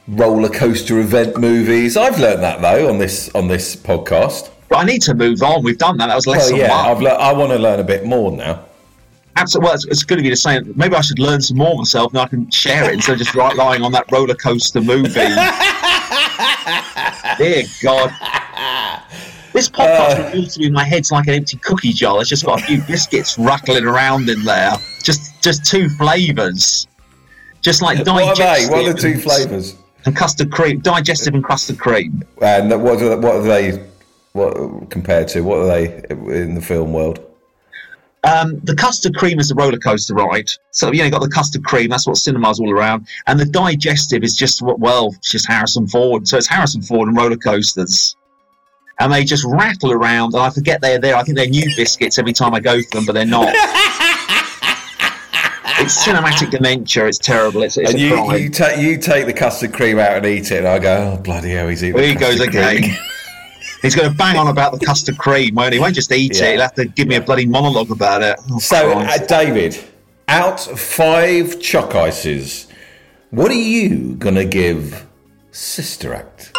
Roller 0.08 0.50
coaster 0.50 1.02
event 1.02 1.38
movies. 1.38 1.98
I've 1.98 2.18
learned 2.18 2.42
that 2.42 2.64
though 2.64 2.90
on 2.90 2.98
this 2.98 3.30
on 3.36 3.48
this 3.48 3.76
podcast. 3.76 4.50
But 4.70 4.80
I 4.80 4.86
need 4.86 5.04
to 5.04 5.14
move 5.14 5.44
on. 5.44 5.62
We've 5.64 5.78
done 5.78 5.98
that. 5.98 6.08
That 6.08 6.16
was 6.16 6.26
Well, 6.26 6.52
yeah, 6.58 6.92
le- 6.94 7.10
I 7.12 7.32
want 7.32 7.52
to 7.52 7.60
learn 7.60 7.80
a 7.80 7.84
bit 7.84 8.06
more 8.06 8.32
now. 8.32 8.66
Absolutely. 9.36 9.66
Well, 9.68 9.76
it's, 9.76 9.86
it's 9.86 10.04
good 10.04 10.20
of 10.20 10.26
you 10.26 10.32
to 10.32 10.36
say. 10.36 10.58
it. 10.58 10.78
Maybe 10.78 10.96
I 10.96 11.02
should 11.02 11.20
learn 11.20 11.42
some 11.42 11.58
more 11.58 11.76
myself, 11.76 12.12
and 12.14 12.22
I 12.22 12.28
can 12.28 12.50
share 12.52 12.86
it 12.86 12.94
instead 12.94 13.14
of 13.14 13.20
just 13.20 13.34
right, 13.36 13.56
lying 13.56 13.82
on 13.82 13.92
that 13.94 14.12
roller 14.12 14.36
coaster 14.36 14.82
movie. 14.82 15.10
Dear 17.38 17.64
God. 17.82 18.12
This 19.54 19.70
podcast 19.70 20.20
Uh. 20.20 20.24
reveals 20.26 20.54
to 20.56 20.60
me 20.62 20.70
my 20.72 20.84
head's 20.84 21.12
like 21.12 21.28
an 21.28 21.36
empty 21.36 21.58
cookie 21.58 21.94
jar. 21.94 22.20
It's 22.22 22.30
just 22.30 22.46
got 22.46 22.62
a 22.62 22.66
few 22.66 22.82
biscuits 22.84 23.38
rattling 23.38 23.86
around 23.86 24.30
in 24.30 24.44
there. 24.44 24.74
Just 25.04 25.42
just 25.44 25.66
two 25.66 25.90
flavours. 25.90 26.88
Just 27.62 27.82
like 27.82 28.00
What 28.00 28.08
are 28.10 28.18
they? 28.20 28.26
digestive 28.36 28.70
What 28.72 28.86
are 28.88 28.94
the 28.94 29.00
two 29.00 29.18
flavours? 29.20 29.76
And 30.06 30.16
custard 30.16 30.52
cream. 30.52 30.80
Digestive 30.80 31.34
and 31.36 31.44
custard 31.46 31.80
cream. 31.80 32.24
And 32.42 32.70
what 32.82 33.02
are, 33.02 33.18
what 33.18 33.36
are 33.36 33.44
they? 33.44 33.84
What 34.34 34.90
compared 34.90 35.28
to 35.30 35.42
what 35.42 35.60
are 35.60 35.68
they 35.68 36.04
in 36.10 36.56
the 36.56 36.62
film 36.62 36.92
world? 36.94 37.20
Um, 38.24 38.60
the 38.64 38.76
custard 38.76 39.16
cream 39.16 39.40
is 39.40 39.50
the 39.50 39.56
roller 39.56 39.78
coaster 39.78 40.14
ride. 40.14 40.50
So 40.72 40.92
you 40.92 41.00
know, 41.00 41.06
you 41.06 41.12
got 41.12 41.22
the 41.22 41.30
custard 41.30 41.66
cream. 41.66 41.90
That's 41.90 42.08
what 42.08 42.16
cinema's 42.18 42.60
all 42.60 42.72
around. 42.72 43.08
And 43.28 43.40
the 43.40 43.46
digestive 43.46 44.24
is 44.24 44.34
just 44.36 44.62
what? 44.62 44.80
Well, 44.80 45.14
it's 45.18 45.32
just 45.32 45.48
Harrison 45.48 45.88
Ford. 45.88 46.28
So 46.28 46.38
it's 46.38 46.48
Harrison 46.48 46.82
Ford 46.82 47.10
and 47.10 47.18
roller 47.18 47.36
coasters. 47.36 48.16
And 49.00 49.12
they 49.12 49.24
just 49.26 49.44
rattle 49.46 49.92
around, 49.92 50.36
and 50.36 50.44
I 50.44 50.52
forget 50.52 50.80
they're 50.80 51.00
there. 51.00 51.16
I 51.16 51.24
think 51.24 51.36
they're 51.36 51.48
new 51.48 51.66
biscuits 51.76 52.20
every 52.20 52.32
time 52.32 52.54
I 52.54 52.60
go 52.60 52.82
for 52.84 52.98
them, 52.98 53.06
but 53.06 53.14
they're 53.14 53.26
not. 53.26 53.48
it's 55.80 56.06
cinematic 56.06 56.52
dementia. 56.52 57.08
It's 57.08 57.18
terrible. 57.18 57.64
It's, 57.64 57.76
it's 57.76 57.90
and 57.90 58.00
a 58.00 58.02
you 58.02 58.14
crime. 58.14 58.42
you, 58.42 58.50
ta- 58.52 58.76
you 58.78 58.98
take 58.98 59.26
the 59.26 59.34
custard 59.34 59.74
cream 59.74 59.98
out 59.98 60.18
and 60.18 60.26
eat 60.28 60.52
it, 60.52 60.60
and 60.60 60.68
I 60.68 60.78
go, 60.80 61.16
oh 61.16 61.22
bloody 61.22 61.50
hell, 61.50 61.68
he's 61.68 61.84
eating. 61.84 61.98
There 61.98 62.08
he 62.08 62.16
goes 62.16 62.40
again. 62.40 62.96
cream." 63.84 63.92
He's 63.92 63.96
going 63.96 64.12
to 64.12 64.18
bang 64.18 64.38
on 64.38 64.48
about 64.48 64.78
the 64.80 64.86
custard 64.86 65.18
cream, 65.18 65.56
won't 65.56 65.74
he? 65.74 65.78
He 65.78 65.82
won't 65.82 65.96
just 65.96 66.12
eat 66.12 66.38
Yeah. 66.40 66.46
it. 66.46 66.52
He'll 66.54 66.62
have 66.62 66.76
to 66.76 66.86
give 66.86 67.08
me 67.08 67.16
a 67.16 67.22
bloody 67.22 67.46
monologue 67.46 67.92
about 67.92 68.22
it. 68.22 68.40
Oh, 68.52 68.60
So, 68.60 68.92
uh, 69.00 69.18
David, 69.28 69.78
out 70.28 70.68
of 70.68 70.80
five 70.80 71.60
chalk 71.60 71.96
ices, 71.96 72.68
what 73.32 73.52
are 73.52 73.56
you 73.56 74.16
gonna 74.20 74.46
give 74.46 75.06
Sister 75.52 76.14
Act? 76.14 76.52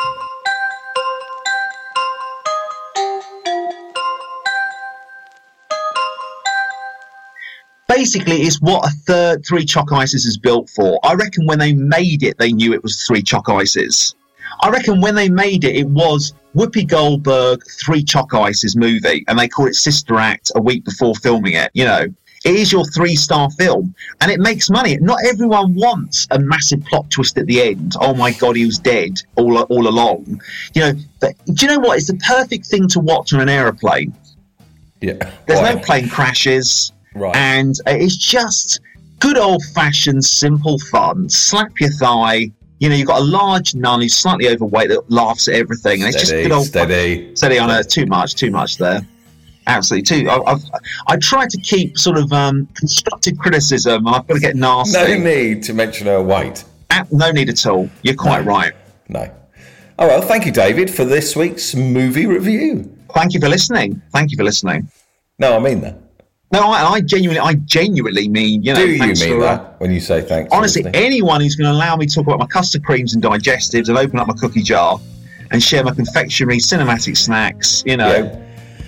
basically 7.89 8.43
it's 8.43 8.61
what 8.61 8.87
a 8.87 8.91
third 9.07 9.45
three 9.47 9.65
chalk 9.65 9.93
ices 9.93 10.25
is 10.25 10.37
built 10.39 10.69
for. 10.71 10.99
I 11.05 11.15
reckon 11.15 11.47
when 11.47 11.59
they 11.59 11.73
made 11.73 12.23
it, 12.23 12.39
they 12.39 12.53
knew 12.53 12.73
it 12.73 12.83
was 12.83 13.03
three 13.07 13.23
chalk 13.23 13.49
ices. 13.49 14.15
I 14.61 14.71
reckon 14.71 15.01
when 15.01 15.15
they 15.15 15.29
made 15.29 15.65
it, 15.65 15.77
it 15.77 15.89
was 15.89 16.33
Whoopi 16.55 16.87
Goldberg 16.87 17.63
three 17.85 18.03
chalk 18.03 18.35
ices 18.35 18.77
movie, 18.77 19.25
and 19.29 19.39
they 19.39 19.49
call 19.49 19.67
it 19.67 19.75
Sister 19.75 20.17
Act 20.17 20.53
a 20.55 20.63
week 20.63 20.85
before 20.85 21.15
filming 21.17 21.55
it. 21.55 21.71
You 21.75 21.85
know, 21.85 22.07
it 22.45 22.55
is 22.55 22.71
your 22.71 22.85
three 22.87 23.17
star 23.17 23.51
film, 23.53 23.95
and 24.21 24.31
it 24.31 24.39
makes 24.39 24.71
money. 24.71 24.97
Not 24.99 25.19
everyone 25.25 25.75
wants 25.75 26.27
a 26.31 26.39
massive 26.39 26.85
plot 26.85 27.11
twist 27.11 27.39
at 27.39 27.47
the 27.47 27.63
end. 27.63 27.95
Oh 28.01 28.15
my 28.15 28.33
god, 28.33 28.57
he 28.57 28.67
was 28.67 28.79
dead 28.79 29.21
all 29.37 29.63
all 29.63 29.89
along. 29.89 30.41
You 30.75 30.83
know, 30.83 30.93
but 31.21 31.35
do 31.47 31.67
you 31.67 31.73
know 31.73 31.81
what? 31.81 31.99
It's 31.99 32.09
the 32.09 32.21
perfect 32.27 32.67
thing 32.67 32.87
to 32.89 33.01
watch 33.01 33.33
on 33.33 33.41
an 33.41 33.49
aeroplane. 33.49 34.15
Yeah. 35.01 35.31
There's 35.47 35.61
no 35.61 35.79
plane 35.81 36.09
crashes. 36.09 36.93
Right. 37.15 37.35
And 37.37 37.75
it's 37.87 38.17
just 38.17 38.81
good 39.21 39.39
old 39.39 39.63
fashioned, 39.75 40.25
simple 40.25 40.79
fun. 40.79 41.29
Slap 41.29 41.81
your 41.81 41.91
thigh. 41.91 42.51
You 42.81 42.89
know, 42.89 42.95
you've 42.97 43.07
got 43.07 43.21
a 43.21 43.25
large 43.25 43.75
nun 43.75 44.01
who's 44.01 44.15
slightly 44.15 44.49
overweight 44.49 44.89
that 44.89 45.11
laughs 45.11 45.49
at 45.49 45.55
everything. 45.55 46.01
And 46.03 46.09
it's 46.09 46.17
just 46.17 46.27
Steady, 46.29 46.43
good 46.43 46.53
old 46.53 46.67
steady. 46.67 47.35
Steady 47.37 47.59
on 47.59 47.71
her. 47.71 47.83
Too 47.83 48.07
much, 48.07 48.35
too 48.35 48.51
much 48.51 48.77
there. 48.79 49.01
Absolutely, 49.67 50.03
too. 50.25 50.29
I, 50.29 50.53
I've, 50.53 50.63
I 51.07 51.17
try 51.17 51.47
to 51.47 51.61
keep 51.63 51.97
sort 51.97 52.19
of 52.19 52.31
um, 52.33 52.67
constructive 52.75 53.39
criticism. 53.39 54.07
I've 54.07 54.27
got 54.27 54.35
to 54.35 54.41
get 54.41 54.57
nasty. 54.57 54.99
No 54.99 55.19
need 55.19 55.63
to 55.65 55.73
mention 55.73 56.07
her 56.09 56.21
weight. 56.23 56.65
Ah, 56.91 57.05
no 57.11 57.31
need 57.31 57.49
at 57.49 57.65
all. 57.65 57.89
You're 58.03 58.15
quite 58.15 58.45
No. 58.45 58.51
right. 58.51 58.73
No. 59.09 59.31
Oh 59.99 60.09
well, 60.09 60.21
thank 60.23 60.45
you, 60.45 60.51
David, 60.53 60.91
for 60.91 61.05
this 61.05 61.37
week's 61.37 61.75
movie 61.75 62.27
review. 62.27 62.91
Thank 63.15 63.33
you 63.33 63.41
for 63.41 63.49
listening. 63.49 64.03
Thank 64.13 64.33
you 64.33 64.37
for 64.37 64.43
listening. 64.45 64.91
No, 65.39 65.55
I 65.57 65.61
mean 65.61 65.81
that. 65.83 65.97
No, 66.55 66.71
I, 66.71 66.85
I 66.85 67.01
genuinely, 67.01 67.41
I 67.41 67.55
genuinely 67.55 68.29
mean, 68.29 68.63
you 68.63 68.73
know, 68.75 68.87
Do 68.87 68.93
you 68.93 69.01
mean 69.01 69.17
for, 69.17 69.39
uh, 69.45 69.57
that 69.57 69.81
when 69.81 69.91
you 69.91 69.99
say 69.99 70.21
thanks? 70.21 70.53
Honestly, 70.53 70.85
anyone 70.95 71.41
who's 71.41 71.57
going 71.57 71.69
to 71.69 71.73
allow 71.73 71.97
me 71.97 72.07
to 72.07 72.15
talk 72.15 72.29
about 72.29 72.39
my 72.39 72.47
custard 72.47 72.85
creams 72.85 73.13
and 73.13 73.21
digestives 73.21 73.89
and 73.89 73.99
open 73.99 74.21
up 74.21 74.29
my 74.29 74.35
cookie 74.35 74.63
jar 74.63 75.01
and 75.51 75.61
share 75.61 75.83
my 75.83 75.93
confectionery 75.93 76.59
cinematic 76.59 77.17
snacks, 77.17 77.83
you 77.85 77.97
know, 77.97 78.09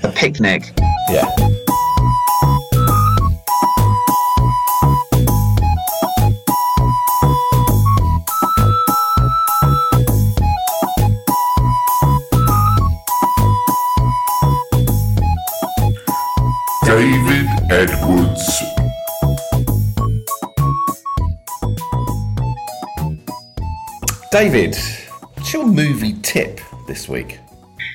Yeah. 0.00 0.08
a 0.08 0.12
picnic. 0.12 0.72
yeah. 1.10 1.26
David, 24.38 24.76
what's 25.32 25.54
your 25.54 25.66
movie 25.66 26.12
tip 26.20 26.60
this 26.86 27.08
week? 27.08 27.38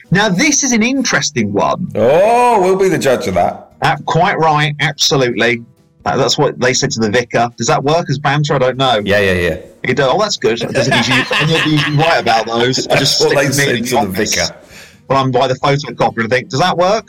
Now, 0.09 0.27
this 0.27 0.63
is 0.63 0.71
an 0.71 0.81
interesting 0.81 1.53
one. 1.53 1.91
Oh, 1.93 2.59
we'll 2.59 2.79
be 2.79 2.89
the 2.89 2.97
judge 2.97 3.27
of 3.27 3.35
that. 3.35 3.75
Uh, 3.83 3.95
quite 4.07 4.39
right, 4.39 4.75
absolutely. 4.79 5.63
Uh, 6.03 6.17
that's 6.17 6.39
what 6.39 6.59
they 6.59 6.73
said 6.73 6.89
to 6.93 6.99
the 6.99 7.11
vicar. 7.11 7.47
Does 7.57 7.67
that 7.67 7.83
work 7.83 8.09
as 8.09 8.17
banter? 8.17 8.55
I 8.55 8.57
don't 8.57 8.77
know. 8.77 9.03
Yeah, 9.05 9.19
yeah, 9.19 9.33
yeah. 9.33 9.61
It 9.83 9.97
does. 9.97 10.11
Oh, 10.11 10.17
that's 10.19 10.37
good. 10.37 10.59
It 10.59 10.71
doesn't 10.71 10.97
usually, 10.97 11.19
I'm 11.29 11.47
not 11.47 11.67
usually 11.67 11.97
right 11.97 12.19
about 12.19 12.47
those. 12.47 12.87
I 12.87 12.97
just 12.97 13.19
That's 13.19 13.35
what 13.35 13.53
stick 13.53 13.77
they 13.77 13.83
said 13.83 14.01
to 14.01 14.07
the 14.07 14.11
vicar. 14.11 14.61
Well, 15.09 15.23
I'm 15.23 15.29
by 15.29 15.47
the 15.47 15.53
photocopy 15.53 16.21
and 16.21 16.29
think, 16.31 16.49
does 16.49 16.59
that 16.59 16.75
work? 16.75 17.05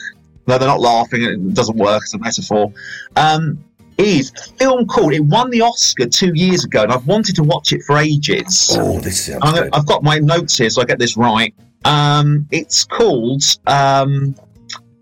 No, 0.46 0.58
they're 0.58 0.68
not 0.68 0.80
laughing. 0.80 1.22
It 1.22 1.54
doesn't 1.54 1.78
work. 1.78 2.02
It's 2.02 2.12
a 2.12 2.18
metaphor. 2.18 2.70
Um, 3.16 3.64
is 3.98 4.32
a 4.36 4.52
film 4.54 4.86
called. 4.86 5.12
It 5.12 5.20
won 5.20 5.50
the 5.50 5.60
Oscar 5.60 6.06
two 6.06 6.32
years 6.34 6.64
ago, 6.64 6.82
and 6.82 6.92
I've 6.92 7.06
wanted 7.06 7.34
to 7.36 7.42
watch 7.42 7.72
it 7.72 7.82
for 7.82 7.98
ages. 7.98 8.68
Oh, 8.78 8.98
this 9.00 9.30
I'm, 9.42 9.68
i've 9.72 9.86
got 9.86 10.02
my 10.02 10.18
notes 10.18 10.56
here, 10.58 10.70
so 10.70 10.82
I 10.82 10.84
get 10.84 10.98
this 10.98 11.16
right. 11.16 11.54
Um, 11.84 12.46
it's 12.50 12.84
called, 12.84 13.42
um, 13.66 14.34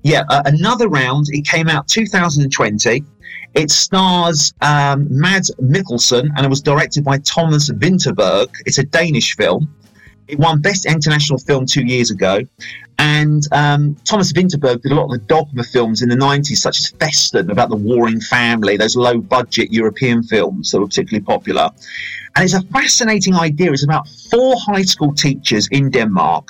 yeah, 0.02 0.24
uh, 0.28 0.42
Another 0.46 0.88
Round. 0.88 1.26
It 1.30 1.46
came 1.46 1.68
out 1.68 1.88
2020. 1.88 3.04
It 3.54 3.70
stars 3.70 4.54
um, 4.60 5.06
Mads 5.10 5.50
Mikkelsen 5.60 6.30
and 6.36 6.46
it 6.46 6.48
was 6.48 6.60
directed 6.60 7.04
by 7.04 7.18
Thomas 7.18 7.68
Vinterberg. 7.70 8.48
It's 8.64 8.78
a 8.78 8.84
Danish 8.84 9.36
film. 9.36 9.74
It 10.28 10.38
won 10.38 10.60
Best 10.60 10.86
International 10.86 11.38
Film 11.40 11.66
two 11.66 11.84
years 11.84 12.12
ago. 12.12 12.40
And 13.00 13.48
um, 13.52 13.96
Thomas 14.04 14.30
Vinterberg 14.30 14.82
did 14.82 14.92
a 14.92 14.94
lot 14.94 15.04
of 15.04 15.12
the 15.12 15.24
dogma 15.26 15.64
films 15.64 16.02
in 16.02 16.10
the 16.10 16.16
90s, 16.16 16.58
such 16.58 16.78
as 16.80 16.90
Festen, 17.00 17.50
about 17.50 17.70
the 17.70 17.76
warring 17.76 18.20
family, 18.20 18.76
those 18.76 18.94
low 18.94 19.22
budget 19.22 19.72
European 19.72 20.22
films 20.22 20.70
that 20.70 20.80
were 20.80 20.86
particularly 20.86 21.24
popular. 21.24 21.70
And 22.36 22.44
it's 22.44 22.52
a 22.52 22.60
fascinating 22.64 23.34
idea. 23.34 23.72
It's 23.72 23.84
about 23.84 24.06
four 24.30 24.54
high 24.58 24.82
school 24.82 25.14
teachers 25.14 25.66
in 25.68 25.88
Denmark, 25.88 26.46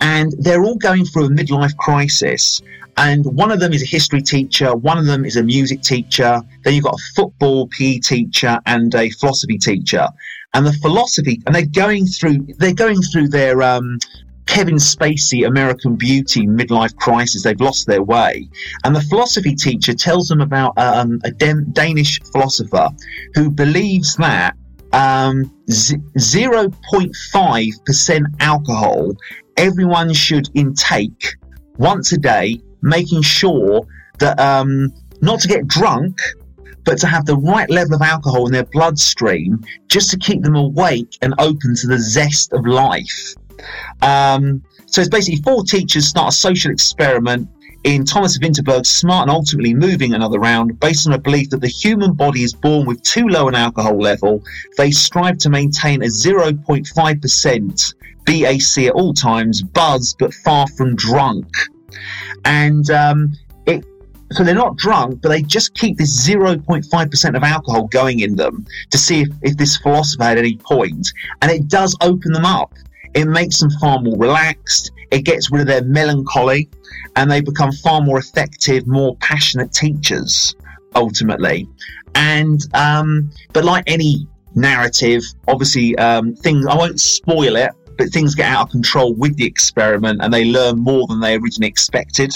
and 0.00 0.32
they're 0.38 0.62
all 0.62 0.76
going 0.76 1.04
through 1.04 1.24
a 1.24 1.30
midlife 1.30 1.76
crisis. 1.78 2.62
And 2.96 3.26
one 3.26 3.50
of 3.50 3.58
them 3.58 3.72
is 3.72 3.82
a 3.82 3.86
history 3.86 4.22
teacher, 4.22 4.76
one 4.76 4.98
of 4.98 5.06
them 5.06 5.24
is 5.24 5.34
a 5.36 5.42
music 5.42 5.82
teacher, 5.82 6.40
then 6.62 6.74
you've 6.74 6.84
got 6.84 6.94
a 6.94 7.02
football 7.16 7.66
PE 7.66 7.98
teacher 7.98 8.60
and 8.66 8.94
a 8.94 9.10
philosophy 9.10 9.58
teacher. 9.58 10.06
And 10.54 10.64
the 10.64 10.74
philosophy, 10.74 11.42
and 11.46 11.56
they're 11.56 11.66
going 11.66 12.06
through, 12.06 12.46
they're 12.58 12.72
going 12.72 13.02
through 13.02 13.28
their 13.28 13.62
um, 13.62 13.98
Kevin 14.46 14.76
Spacey 14.76 15.46
American 15.46 15.96
Beauty 15.96 16.46
midlife 16.46 16.96
crisis. 16.96 17.42
They've 17.42 17.60
lost 17.60 17.86
their 17.86 18.02
way. 18.02 18.48
And 18.84 18.94
the 18.94 19.00
philosophy 19.02 19.54
teacher 19.54 19.94
tells 19.94 20.28
them 20.28 20.40
about 20.40 20.74
um, 20.76 21.20
a 21.24 21.30
Dan- 21.30 21.66
Danish 21.72 22.20
philosopher 22.32 22.88
who 23.34 23.50
believes 23.50 24.16
that 24.16 24.56
um, 24.92 25.50
z- 25.70 25.96
0.5% 26.18 28.24
alcohol 28.40 29.12
everyone 29.56 30.12
should 30.12 30.48
intake 30.54 31.36
once 31.78 32.12
a 32.12 32.18
day, 32.18 32.60
making 32.82 33.22
sure 33.22 33.86
that 34.18 34.38
um, 34.38 34.92
not 35.20 35.40
to 35.40 35.48
get 35.48 35.66
drunk, 35.66 36.20
but 36.84 36.98
to 36.98 37.06
have 37.06 37.24
the 37.26 37.36
right 37.36 37.70
level 37.70 37.94
of 37.94 38.02
alcohol 38.02 38.46
in 38.46 38.52
their 38.52 38.64
bloodstream 38.64 39.64
just 39.88 40.10
to 40.10 40.18
keep 40.18 40.42
them 40.42 40.56
awake 40.56 41.16
and 41.22 41.34
open 41.38 41.74
to 41.76 41.86
the 41.86 41.98
zest 41.98 42.52
of 42.52 42.66
life. 42.66 43.34
Um, 44.02 44.62
so 44.86 45.00
it's 45.00 45.10
basically 45.10 45.42
four 45.42 45.64
teachers 45.64 46.06
start 46.06 46.32
a 46.32 46.36
social 46.36 46.70
experiment 46.70 47.48
in 47.84 48.04
Thomas 48.04 48.38
Vinterberg's 48.38 48.88
Smart 48.88 49.28
and 49.28 49.30
Ultimately 49.30 49.74
Moving 49.74 50.14
Another 50.14 50.38
Round, 50.38 50.78
based 50.78 51.06
on 51.06 51.14
a 51.14 51.18
belief 51.18 51.50
that 51.50 51.60
the 51.60 51.68
human 51.68 52.12
body 52.14 52.42
is 52.44 52.54
born 52.54 52.86
with 52.86 53.02
too 53.02 53.26
low 53.26 53.48
an 53.48 53.54
alcohol 53.54 53.98
level. 53.98 54.42
They 54.76 54.90
strive 54.92 55.38
to 55.38 55.50
maintain 55.50 56.02
a 56.02 56.06
0.5% 56.06 57.94
BAC 58.24 58.86
at 58.86 58.92
all 58.92 59.14
times, 59.14 59.62
buzz, 59.62 60.14
but 60.18 60.32
far 60.32 60.68
from 60.68 60.94
drunk. 60.94 61.48
And 62.44 62.88
um, 62.90 63.32
it 63.66 63.84
so 64.32 64.44
they're 64.44 64.54
not 64.54 64.76
drunk, 64.76 65.20
but 65.20 65.28
they 65.28 65.42
just 65.42 65.74
keep 65.74 65.98
this 65.98 66.26
0.5% 66.26 67.36
of 67.36 67.42
alcohol 67.42 67.86
going 67.88 68.20
in 68.20 68.36
them 68.36 68.66
to 68.90 68.96
see 68.96 69.20
if, 69.22 69.28
if 69.42 69.56
this 69.56 69.76
philosopher 69.76 70.24
had 70.24 70.38
any 70.38 70.56
point. 70.56 71.12
And 71.42 71.50
it 71.50 71.68
does 71.68 71.96
open 72.00 72.32
them 72.32 72.46
up. 72.46 72.72
It 73.14 73.26
makes 73.26 73.58
them 73.58 73.70
far 73.80 74.00
more 74.00 74.16
relaxed. 74.16 74.90
It 75.10 75.22
gets 75.22 75.50
rid 75.50 75.60
of 75.62 75.66
their 75.66 75.84
melancholy 75.84 76.70
and 77.16 77.30
they 77.30 77.40
become 77.40 77.72
far 77.72 78.00
more 78.00 78.18
effective, 78.18 78.86
more 78.86 79.16
passionate 79.16 79.72
teachers 79.72 80.54
ultimately. 80.94 81.68
And, 82.14 82.60
um, 82.74 83.30
but 83.52 83.64
like 83.64 83.84
any 83.86 84.26
narrative, 84.54 85.22
obviously, 85.48 85.96
um, 85.96 86.34
things, 86.34 86.66
I 86.66 86.76
won't 86.76 87.00
spoil 87.00 87.56
it, 87.56 87.72
but 87.98 88.08
things 88.10 88.34
get 88.34 88.46
out 88.50 88.66
of 88.66 88.70
control 88.70 89.14
with 89.14 89.36
the 89.36 89.44
experiment 89.44 90.20
and 90.22 90.32
they 90.32 90.44
learn 90.44 90.78
more 90.78 91.06
than 91.08 91.20
they 91.20 91.34
originally 91.36 91.68
expected, 91.68 92.32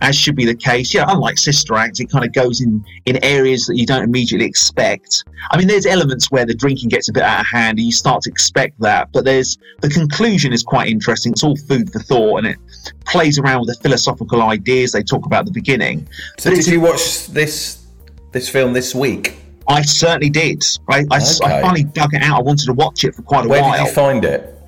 as 0.00 0.14
should 0.16 0.36
be 0.36 0.44
the 0.44 0.54
case. 0.54 0.92
Yeah, 0.94 1.04
unlike 1.08 1.38
Sister 1.38 1.74
Act, 1.74 2.00
it 2.00 2.10
kind 2.10 2.24
of 2.24 2.32
goes 2.32 2.60
in, 2.60 2.84
in 3.06 3.22
areas 3.24 3.66
that 3.66 3.76
you 3.76 3.86
don't 3.86 4.02
immediately 4.04 4.46
expect. 4.46 5.24
I 5.50 5.56
mean, 5.58 5.66
there's 5.68 5.86
elements 5.86 6.30
where 6.30 6.44
the 6.46 6.54
drinking 6.54 6.90
gets 6.90 7.08
a 7.08 7.12
bit 7.12 7.22
out 7.22 7.40
of 7.40 7.46
hand 7.46 7.78
and 7.78 7.86
you 7.86 7.92
start 7.92 8.22
to 8.22 8.30
expect 8.30 8.78
that, 8.80 9.10
but 9.12 9.24
there's 9.24 9.58
the 9.80 9.88
conclusion 9.88 10.52
is 10.52 10.62
quite 10.62 10.88
interesting. 10.88 11.32
It's 11.32 11.42
all 11.44 11.56
food 11.56 11.92
for 11.92 12.00
thought 12.00 12.38
and 12.38 12.46
it 12.48 12.58
plays 13.06 13.38
around 13.38 13.60
with 13.66 13.76
the 13.76 13.82
philosophical 13.82 14.42
ideas 14.42 14.92
they 14.92 15.02
talk 15.02 15.26
about 15.26 15.40
at 15.40 15.46
the 15.46 15.52
beginning. 15.52 16.06
So, 16.38 16.50
But 16.50 16.56
did 16.56 16.66
you 16.66 16.80
watch 16.80 17.26
this 17.28 17.84
this 18.32 18.48
film 18.48 18.72
this 18.72 18.94
week? 18.94 19.34
I 19.66 19.82
certainly 19.82 20.30
did. 20.30 20.64
I 20.88 21.00
Okay. 21.02 21.60
finally 21.62 21.84
dug 21.84 22.12
it 22.14 22.22
out. 22.22 22.38
I 22.38 22.42
wanted 22.42 22.66
to 22.66 22.72
watch 22.72 23.04
it 23.04 23.14
for 23.14 23.22
quite 23.22 23.44
a 23.46 23.48
Where 23.48 23.62
while. 23.62 23.70
Where 23.70 23.78
did 23.80 23.86
you 23.88 23.92
find 23.92 24.24
it? 24.24 24.59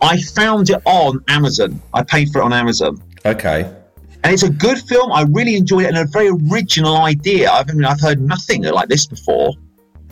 I 0.00 0.20
found 0.20 0.70
it 0.70 0.80
on 0.84 1.22
Amazon. 1.28 1.80
I 1.94 2.02
paid 2.02 2.30
for 2.30 2.40
it 2.40 2.44
on 2.44 2.52
Amazon. 2.52 3.02
Okay. 3.24 3.62
And 4.24 4.32
it's 4.32 4.42
a 4.42 4.50
good 4.50 4.78
film. 4.78 5.12
I 5.12 5.22
really 5.30 5.56
enjoyed 5.56 5.84
it 5.84 5.88
and 5.88 5.98
a 5.98 6.06
very 6.06 6.28
original 6.28 6.96
idea. 6.96 7.50
I've, 7.50 7.70
I 7.70 7.72
mean, 7.72 7.84
I've 7.84 8.00
heard 8.00 8.20
nothing 8.20 8.62
like 8.64 8.88
this 8.88 9.06
before. 9.06 9.52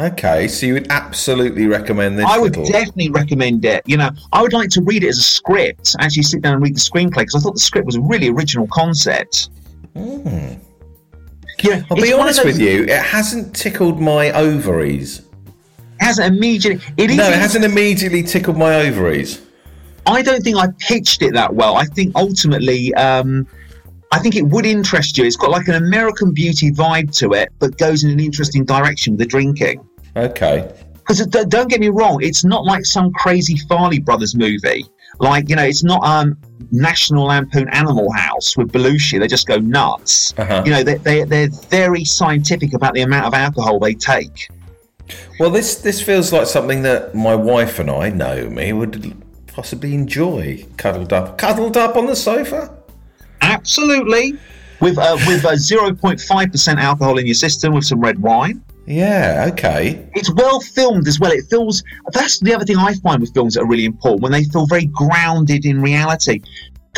Okay, 0.01 0.49
so 0.49 0.67
you 0.67 0.73
would 0.75 0.89
absolutely 0.91 1.67
recommend 1.69 2.19
this? 2.19 2.27
I 2.27 2.37
would 2.39 2.57
little- 2.57 2.73
definitely 2.73 3.11
recommend 3.11 3.65
it. 3.65 3.83
You 3.87 3.97
know, 3.97 4.11
I 4.33 4.43
would 4.43 4.53
like 4.53 4.69
to 4.71 4.83
read 4.83 5.05
it 5.05 5.09
as 5.09 5.19
a 5.19 5.23
script, 5.23 5.95
actually 6.01 6.25
sit 6.25 6.43
down 6.43 6.55
and 6.55 6.63
read 6.63 6.75
the 6.75 6.81
screenplay 6.81 7.19
because 7.23 7.37
I 7.37 7.39
thought 7.41 7.55
the 7.55 7.61
script 7.61 7.87
was 7.87 7.95
a 7.95 8.01
really 8.01 8.29
original 8.29 8.67
concept. 8.73 9.51
Hmm. 9.97 10.55
Yeah, 11.63 11.83
I'll 11.91 11.97
be 11.97 12.13
honest 12.13 12.45
with 12.45 12.59
you, 12.59 12.83
it 12.85 12.91
hasn't 13.03 13.55
tickled 13.55 14.01
my 14.01 14.33
ovaries. 14.33 15.23
hasn't 16.01 16.35
immediately. 16.35 16.85
It 16.97 17.11
is. 17.11 17.17
No, 17.17 17.29
it 17.29 17.37
hasn't 17.39 17.65
immediately 17.65 18.23
tickled 18.25 18.57
my 18.57 18.75
ovaries. 18.75 19.41
I 20.07 20.23
don't 20.23 20.43
think 20.43 20.57
I 20.57 20.69
pitched 20.79 21.23
it 21.23 21.33
that 21.35 21.55
well. 21.55 21.77
I 21.77 21.85
think 21.85 22.13
ultimately, 22.15 22.93
um, 22.95 23.47
I 24.13 24.19
think 24.19 24.37
it 24.37 24.43
would 24.43 24.67
interest 24.67 25.17
you. 25.19 25.25
It's 25.25 25.37
got 25.37 25.51
like 25.51 25.69
an 25.69 25.75
American 25.75 26.33
Beauty 26.33 26.71
vibe 26.71 27.17
to 27.19 27.33
it, 27.33 27.51
but 27.59 27.79
goes 27.79 28.05
in 28.05 28.11
an 28.11 28.21
interesting 28.21 28.65
direction 28.65 29.15
with 29.15 29.21
the 29.21 29.27
drinking. 29.27 29.87
Okay. 30.17 30.73
Because 30.95 31.27
don't 31.27 31.69
get 31.69 31.81
me 31.81 31.89
wrong, 31.89 32.23
it's 32.23 32.45
not 32.45 32.65
like 32.65 32.85
some 32.85 33.13
crazy 33.13 33.57
Farrelly 33.69 34.03
Brothers 34.03 34.35
movie. 34.35 34.85
Like 35.21 35.49
you 35.49 35.57
know, 35.57 35.65
it's 35.65 35.85
not 35.85 36.03
um, 36.05 36.37
National 36.71 37.27
Lampoon 37.27 37.69
Animal 37.69 38.11
House 38.13 38.57
with 38.57 38.73
Belushi. 38.73 39.21
They 39.21 39.27
just 39.27 39.47
go 39.47 39.59
nuts. 39.59 40.35
Uh-huh. 40.39 40.63
You 40.65 40.73
know, 40.73 40.83
they, 40.83 40.97
they 40.97 41.25
they're 41.25 41.51
very 41.69 42.05
scientific 42.05 42.73
about 42.75 42.95
the 42.95 43.03
amount 43.03 43.27
of 43.27 43.35
alcohol 43.35 43.79
they 43.79 43.95
take. 43.95 44.49
Well, 45.39 45.51
this 45.51 45.77
this 45.77 46.01
feels 46.01 46.33
like 46.33 46.47
something 46.47 46.83
that 46.83 47.15
my 47.15 47.35
wife 47.35 47.79
and 47.79 47.91
I, 47.91 48.11
Naomi, 48.11 48.73
would 48.73 49.15
possibly 49.55 49.95
enjoy. 49.95 50.67
Cuddled 50.77 51.13
up, 51.13 51.39
cuddled 51.39 51.77
up 51.77 51.97
on 51.97 52.07
the 52.07 52.17
sofa. 52.17 52.77
Absolutely, 53.41 54.39
with 54.81 54.99
uh, 54.99 55.17
with 55.27 55.45
a 55.45 55.57
zero 55.57 55.95
point 55.95 56.21
five 56.21 56.51
percent 56.51 56.79
alcohol 56.79 57.19
in 57.19 57.27
your 57.27 57.35
system 57.35 57.73
with 57.73 57.85
some 57.85 58.01
red 58.01 58.19
wine. 58.21 58.63
Yeah. 58.87 59.49
Okay. 59.53 60.07
It's 60.13 60.31
well 60.35 60.61
filmed 60.61 61.09
as 61.09 61.19
well. 61.19 61.33
It 61.33 61.45
feels 61.49 61.83
that's 62.13 62.39
the 62.41 62.55
other 62.55 62.67
thing 62.67 62.77
I 62.77 62.93
find 62.95 63.21
with 63.21 63.33
films 63.33 63.55
that 63.55 63.63
are 63.63 63.67
really 63.67 63.87
important 63.87 64.23
when 64.23 64.33
they 64.33 64.45
feel 64.45 64.67
very 64.67 64.87
grounded 64.87 65.65
in 65.65 65.81
reality. 65.81 66.43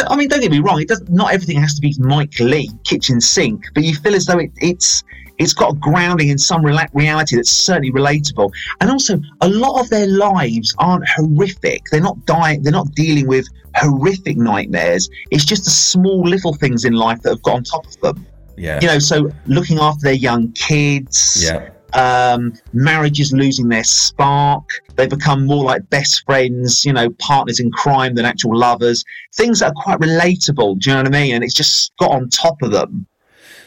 I 0.09 0.17
mean, 0.17 0.29
don't 0.29 0.41
get 0.41 0.51
me 0.51 0.59
wrong. 0.59 0.81
It 0.81 0.89
does 0.89 1.03
not 1.09 1.33
everything 1.33 1.61
has 1.61 1.75
to 1.75 1.81
be 1.81 1.95
Mike 1.99 2.39
Lee 2.41 2.71
kitchen 2.85 3.21
sink, 3.21 3.67
but 3.75 3.85
you 3.85 3.95
feel 3.95 4.15
as 4.15 4.27
though 4.27 4.39
it, 4.39 4.51
it's 4.57 5.05
it's 5.39 5.53
got 5.53 5.73
a 5.73 5.77
grounding 5.77 6.29
in 6.29 6.39
some 6.39 6.65
reality 6.65 7.37
that's 7.37 7.51
certainly 7.51 7.93
relatable. 7.93 8.51
And 8.81 8.91
also, 8.91 9.21
a 9.41 9.49
lot 9.49 9.81
of 9.81 9.91
their 9.91 10.07
lives 10.07 10.75
aren't 10.79 11.07
horrific. 11.09 11.83
They're 11.91 12.01
not 12.01 12.25
dying. 12.27 12.63
They're 12.63 12.73
not 12.73 12.91
dealing 12.95 13.27
with 13.27 13.47
horrific 13.75 14.37
nightmares. 14.37 15.09
It's 15.31 15.45
just 15.45 15.65
the 15.65 15.71
small 15.71 16.23
little 16.23 16.55
things 16.55 16.85
in 16.85 16.95
life 16.95 17.23
that 17.23 17.31
have 17.31 17.43
got 17.43 17.57
on 17.57 17.65
top 17.65 17.87
of 17.87 18.01
them. 18.01 18.27
Yeah. 18.57 18.79
You 18.81 18.87
know, 18.89 18.99
so 18.99 19.31
looking 19.47 19.79
after 19.79 20.01
their 20.05 20.15
young 20.15 20.51
kids 20.53 21.45
Yeah. 21.47 21.69
um, 21.93 22.55
marriages 22.73 23.33
losing 23.33 23.69
their 23.69 23.85
spark. 23.85 24.65
They 24.97 25.07
become 25.07 25.45
more 25.45 25.63
like 25.65 25.89
best 25.91 26.25
friends, 26.25 26.85
you 26.85 26.93
know, 26.95 27.11
partners 27.19 27.61
in 27.61 27.71
crime 27.71 28.15
than 28.15 28.25
actual 28.25 28.57
lovers. 28.57 29.05
Things 29.35 29.61
that 29.61 29.73
are 29.73 29.83
quite 29.83 29.99
relatable. 29.99 30.79
Do 30.79 30.89
you 30.91 30.97
know 30.97 31.03
what 31.03 31.15
I 31.15 31.21
mean? 31.23 31.35
And 31.35 31.45
it's 31.45 31.53
just 31.55 31.93
got 31.99 32.13
on 32.13 32.31
top 32.31 32.57
of 32.63 32.71
them. 32.73 33.07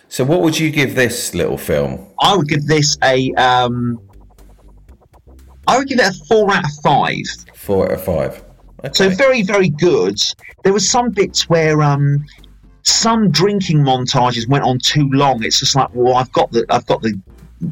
So, 0.10 0.24
what 0.24 0.42
would 0.42 0.58
you 0.58 0.72
give 0.72 0.96
this 0.96 1.36
little 1.36 1.58
film? 1.58 2.06
I 2.20 2.36
would 2.36 2.48
give 2.48 2.66
this 2.66 2.98
a. 3.04 3.32
Um, 3.36 4.02
I 5.68 5.78
would 5.78 5.88
give 5.88 6.00
it 6.00 6.08
a 6.08 6.26
four 6.26 6.52
out 6.52 6.66
of 6.66 6.72
five. 6.84 7.24
Four 7.54 7.86
out 7.86 7.92
of 7.92 8.04
five. 8.04 8.44
Okay. 8.84 8.92
So 8.94 9.10
very, 9.10 9.44
very 9.44 9.70
good. 9.70 10.20
There 10.64 10.74
were 10.74 10.80
some 10.80 11.12
bits 11.12 11.48
where 11.48 11.84
um, 11.84 12.26
some 12.82 13.30
drinking 13.30 13.80
montages 13.80 14.48
went 14.48 14.64
on 14.64 14.80
too 14.80 15.08
long. 15.12 15.44
It's 15.44 15.60
just 15.60 15.76
like, 15.76 15.90
well, 15.94 16.16
I've 16.16 16.32
got 16.32 16.52
the, 16.52 16.66
I've 16.70 16.88
got 16.88 17.04
the 17.04 17.20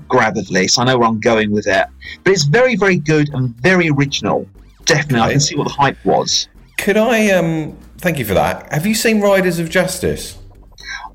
grab 0.08 0.38
of 0.38 0.48
this. 0.50 0.78
I 0.78 0.84
know 0.84 1.00
where 1.00 1.08
I'm 1.08 1.20
going 1.20 1.50
with 1.50 1.66
it. 1.66 1.88
But 2.24 2.34
it's 2.34 2.44
very, 2.44 2.76
very 2.76 2.98
good 2.98 3.34
and 3.34 3.56
very 3.62 3.90
original. 3.90 4.48
Definitely, 4.86 5.22
I 5.22 5.32
can 5.32 5.40
see 5.40 5.56
what 5.56 5.64
the 5.64 5.74
hype 5.74 5.98
was. 6.06 6.48
Could 6.78 6.98
I? 6.98 7.32
Um. 7.32 7.76
Thank 7.98 8.20
you 8.20 8.26
for 8.26 8.36
that. 8.36 8.72
Have 8.72 8.86
you 8.86 8.94
seen 8.94 9.22
Riders 9.22 9.58
of 9.58 9.72
Justice? 9.72 10.38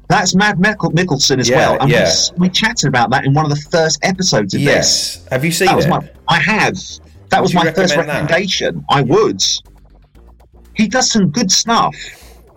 That's 0.09 0.35
Mad 0.35 0.59
Mikkelsen 0.59 1.39
as 1.39 1.49
Yeah, 1.49 1.57
well. 1.57 1.79
And 1.81 1.89
we 1.89 1.95
yeah. 1.95 2.03
s- 2.03 2.33
we, 2.37 2.49
chatted 2.51 2.87
about 2.89 3.11
that 3.11 3.25
in 3.25 3.33
one 3.33 3.45
of 3.45 3.51
the 3.51 3.61
first 3.71 3.99
episodes 4.03 4.53
of 4.55 4.61
this. 4.61 4.67
Yes. 4.67 5.27
Have 5.31 5.45
you 5.45 5.51
seen 5.51 5.69
That 5.69 5.85
it? 5.85 5.89
my. 5.89 6.09
I 6.29 6.39
have. 6.39 6.77
That 7.31 7.41
was 7.41 7.53
you 7.55 7.61
my 7.61 7.65
first 7.73 7.97
recommend 7.97 8.09
that? 8.11 8.21
recommendation. 8.23 8.85
I 8.91 9.03
would. 9.03 9.43
He 10.75 10.87
does 10.89 11.11
some 11.11 11.31
good 11.31 11.51
stuff. 11.51 11.95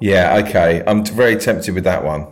Yeah. 0.02 0.42
Okay. 0.46 0.84
I'm 0.86 1.06
very 1.06 1.38
tempted 1.38 1.74
with 1.74 1.86
that 1.86 2.04
one. 2.04 2.28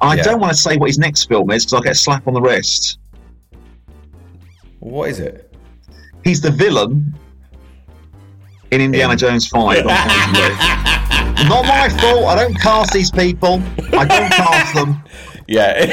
I 0.00 0.16
Yeah. 0.16 0.22
don't 0.24 0.40
want 0.40 0.52
to 0.52 0.58
say 0.58 0.76
what 0.76 0.88
his 0.88 0.98
next 0.98 1.26
film 1.26 1.50
is 1.52 1.64
because 1.64 1.74
I'll 1.74 1.80
get 1.82 1.92
a 1.92 1.94
slap 1.94 2.26
on 2.26 2.34
the 2.34 2.40
wrist. 2.40 2.98
What 4.80 5.08
is 5.08 5.20
it? 5.20 5.54
He's 6.24 6.40
the 6.40 6.50
villain 6.50 7.14
in 8.72 8.80
Indiana 8.80 9.12
In- 9.12 9.18
Jones 9.18 9.46
5. 9.48 9.84
Not 11.48 11.66
my 11.66 11.88
fault. 12.00 12.24
I 12.26 12.36
don't 12.36 12.54
cast 12.54 12.92
these 12.92 13.10
people. 13.10 13.62
I 13.92 14.04
don't 14.04 14.30
cast 14.32 14.74
them. 14.74 15.02
Yeah. 15.46 15.92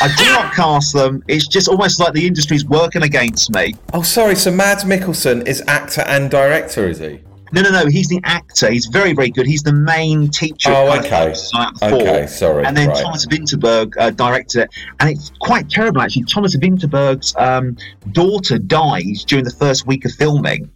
I 0.00 0.14
do 0.16 0.24
not 0.26 0.52
cast 0.54 0.92
them. 0.94 1.22
It's 1.28 1.46
just 1.46 1.68
almost 1.68 2.00
like 2.00 2.12
the 2.12 2.26
industry's 2.26 2.64
working 2.64 3.02
against 3.02 3.52
me. 3.54 3.74
oh, 3.92 4.02
sorry. 4.02 4.34
So 4.34 4.50
Mads 4.50 4.84
Mikkelsen 4.84 5.46
is 5.46 5.62
actor 5.66 6.02
and 6.02 6.30
director, 6.30 6.88
is 6.88 6.98
he? 6.98 7.20
No, 7.52 7.62
no, 7.62 7.70
no. 7.70 7.86
He's 7.86 8.08
the 8.08 8.20
actor. 8.24 8.70
He's 8.70 8.86
very, 8.86 9.12
very 9.12 9.30
good. 9.30 9.46
He's 9.46 9.62
the 9.62 9.72
main 9.72 10.28
teacher. 10.30 10.70
Oh, 10.70 10.96
okay. 10.98 11.34
Okay, 11.82 12.26
sorry, 12.26 12.64
And 12.64 12.76
then 12.76 12.88
right. 12.88 13.02
Thomas 13.02 13.26
Winterberg 13.26 13.94
uh, 13.98 14.10
directed 14.10 14.62
it, 14.62 14.70
and 15.00 15.10
it's 15.10 15.30
quite 15.40 15.70
terrible 15.70 16.00
actually. 16.02 16.24
Thomas 16.24 16.56
Winterberg's 16.56 17.34
um, 17.36 17.76
daughter 18.12 18.58
died 18.58 19.04
during 19.26 19.44
the 19.44 19.52
first 19.58 19.86
week 19.86 20.04
of 20.04 20.12
filming, 20.12 20.70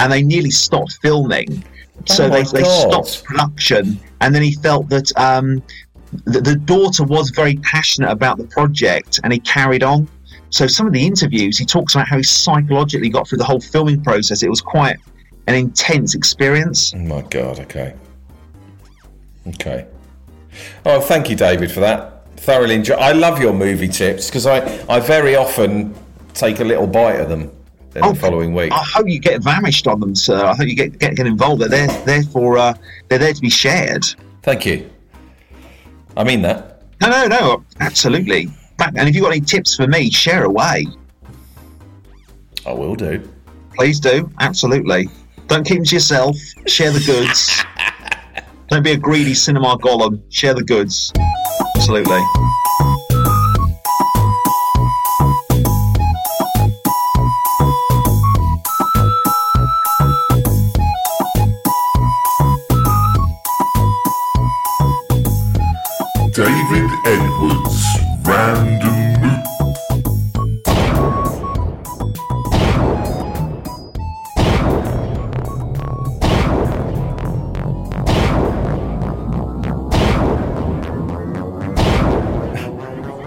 and 0.00 0.12
they 0.12 0.22
nearly 0.22 0.50
stopped 0.50 0.98
filming. 1.00 1.64
So 2.04 2.26
Oh 2.26 2.28
they, 2.28 2.42
they 2.42 2.62
stopped 2.62 3.24
production, 3.24 3.98
and 4.20 4.34
then 4.34 4.42
he 4.42 4.54
felt 4.54 4.88
that 4.90 5.10
um, 5.16 5.62
the, 6.24 6.40
the 6.40 6.56
daughter 6.56 7.04
was 7.04 7.30
very 7.30 7.56
passionate 7.56 8.10
about 8.10 8.38
the 8.38 8.44
project, 8.44 9.20
and 9.24 9.32
he 9.32 9.40
carried 9.40 9.82
on. 9.82 10.08
So 10.50 10.66
some 10.66 10.86
of 10.86 10.92
the 10.92 11.04
interviews, 11.04 11.58
he 11.58 11.64
talks 11.64 11.94
about 11.94 12.06
how 12.08 12.16
he 12.16 12.22
psychologically 12.22 13.08
got 13.08 13.28
through 13.28 13.38
the 13.38 13.44
whole 13.44 13.60
filming 13.60 14.02
process. 14.02 14.42
It 14.42 14.48
was 14.48 14.60
quite 14.60 14.96
an 15.46 15.54
intense 15.54 16.14
experience. 16.14 16.94
Oh 16.94 16.98
my 16.98 17.22
god. 17.22 17.58
Okay. 17.60 17.94
Okay. 19.48 19.86
Oh, 20.84 21.00
thank 21.00 21.30
you, 21.30 21.36
David, 21.36 21.70
for 21.70 21.80
that. 21.80 22.26
Thoroughly 22.36 22.74
enjoy. 22.74 22.94
I 22.94 23.12
love 23.12 23.40
your 23.40 23.52
movie 23.52 23.88
tips 23.88 24.26
because 24.26 24.46
I, 24.46 24.58
I 24.88 25.00
very 25.00 25.34
often 25.36 25.94
take 26.34 26.60
a 26.60 26.64
little 26.64 26.86
bite 26.86 27.20
of 27.20 27.28
them 27.28 27.50
in 27.96 28.04
Oh, 28.04 28.12
the 28.12 28.18
following 28.18 28.54
week. 28.54 28.72
I 28.72 28.78
hope 28.84 29.08
you 29.08 29.18
get 29.18 29.42
famished 29.42 29.86
on 29.86 30.00
them, 30.00 30.14
sir. 30.14 30.44
I 30.44 30.54
hope 30.54 30.66
you 30.68 30.74
get 30.76 30.98
get, 30.98 31.16
get 31.16 31.26
involved. 31.26 31.62
They're 31.62 31.68
there, 31.68 31.88
they're 32.04 32.22
for 32.22 32.58
uh, 32.58 32.74
they're 33.08 33.18
there 33.18 33.32
to 33.32 33.40
be 33.40 33.50
shared. 33.50 34.04
Thank 34.42 34.64
you. 34.66 34.88
I 36.16 36.24
mean 36.24 36.42
that. 36.42 36.82
No, 37.02 37.10
no, 37.10 37.26
no, 37.26 37.64
absolutely. 37.80 38.48
And 38.78 39.08
if 39.08 39.14
you've 39.14 39.22
got 39.24 39.32
any 39.32 39.40
tips 39.40 39.74
for 39.76 39.86
me, 39.86 40.10
share 40.10 40.44
away. 40.44 40.86
I 42.66 42.72
will 42.72 42.94
do. 42.94 43.28
Please 43.74 44.00
do. 44.00 44.30
Absolutely. 44.40 45.08
Don't 45.46 45.64
keep 45.66 45.78
them 45.78 45.84
to 45.84 45.94
yourself. 45.96 46.36
Share 46.66 46.90
the 46.90 47.00
goods. 47.00 47.62
Don't 48.68 48.82
be 48.82 48.92
a 48.92 48.96
greedy 48.96 49.34
cinema 49.34 49.78
golem. 49.78 50.20
Share 50.30 50.54
the 50.54 50.64
goods. 50.64 51.12
Absolutely. 51.76 52.20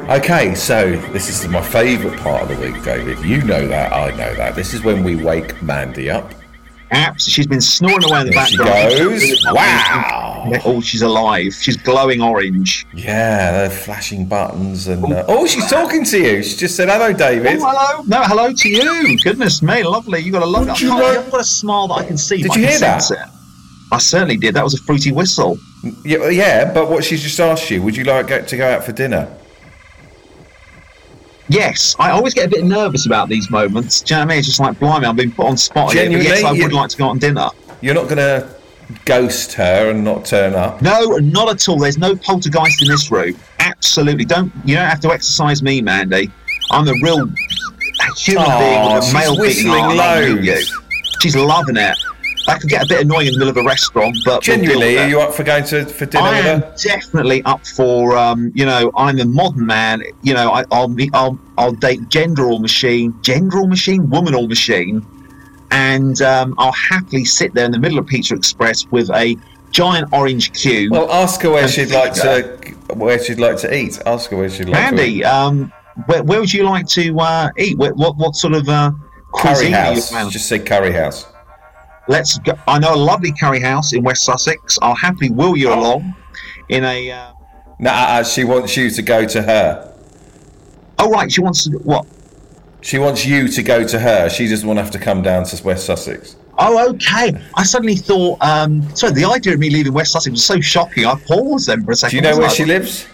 Okay, 0.09 0.55
so 0.55 0.91
this 1.11 1.29
is 1.29 1.47
my 1.49 1.61
favourite 1.61 2.17
part 2.19 2.41
of 2.41 2.49
the 2.49 2.55
week, 2.55 2.83
David. 2.83 3.19
You 3.23 3.43
know 3.43 3.67
that, 3.67 3.93
I 3.93 4.09
know 4.17 4.33
that. 4.33 4.55
This 4.55 4.73
is 4.73 4.81
when 4.83 5.03
we 5.03 5.15
wake 5.15 5.61
Mandy 5.61 6.09
up. 6.09 6.33
Abs- 6.89 7.25
she's 7.29 7.45
been 7.45 7.61
snoring 7.61 8.03
away 8.03 8.21
in 8.21 8.25
the 8.27 8.31
There 8.33 8.45
she 8.47 8.57
background. 8.57 8.97
goes. 8.97 9.45
Wow. 9.51 10.51
Oh, 10.65 10.81
she's 10.81 11.03
alive. 11.03 11.53
She's 11.53 11.77
glowing 11.77 12.21
orange. 12.23 12.87
Yeah, 12.91 13.51
they're 13.51 13.69
flashing 13.69 14.25
buttons 14.25 14.87
and. 14.87 15.05
Uh, 15.05 15.25
oh, 15.27 15.45
she's 15.45 15.69
talking 15.69 16.03
to 16.05 16.17
you. 16.19 16.41
She 16.41 16.57
just 16.57 16.75
said, 16.75 16.89
hello, 16.89 17.13
David. 17.13 17.59
Oh, 17.61 17.67
hello. 17.69 18.03
No, 18.07 18.23
hello 18.23 18.51
to 18.51 18.67
you. 18.69 19.19
Goodness 19.19 19.61
me, 19.61 19.83
lovely. 19.83 20.21
You 20.21 20.31
got 20.31 20.41
a 20.41 20.45
love. 20.47 20.65
Would 20.67 20.81
you 20.81 20.91
I 20.91 20.99
like- 20.99 21.17
have 21.21 21.31
got 21.31 21.41
a 21.41 21.43
smile 21.43 21.87
that 21.89 21.93
I 21.95 22.05
can 22.05 22.17
see. 22.17 22.41
Did 22.41 22.55
you 22.55 22.65
hear 22.65 22.79
that? 22.79 23.11
It. 23.11 23.19
I 23.91 23.99
certainly 23.99 24.37
did. 24.37 24.55
That 24.55 24.63
was 24.63 24.73
a 24.73 24.81
fruity 24.83 25.11
whistle. 25.11 25.59
Yeah, 26.03 26.29
yeah, 26.29 26.73
but 26.73 26.89
what 26.89 27.03
she's 27.03 27.21
just 27.21 27.39
asked 27.39 27.69
you, 27.69 27.83
would 27.83 27.95
you 27.95 28.03
like 28.05 28.47
to 28.47 28.57
go 28.57 28.67
out 28.67 28.83
for 28.83 28.91
dinner? 28.91 29.31
Yes, 31.49 31.95
I 31.99 32.11
always 32.11 32.33
get 32.33 32.45
a 32.45 32.49
bit 32.49 32.63
nervous 32.63 33.05
about 33.05 33.27
these 33.27 33.49
moments. 33.49 34.01
Do 34.01 34.13
you 34.13 34.17
know 34.19 34.25
what 34.25 34.25
I 34.25 34.29
mean? 34.29 34.37
It's 34.39 34.47
just 34.47 34.59
like, 34.59 34.77
blimey, 34.79 35.05
I'm 35.07 35.15
being 35.15 35.31
put 35.31 35.47
on 35.47 35.57
spot 35.57 35.93
here. 35.93 36.09
But 36.09 36.21
yes, 36.21 36.43
I 36.43 36.51
would 36.51 36.73
like 36.73 36.89
to 36.91 36.97
go 36.97 37.05
out 37.05 37.09
on 37.09 37.17
dinner. 37.19 37.49
You're 37.81 37.95
not 37.95 38.03
going 38.05 38.17
to 38.17 38.47
ghost 39.05 39.53
her 39.53 39.89
and 39.89 40.03
not 40.03 40.25
turn 40.25 40.53
up. 40.53 40.81
No, 40.81 41.17
not 41.17 41.49
at 41.49 41.67
all. 41.67 41.79
There's 41.79 41.97
no 41.97 42.15
poltergeist 42.15 42.81
in 42.83 42.87
this 42.87 43.09
room. 43.11 43.35
Absolutely. 43.59 44.25
Don't 44.25 44.51
you 44.65 44.75
don't 44.75 44.87
have 44.87 44.99
to 45.01 45.09
exercise 45.11 45.61
me, 45.63 45.81
Mandy. 45.81 46.31
I'm 46.71 46.87
a 46.87 46.93
real 47.03 47.27
human 48.17 48.43
Aw, 48.45 48.59
being 48.59 48.95
with 48.95 49.09
a 49.09 49.13
male 49.13 49.31
beating 49.31 49.41
whistling 49.41 49.83
heart. 49.83 49.91
and 49.91 50.01
I 50.01 50.25
knew 50.25 50.35
loads. 50.35 50.69
you. 50.71 50.81
She's 51.21 51.35
loving 51.35 51.77
it. 51.77 51.97
That 52.49 52.61
could 52.61 52.69
get 52.69 52.83
a 52.83 52.87
bit 52.87 53.01
annoying 53.01 53.27
in 53.27 53.33
the 53.33 53.39
middle 53.39 53.51
of 53.51 53.57
a 53.57 53.63
restaurant, 53.63 54.17
but 54.25 54.31
we'll 54.31 54.41
Genuinely, 54.41 54.95
with 54.95 55.03
are 55.03 55.09
you 55.09 55.21
up 55.21 55.33
for 55.33 55.43
going 55.43 55.63
to 55.65 55.85
for 55.85 56.05
dinner 56.07 56.23
I 56.23 56.37
with 56.37 56.45
am 56.47 56.61
her? 56.61 56.75
definitely 56.83 57.43
up 57.43 57.65
for. 57.65 58.17
Um, 58.17 58.51
you 58.55 58.65
know, 58.65 58.91
I'm 58.95 59.19
a 59.19 59.25
modern 59.25 59.65
man. 59.67 60.01
You 60.23 60.33
know, 60.33 60.51
I, 60.51 60.63
I'll 60.71 60.87
be, 60.87 61.09
I'll 61.13 61.39
I'll 61.57 61.73
date 61.73 62.09
gender 62.09 62.45
or 62.49 62.59
machine, 62.59 63.13
gender 63.21 63.59
or 63.59 63.67
machine, 63.67 64.09
woman 64.09 64.33
or 64.33 64.47
machine, 64.47 65.05
and 65.71 66.21
um, 66.23 66.55
I'll 66.57 66.71
happily 66.71 67.25
sit 67.25 67.53
there 67.53 67.65
in 67.65 67.71
the 67.71 67.79
middle 67.79 67.99
of 67.99 68.07
Pizza 68.07 68.33
Express 68.35 68.85
with 68.87 69.09
a 69.11 69.35
giant 69.71 70.11
orange 70.11 70.51
cube. 70.53 70.91
Well, 70.91 71.11
ask 71.11 71.41
her 71.41 71.51
where 71.51 71.67
she'd 71.67 71.91
like 71.91 72.13
to 72.15 72.57
where 72.95 73.23
she'd 73.23 73.39
like 73.39 73.57
to 73.57 73.71
eat. 73.75 73.99
Ask 74.07 74.31
her 74.31 74.37
where 74.37 74.49
she'd 74.49 74.69
like 74.69 74.95
to 74.95 75.01
Andy, 75.01 75.13
eat. 75.19 75.23
um, 75.23 75.71
where, 76.07 76.23
where 76.23 76.39
would 76.39 76.51
you 76.51 76.63
like 76.63 76.87
to 76.87 77.19
uh, 77.19 77.49
eat? 77.57 77.77
What 77.77 77.95
what 77.95 78.35
sort 78.35 78.55
of 78.55 78.67
uh, 78.67 78.91
Curry 79.35 79.53
cuisine 79.55 79.73
are 79.75 79.93
you 79.93 80.01
house. 80.01 80.31
Just 80.33 80.47
say 80.47 80.57
curry 80.57 80.91
house. 80.91 81.27
Let's 82.09 82.39
go. 82.39 82.53
I 82.67 82.79
know 82.79 82.95
a 82.95 82.97
lovely 82.97 83.31
curry 83.31 83.59
house 83.59 83.93
in 83.93 84.03
West 84.03 84.23
Sussex. 84.25 84.79
I'll 84.81 84.95
happily 84.95 85.29
wheel 85.29 85.55
you 85.55 85.71
along 85.71 86.15
in 86.69 86.83
a. 86.83 87.11
Uh, 87.11 87.31
No, 87.77 87.91
uh, 87.91 87.93
uh, 87.93 88.23
she 88.23 88.43
wants 88.43 88.75
you 88.75 88.89
to 88.89 89.01
go 89.03 89.25
to 89.25 89.41
her. 89.43 89.93
oh 90.97 91.09
right, 91.11 91.31
she 91.31 91.39
wants 91.39 91.65
to 91.65 91.77
what? 91.77 92.07
She 92.81 92.97
wants 92.97 93.27
you 93.27 93.47
to 93.47 93.61
go 93.61 93.87
to 93.87 93.99
her. 93.99 94.27
She 94.27 94.47
doesn't 94.47 94.67
want 94.67 94.79
to 94.79 94.83
have 94.83 94.91
to 94.93 94.99
come 94.99 95.21
down 95.21 95.43
to 95.45 95.63
West 95.63 95.85
Sussex. 95.85 96.35
Oh, 96.57 96.89
okay. 96.89 97.39
I 97.55 97.63
suddenly 97.63 97.95
thought. 97.95 98.41
Um, 98.41 98.83
sorry, 98.95 99.13
the 99.13 99.25
idea 99.25 99.53
of 99.53 99.59
me 99.59 99.69
leaving 99.69 99.93
West 99.93 100.11
Sussex 100.11 100.31
was 100.31 100.43
so 100.43 100.59
shocking. 100.59 101.05
I 101.05 101.13
paused 101.13 101.67
then 101.67 101.85
for 101.85 101.91
a 101.91 101.95
second. 101.95 102.11
Do 102.11 102.15
you 102.17 102.23
know 102.23 102.37
where 102.39 102.47
like, 102.47 102.57
she 102.57 102.65
lives? 102.65 103.05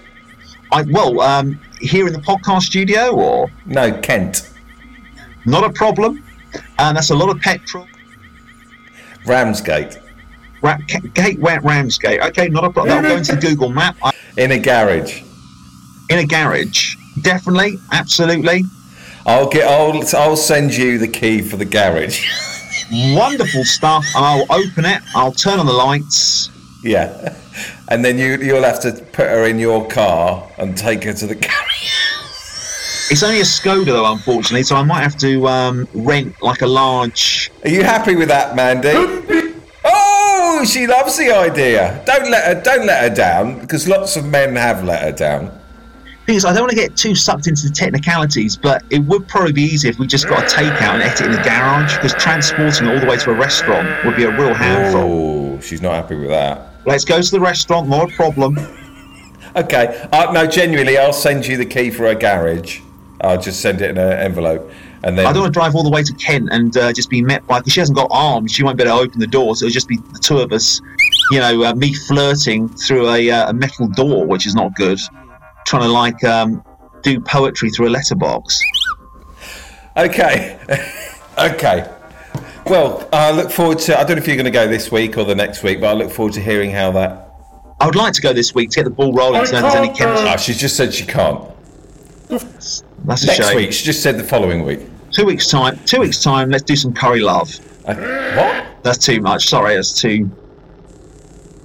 I, 0.71 0.83
well, 0.83 1.19
um, 1.19 1.59
here 1.81 2.07
in 2.07 2.13
the 2.13 2.19
podcast 2.19 2.61
studio, 2.61 3.11
or 3.13 3.51
No, 3.65 3.91
Kent. 3.99 4.49
not 5.45 5.65
a 5.65 5.69
problem. 5.69 6.23
And 6.79 6.95
that's 6.95 7.09
a 7.09 7.15
lot 7.15 7.29
of 7.29 7.41
petrol. 7.41 7.85
Ramsgate. 9.25 9.97
Ra- 10.61 10.77
Ca- 10.89 10.99
Gate 11.13 11.39
Wet 11.39 11.63
Ramsgate. 11.63 12.21
Okay, 12.21 12.47
not 12.49 12.63
a 12.63 12.69
problem. 12.69 12.95
I'll 12.97 13.01
go 13.03 13.17
into 13.17 13.35
Google 13.35 13.69
map. 13.69 13.95
I, 14.03 14.11
In 14.37 14.51
a 14.51 14.59
garage. 14.59 15.21
in 16.09 16.19
a 16.19 16.25
garage. 16.25 16.95
Definitely, 17.21 17.77
absolutely. 17.91 18.63
I'll 19.25 19.49
get. 19.49 19.67
I'll. 19.67 20.03
I'll 20.17 20.37
send 20.37 20.75
you 20.75 20.97
the 20.97 21.07
key 21.07 21.41
for 21.41 21.57
the 21.57 21.65
garage. 21.65 22.23
Wonderful 22.91 23.63
stuff. 23.63 24.05
I'll 24.15 24.43
open 24.51 24.85
it. 24.85 25.01
I'll 25.15 25.31
turn 25.31 25.59
on 25.59 25.65
the 25.65 25.73
lights. 25.73 26.49
yeah, 26.83 27.35
and 27.89 28.05
then 28.05 28.17
you 28.19 28.37
you'll 28.37 28.63
have 28.63 28.79
to 28.81 28.91
put 29.13 29.27
her 29.27 29.45
in 29.45 29.57
your 29.57 29.87
car 29.87 30.47
and 30.59 30.77
take 30.77 31.03
her 31.05 31.13
to 31.13 31.25
the 31.27 31.35
garage. 31.35 31.91
It's 33.11 33.23
only 33.23 33.39
a 33.39 33.43
Skoda 33.43 33.85
though, 33.85 34.11
unfortunately, 34.11 34.63
so 34.63 34.75
I 34.75 34.83
might 34.83 35.03
have 35.03 35.17
to 35.17 35.47
um, 35.47 35.87
rent 35.93 36.41
like 36.41 36.61
a 36.61 36.67
large. 36.67 37.51
Are 37.63 37.69
you 37.69 37.83
happy 37.83 38.15
with 38.15 38.27
that, 38.29 38.55
Mandy? 38.55 39.53
Oh, 39.83 40.65
she 40.65 40.87
loves 40.87 41.17
the 41.17 41.31
idea. 41.31 42.01
Don't 42.05 42.31
let 42.31 42.45
her. 42.45 42.61
Don't 42.61 42.87
let 42.87 43.07
her 43.07 43.15
down 43.15 43.59
because 43.59 43.87
lots 43.87 44.15
of 44.15 44.25
men 44.25 44.55
have 44.55 44.83
let 44.83 45.03
her 45.03 45.11
down. 45.11 45.51
Thing 46.25 46.35
is, 46.35 46.45
I 46.45 46.53
don't 46.53 46.63
want 46.63 46.71
to 46.71 46.75
get 46.75 46.97
too 46.97 47.13
sucked 47.13 47.45
into 47.45 47.67
the 47.67 47.73
technicalities, 47.73 48.57
but 48.57 48.83
it 48.89 48.97
would 48.99 49.27
probably 49.27 49.53
be 49.53 49.61
easier 49.61 49.91
if 49.91 49.99
we 49.99 50.07
just 50.07 50.27
got 50.27 50.51
a 50.51 50.55
takeout 50.55 50.95
and 50.95 51.03
ate 51.03 51.21
it 51.21 51.27
in 51.27 51.31
the 51.31 51.41
garage, 51.43 51.95
because 51.97 52.13
transporting 52.15 52.87
it 52.87 52.95
all 52.95 52.99
the 52.99 53.05
way 53.05 53.17
to 53.17 53.29
a 53.29 53.35
restaurant 53.35 54.03
would 54.03 54.15
be 54.15 54.23
a 54.23 54.31
real 54.31 54.55
handful. 54.55 55.03
Oh, 55.03 55.59
she's 55.59 55.83
not 55.83 55.93
happy 55.93 56.15
with 56.15 56.29
that. 56.29 56.69
Let's 56.87 57.05
go 57.05 57.21
to 57.21 57.31
the 57.31 57.39
restaurant, 57.39 57.87
not 57.87 58.11
a 58.11 58.15
problem. 58.15 58.57
Okay. 59.55 60.07
Uh, 60.11 60.31
no, 60.31 60.47
genuinely, 60.47 60.97
I'll 60.97 61.13
send 61.13 61.45
you 61.45 61.57
the 61.57 61.65
key 61.65 61.91
for 61.91 62.03
her 62.07 62.15
garage. 62.15 62.81
I'll 63.25 63.41
just 63.41 63.61
send 63.61 63.81
it 63.81 63.89
in 63.89 63.97
an 63.97 64.13
envelope, 64.13 64.69
and 65.03 65.17
then 65.17 65.25
I 65.25 65.33
don't 65.33 65.43
want 65.43 65.53
to 65.53 65.59
drive 65.59 65.75
all 65.75 65.83
the 65.83 65.89
way 65.89 66.03
to 66.03 66.13
Kent 66.13 66.49
and 66.51 66.75
uh, 66.77 66.93
just 66.93 67.09
be 67.09 67.21
met 67.21 67.45
by 67.47 67.59
because 67.59 67.73
she 67.73 67.79
hasn't 67.79 67.97
got 67.97 68.07
arms. 68.11 68.51
She 68.51 68.63
won't 68.63 68.77
be 68.77 68.83
able 68.83 68.97
to 68.97 69.03
open 69.03 69.19
the 69.19 69.27
door, 69.27 69.55
so 69.55 69.65
it'll 69.65 69.73
just 69.73 69.87
be 69.87 69.97
the 69.97 70.19
two 70.19 70.39
of 70.39 70.51
us. 70.51 70.81
You 71.31 71.39
know, 71.39 71.63
uh, 71.63 71.75
me 71.75 71.93
flirting 71.93 72.69
through 72.69 73.09
a, 73.09 73.31
uh, 73.31 73.49
a 73.49 73.53
metal 73.53 73.87
door, 73.87 74.25
which 74.25 74.45
is 74.45 74.55
not 74.55 74.75
good. 74.75 74.99
Trying 75.65 75.83
to 75.83 75.89
like 75.89 76.23
um, 76.23 76.63
do 77.01 77.19
poetry 77.19 77.69
through 77.71 77.87
a 77.87 77.89
letterbox. 77.89 78.59
Okay. 79.97 80.59
okay. 81.37 81.91
Well, 82.65 83.07
I 83.13 83.31
look 83.31 83.51
forward 83.51 83.79
to. 83.79 83.99
I 83.99 84.03
don't 84.03 84.17
know 84.17 84.21
if 84.21 84.27
you're 84.27 84.35
going 84.35 84.45
to 84.45 84.51
go 84.51 84.67
this 84.67 84.91
week 84.91 85.17
or 85.17 85.23
the 85.23 85.35
next 85.35 85.61
week, 85.63 85.79
but 85.81 85.87
I 85.87 85.93
look 85.93 86.11
forward 86.11 86.33
to 86.33 86.41
hearing 86.41 86.71
how 86.71 86.91
that. 86.91 87.31
I 87.79 87.85
would 87.85 87.95
like 87.95 88.13
to 88.13 88.21
go 88.21 88.33
this 88.33 88.55
week 88.55 88.71
to 88.71 88.77
get 88.77 88.83
the 88.85 88.89
ball 88.89 89.13
rolling 89.13 89.45
to 89.45 89.51
know 89.51 89.57
if 89.57 89.63
there's 89.63 89.75
any 89.75 89.93
chemistry. 89.93 90.29
Oh, 90.29 90.37
she's 90.37 90.59
just 90.59 90.75
said 90.75 90.93
she 90.93 91.05
can't. 91.05 91.47
That's 93.05 93.23
a 93.23 93.27
Next 93.27 93.47
shame. 93.47 93.55
week. 93.57 93.71
She 93.71 93.85
just 93.85 94.01
said 94.01 94.17
the 94.17 94.23
following 94.23 94.65
week. 94.65 94.79
Two 95.11 95.25
weeks 95.25 95.47
time. 95.47 95.79
Two 95.85 95.99
weeks 96.01 96.21
time. 96.21 96.49
Let's 96.49 96.63
do 96.63 96.75
some 96.75 96.93
curry 96.93 97.21
love. 97.21 97.49
Uh, 97.85 97.95
what? 98.35 98.65
That's 98.83 98.97
too 98.97 99.21
much. 99.21 99.47
Sorry, 99.47 99.75
that's 99.75 99.99
too. 99.99 100.29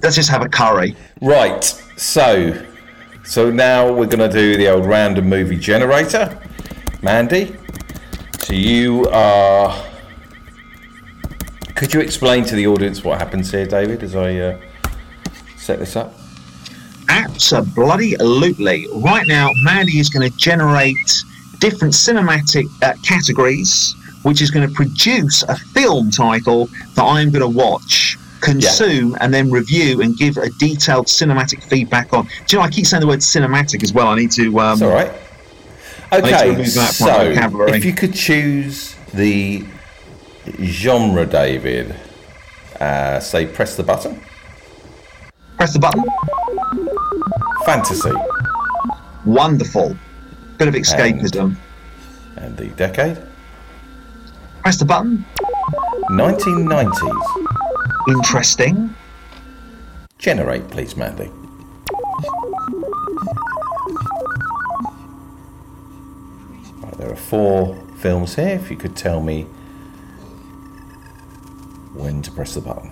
Let's 0.03 0.15
just 0.15 0.29
have 0.29 0.41
a 0.43 0.49
curry. 0.49 0.95
Right. 1.21 1.63
So, 1.97 2.65
so 3.23 3.51
now 3.51 3.91
we're 3.91 4.05
going 4.07 4.19
to 4.19 4.29
do 4.29 4.55
the 4.57 4.69
old 4.69 4.85
random 4.85 5.27
movie 5.29 5.57
generator. 5.57 6.37
Mandy, 7.01 7.55
so 8.39 8.53
you 8.53 9.07
are. 9.11 9.85
Could 11.75 11.93
you 11.93 11.99
explain 11.99 12.45
to 12.45 12.55
the 12.55 12.67
audience 12.67 13.03
what 13.03 13.17
happens 13.17 13.51
here, 13.51 13.65
David, 13.65 14.03
as 14.03 14.15
I 14.15 14.35
uh, 14.37 14.59
set 15.57 15.79
this 15.79 15.95
up? 15.95 16.13
Absolutely. 17.09 18.87
Right 18.95 19.27
now, 19.27 19.49
Mandy 19.63 19.99
is 19.99 20.09
going 20.09 20.29
to 20.29 20.37
generate 20.37 20.95
different 21.61 21.93
cinematic 21.93 22.65
uh, 22.83 22.93
categories, 23.03 23.95
which 24.23 24.41
is 24.41 24.51
going 24.51 24.67
to 24.67 24.73
produce 24.73 25.43
a 25.43 25.55
film 25.55 26.11
title 26.11 26.67
that 26.95 27.03
I'm 27.03 27.31
going 27.31 27.41
to 27.41 27.47
watch, 27.47 28.17
consume, 28.41 29.15
and 29.21 29.33
then 29.33 29.49
review 29.49 30.01
and 30.01 30.17
give 30.17 30.35
a 30.37 30.49
detailed 30.59 31.05
cinematic 31.05 31.63
feedback 31.63 32.11
on. 32.13 32.25
Do 32.25 32.31
you 32.49 32.57
know, 32.57 32.65
I 32.65 32.69
keep 32.69 32.85
saying 32.85 32.99
the 32.99 33.07
word 33.07 33.19
cinematic 33.19 33.83
as 33.83 33.93
well. 33.93 34.07
I 34.07 34.15
need 34.15 34.31
to. 34.31 34.59
Um, 34.59 34.73
It's 34.73 34.81
all 34.81 34.89
right. 34.89 35.11
Okay, 36.13 36.49
remove 36.49 36.73
that 36.73 36.93
from 36.95 37.07
my 37.07 37.49
so 37.49 37.73
if 37.73 37.85
you 37.85 37.93
could 37.93 38.13
choose 38.13 38.97
the 39.13 39.63
genre, 40.61 41.25
David, 41.25 41.95
uh, 42.81 43.21
say 43.21 43.45
press 43.45 43.77
the 43.77 43.83
button. 43.83 44.19
Press 45.55 45.71
the 45.71 45.79
button. 45.79 46.03
Fantasy 47.65 48.11
Wonderful. 49.25 49.95
Bit 50.61 50.67
of 50.67 50.75
escapism. 50.75 51.55
and 52.37 52.55
the 52.55 52.67
decade. 52.67 53.17
Press 54.61 54.77
the 54.77 54.85
button. 54.85 55.25
1990s. 56.11 57.21
Interesting. 58.09 58.93
Generate, 60.19 60.69
please, 60.69 60.95
Mandy. 60.95 61.31
Right, 66.83 66.95
there 66.99 67.11
are 67.11 67.15
four 67.15 67.75
films 67.97 68.35
here. 68.35 68.49
If 68.49 68.69
you 68.69 68.77
could 68.77 68.95
tell 68.95 69.19
me 69.19 69.47
when 71.95 72.21
to 72.21 72.29
press 72.29 72.53
the 72.53 72.61
button. 72.61 72.91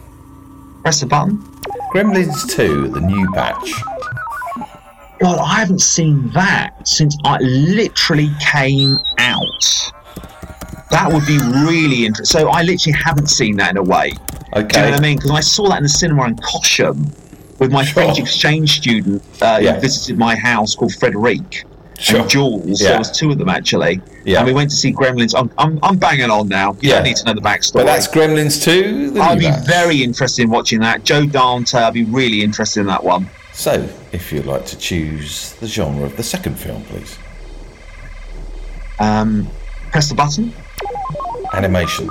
Press 0.81 1.01
the 1.01 1.05
button. 1.05 1.37
Gremlins 1.93 2.49
2, 2.49 2.87
the 2.87 3.01
new 3.01 3.29
batch. 3.33 3.71
God, 5.19 5.37
I 5.39 5.55
haven't 5.59 5.81
seen 5.81 6.29
that 6.31 6.87
since 6.87 7.17
I 7.25 7.37
literally 7.39 8.29
came 8.39 8.97
out. 9.17 9.91
That 10.91 11.11
would 11.11 11.25
be 11.25 11.37
really 11.37 12.05
interesting. 12.05 12.39
So 12.39 12.49
I 12.49 12.63
literally 12.63 12.97
haven't 12.97 13.27
seen 13.27 13.57
that 13.57 13.71
in 13.71 13.77
a 13.77 13.83
way. 13.83 14.13
Okay. 14.55 14.67
Do 14.67 14.79
you 14.79 14.85
know 14.85 14.91
what 14.91 14.99
I 14.99 15.01
mean? 15.01 15.17
Because 15.17 15.31
I 15.31 15.39
saw 15.41 15.69
that 15.69 15.77
in 15.77 15.83
the 15.83 15.89
cinema 15.89 16.23
in 16.25 16.35
Cosham 16.37 17.11
with 17.59 17.71
my 17.71 17.83
Sure. 17.83 17.93
French 18.03 18.17
exchange 18.19 18.77
student 18.77 19.21
uh, 19.41 19.59
Yeah. 19.61 19.75
who 19.75 19.81
visited 19.81 20.17
my 20.17 20.35
house 20.35 20.73
called 20.75 20.93
Frederic. 20.95 21.65
Sure. 21.99 22.21
And 22.21 22.29
Jules, 22.29 22.81
Yeah. 22.81 22.89
there 22.91 22.97
was 22.99 23.11
two 23.11 23.29
of 23.29 23.37
them 23.37 23.49
actually. 23.49 24.01
Yeah. 24.25 24.37
And 24.39 24.47
we 24.47 24.53
went 24.53 24.69
to 24.71 24.75
see 24.75 24.93
Gremlins. 24.93 25.35
I'm, 25.37 25.51
I'm, 25.57 25.77
I'm 25.83 25.97
banging 25.97 26.29
on 26.31 26.47
now. 26.47 26.71
You 26.81 26.89
Yeah. 26.89 26.95
don't 26.95 27.03
need 27.03 27.17
to 27.17 27.25
know 27.25 27.33
the 27.33 27.41
backstory. 27.41 27.73
But 27.73 27.85
that's 27.87 28.07
Gremlins 28.07 28.63
2, 28.63 29.19
I'd 29.21 29.37
be 29.39 29.51
very 29.67 30.01
interested 30.01 30.43
in 30.43 30.49
watching 30.49 30.79
that. 30.79 31.03
Joe 31.03 31.25
Dante, 31.25 31.77
I'd 31.77 31.93
be 31.93 32.05
really 32.05 32.41
interested 32.41 32.79
in 32.79 32.87
that 32.87 33.03
one. 33.03 33.29
So, 33.59 33.89
if 34.13 34.31
you'd 34.31 34.45
like 34.45 34.65
to 34.67 34.77
choose 34.77 35.51
the 35.55 35.67
genre 35.67 36.05
of 36.05 36.15
the 36.15 36.23
second 36.23 36.57
film, 36.57 36.81
please. 36.85 37.19
Um, 39.01 39.49
press 39.91 40.07
the 40.07 40.15
button. 40.15 40.53
Animation. 41.53 42.09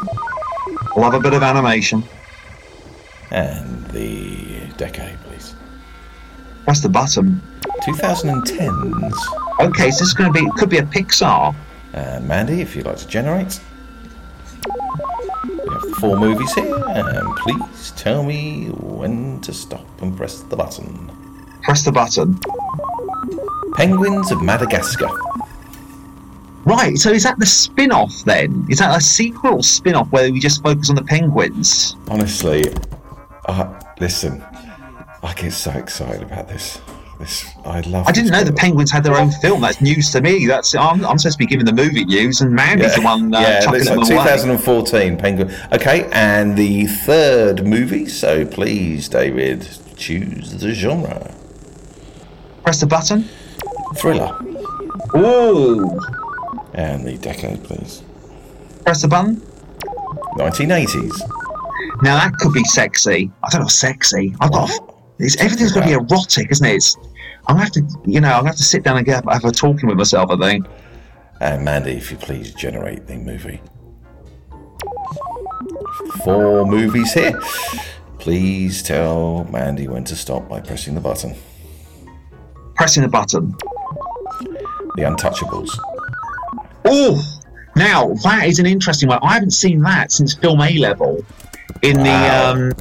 Love 0.94 1.14
a 1.14 1.20
bit 1.20 1.32
of 1.32 1.42
animation. 1.42 2.05
And 3.30 3.86
the 3.86 4.61
decade, 4.76 5.18
please. 5.20 5.55
Press 6.64 6.82
the 6.82 6.90
button. 6.90 7.40
2010s. 7.80 9.14
Okay, 9.59 9.90
so 9.90 10.01
this 10.01 10.09
is 10.09 10.12
going 10.12 10.30
to 10.30 10.38
be, 10.38 10.51
could 10.59 10.68
be 10.68 10.76
a 10.76 10.82
Pixar. 10.82 11.55
And 11.94 12.28
Mandy, 12.28 12.61
if 12.61 12.76
you'd 12.76 12.84
like 12.84 12.99
to 12.99 13.09
generate. 13.09 13.59
We 14.66 15.72
have 15.72 15.96
four 15.99 16.18
movies 16.18 16.53
here, 16.53 16.84
and 16.88 17.36
please 17.38 17.92
tell 17.92 18.22
me 18.22 18.66
when 18.66 19.40
to 19.40 19.55
stop 19.55 20.03
and 20.03 20.14
press 20.14 20.42
the 20.42 20.55
button. 20.55 21.17
Press 21.68 21.84
the 21.84 21.92
button. 21.92 22.40
Penguins 23.74 24.32
of 24.32 24.40
Madagascar. 24.40 25.10
Right, 26.64 26.96
so 26.96 27.10
is 27.10 27.24
that 27.24 27.38
the 27.38 27.44
spin 27.44 27.92
off 27.92 28.24
then? 28.24 28.66
Is 28.70 28.78
that 28.78 28.96
a 28.96 29.02
sequel 29.02 29.56
or 29.56 29.62
spin 29.62 29.94
off 29.94 30.10
where 30.10 30.32
we 30.32 30.40
just 30.40 30.62
focus 30.62 30.88
on 30.88 30.96
the 30.96 31.04
penguins? 31.04 31.94
Honestly, 32.08 32.64
uh, 33.44 33.78
listen, 34.00 34.42
I 35.22 35.34
get 35.36 35.52
so 35.52 35.70
excited 35.72 36.22
about 36.22 36.48
this. 36.48 36.80
This 37.18 37.44
I 37.66 37.82
love. 37.82 38.06
I 38.08 38.12
didn't 38.12 38.30
know 38.30 38.44
the 38.44 38.52
penguins 38.54 38.90
had 38.90 39.04
their 39.04 39.18
own 39.18 39.30
film. 39.30 39.60
That's 39.60 39.82
news 39.82 40.10
to 40.12 40.22
me. 40.22 40.46
That's 40.46 40.74
I'm, 40.74 41.04
I'm 41.04 41.18
supposed 41.18 41.38
to 41.38 41.44
be 41.44 41.46
giving 41.46 41.66
the 41.66 41.74
movie 41.74 42.06
news, 42.06 42.40
and 42.40 42.50
Mandy's 42.50 42.94
the 42.94 43.02
one 43.02 43.34
uh, 43.34 43.40
yeah, 43.40 43.60
chucking 43.60 43.84
them 43.84 43.98
like 43.98 44.10
away. 44.10 44.24
2014 44.24 45.18
Penguin. 45.18 45.54
Okay, 45.70 46.08
and 46.12 46.56
the 46.56 46.86
third 46.86 47.66
movie. 47.66 48.06
So 48.06 48.46
please, 48.46 49.10
David, 49.10 49.68
choose 49.98 50.52
the 50.62 50.72
genre. 50.72 51.34
Press 52.68 52.80
the 52.80 52.86
button. 52.86 53.26
Thriller. 53.96 54.36
Ooh. 55.16 55.98
And 56.74 57.02
the 57.02 57.16
decade, 57.16 57.64
please. 57.64 58.02
Press 58.84 59.00
the 59.00 59.08
button. 59.08 59.36
1980s. 60.36 61.18
Now 62.02 62.18
that 62.18 62.34
could 62.38 62.52
be 62.52 62.62
sexy. 62.64 63.30
I 63.42 63.48
don't 63.48 63.62
know, 63.62 63.68
sexy. 63.68 64.34
I've 64.42 64.52
got. 64.52 64.68
It's, 65.18 65.40
everything's 65.40 65.72
got 65.72 65.80
to 65.80 65.86
be 65.86 65.92
erotic, 65.94 66.50
isn't 66.50 66.66
it? 66.66 66.74
It's, 66.74 66.94
I'm 67.46 67.56
gonna 67.56 67.60
have 67.60 67.72
to, 67.72 67.88
you 68.04 68.20
know, 68.20 68.28
I'm 68.28 68.40
gonna 68.40 68.48
have 68.48 68.56
to 68.56 68.62
sit 68.62 68.82
down 68.82 68.98
and 68.98 69.06
get, 69.06 69.24
have 69.24 69.46
a 69.46 69.50
talking 69.50 69.88
with 69.88 69.96
myself. 69.96 70.30
I 70.30 70.36
think. 70.36 70.66
And 71.40 71.64
Mandy, 71.64 71.92
if 71.92 72.10
you 72.10 72.18
please 72.18 72.52
generate 72.52 73.06
the 73.06 73.16
movie. 73.16 73.62
Four 76.22 76.66
movies 76.66 77.14
here. 77.14 77.40
Please 78.18 78.82
tell 78.82 79.44
Mandy 79.44 79.88
when 79.88 80.04
to 80.04 80.14
stop 80.14 80.50
by 80.50 80.60
pressing 80.60 80.94
the 80.94 81.00
button. 81.00 81.34
Pressing 82.78 83.02
the 83.02 83.08
button. 83.08 83.50
The 84.96 85.02
Untouchables. 85.02 85.70
Oh, 86.84 87.22
now 87.76 88.14
that 88.24 88.46
is 88.46 88.58
an 88.58 88.66
interesting 88.66 89.08
one. 89.08 89.18
I 89.22 89.34
haven't 89.34 89.50
seen 89.50 89.80
that 89.82 90.10
since 90.12 90.34
film 90.34 90.60
A 90.62 90.76
level. 90.78 91.24
In 91.82 91.98
Wow. 91.98 92.04
the 92.04 92.60
um, 92.62 92.72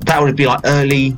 that 0.00 0.20
would 0.22 0.36
be 0.36 0.46
like 0.46 0.60
early, 0.64 1.16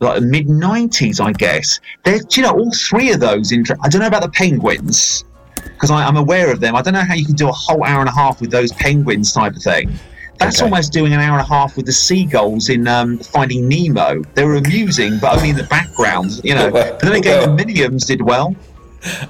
like 0.00 0.22
mid 0.22 0.48
'90s, 0.48 1.20
I 1.24 1.32
guess. 1.32 1.80
There, 2.04 2.18
you 2.32 2.42
know, 2.42 2.50
all 2.52 2.70
three 2.72 3.12
of 3.12 3.20
those. 3.20 3.52
Inter- 3.52 3.76
I 3.82 3.88
don't 3.88 4.00
know 4.00 4.08
about 4.08 4.22
the 4.22 4.28
penguins 4.30 5.24
because 5.64 5.90
I'm 5.90 6.16
aware 6.16 6.50
of 6.50 6.60
them. 6.60 6.74
I 6.76 6.82
don't 6.82 6.94
know 6.94 7.04
how 7.04 7.14
you 7.14 7.24
can 7.24 7.34
do 7.34 7.48
a 7.48 7.52
whole 7.52 7.84
hour 7.84 8.00
and 8.00 8.08
a 8.08 8.12
half 8.12 8.40
with 8.40 8.50
those 8.50 8.72
penguins 8.72 9.32
type 9.32 9.54
of 9.54 9.62
thing. 9.62 9.90
That's 10.38 10.58
Okay. 10.60 10.64
almost 10.70 10.92
doing 10.92 11.12
an 11.12 11.20
hour 11.20 11.38
and 11.38 11.46
a 11.46 11.48
half 11.48 11.76
with 11.76 11.86
the 11.86 11.92
seagulls 11.92 12.68
in 12.68 12.86
um, 12.86 13.18
Finding 13.18 13.68
Nemo. 13.68 14.22
They 14.34 14.44
were 14.44 14.56
amusing, 14.56 15.18
but 15.18 15.36
only 15.36 15.50
in 15.50 15.56
the 15.56 15.64
background, 15.64 16.40
you 16.44 16.54
know. 16.54 16.70
But 16.76 17.00
then 17.00 17.12
again, 17.12 17.56
the 17.56 17.64
Minions 17.64 18.04
did 18.04 18.20
well. 18.20 18.54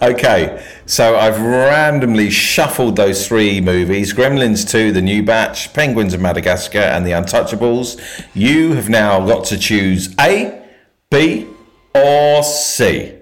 Okay, 0.01 0.65
so 0.87 1.17
I've 1.17 1.39
randomly 1.41 2.31
shuffled 2.31 2.97
those 2.97 3.27
three 3.29 3.61
movies 3.61 4.15
Gremlins 4.15 4.69
2, 4.69 4.91
The 4.93 5.03
New 5.03 5.23
Batch, 5.23 5.73
Penguins 5.75 6.15
of 6.15 6.21
Madagascar, 6.21 6.79
and 6.79 7.05
The 7.05 7.11
Untouchables. 7.11 8.01
You 8.35 8.73
have 8.73 8.89
now 8.89 9.25
got 9.27 9.45
to 9.47 9.59
choose 9.59 10.15
A, 10.19 10.63
B, 11.11 11.47
or 11.95 12.43
C. 12.43 13.13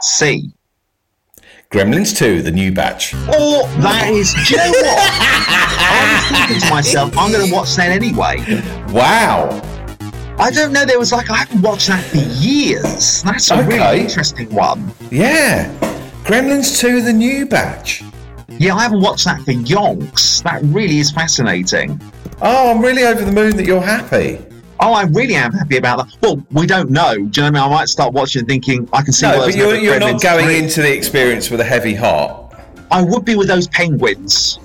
C. 0.00 0.52
Gremlins 1.72 2.16
2, 2.16 2.40
The 2.40 2.50
New 2.50 2.72
Batch. 2.72 3.12
Oh, 3.28 3.68
that 3.82 4.08
is. 4.08 4.32
Do 4.32 4.54
you 4.54 4.56
know 4.56 4.70
what? 4.70 4.98
I 5.12 6.14
was 6.14 6.38
thinking 6.38 6.60
to 6.66 6.70
myself, 6.74 7.18
I'm 7.18 7.30
going 7.30 7.46
to 7.46 7.54
watch 7.54 7.76
that 7.76 7.90
anyway. 7.90 8.38
Wow. 8.90 9.50
I 10.38 10.50
don't 10.50 10.72
know. 10.72 10.86
There 10.86 10.98
was 10.98 11.12
like 11.12 11.28
I 11.28 11.36
haven't 11.36 11.60
watched 11.60 11.88
that 11.88 12.02
for 12.04 12.16
years. 12.16 13.22
That's 13.22 13.50
a 13.50 13.56
Okay. 13.58 13.66
really 13.76 14.00
interesting 14.00 14.48
one. 14.54 14.90
Yeah. 15.10 15.70
Gremlins 16.24 16.80
2, 16.80 17.02
The 17.02 17.12
New 17.12 17.44
Batch. 17.44 18.02
Yeah, 18.56 18.74
I 18.74 18.84
haven't 18.84 19.02
watched 19.02 19.26
that 19.26 19.42
for 19.42 19.52
yonks. 19.52 20.42
That 20.44 20.62
really 20.62 21.00
is 21.00 21.10
fascinating. 21.10 22.00
Oh, 22.40 22.70
I'm 22.70 22.80
really 22.80 23.04
over 23.04 23.22
the 23.22 23.32
moon 23.32 23.58
that 23.58 23.66
you're 23.66 23.82
happy. 23.82 24.38
Oh, 24.80 24.92
I 24.92 25.04
really 25.04 25.34
am 25.34 25.52
happy 25.52 25.76
about 25.76 25.98
that. 25.98 26.16
Well, 26.22 26.44
we 26.52 26.66
don't 26.66 26.90
know. 26.90 27.14
Do 27.14 27.20
you 27.20 27.24
know 27.24 27.26
what 27.26 27.38
I 27.38 27.50
mean? 27.50 27.62
I 27.62 27.68
might 27.68 27.88
start 27.88 28.12
watching 28.12 28.40
and 28.40 28.48
thinking 28.48 28.88
I 28.92 29.02
can 29.02 29.12
see. 29.12 29.26
No, 29.26 29.38
but 29.38 29.56
you're, 29.56 29.74
you're 29.74 29.98
not 29.98 30.22
going 30.22 30.46
3. 30.46 30.58
into 30.58 30.82
the 30.82 30.94
experience 30.94 31.50
with 31.50 31.60
a 31.60 31.64
heavy 31.64 31.94
heart. 31.94 32.54
I 32.90 33.02
would 33.02 33.24
be 33.24 33.34
with 33.34 33.48
those 33.48 33.66
penguins. 33.68 34.58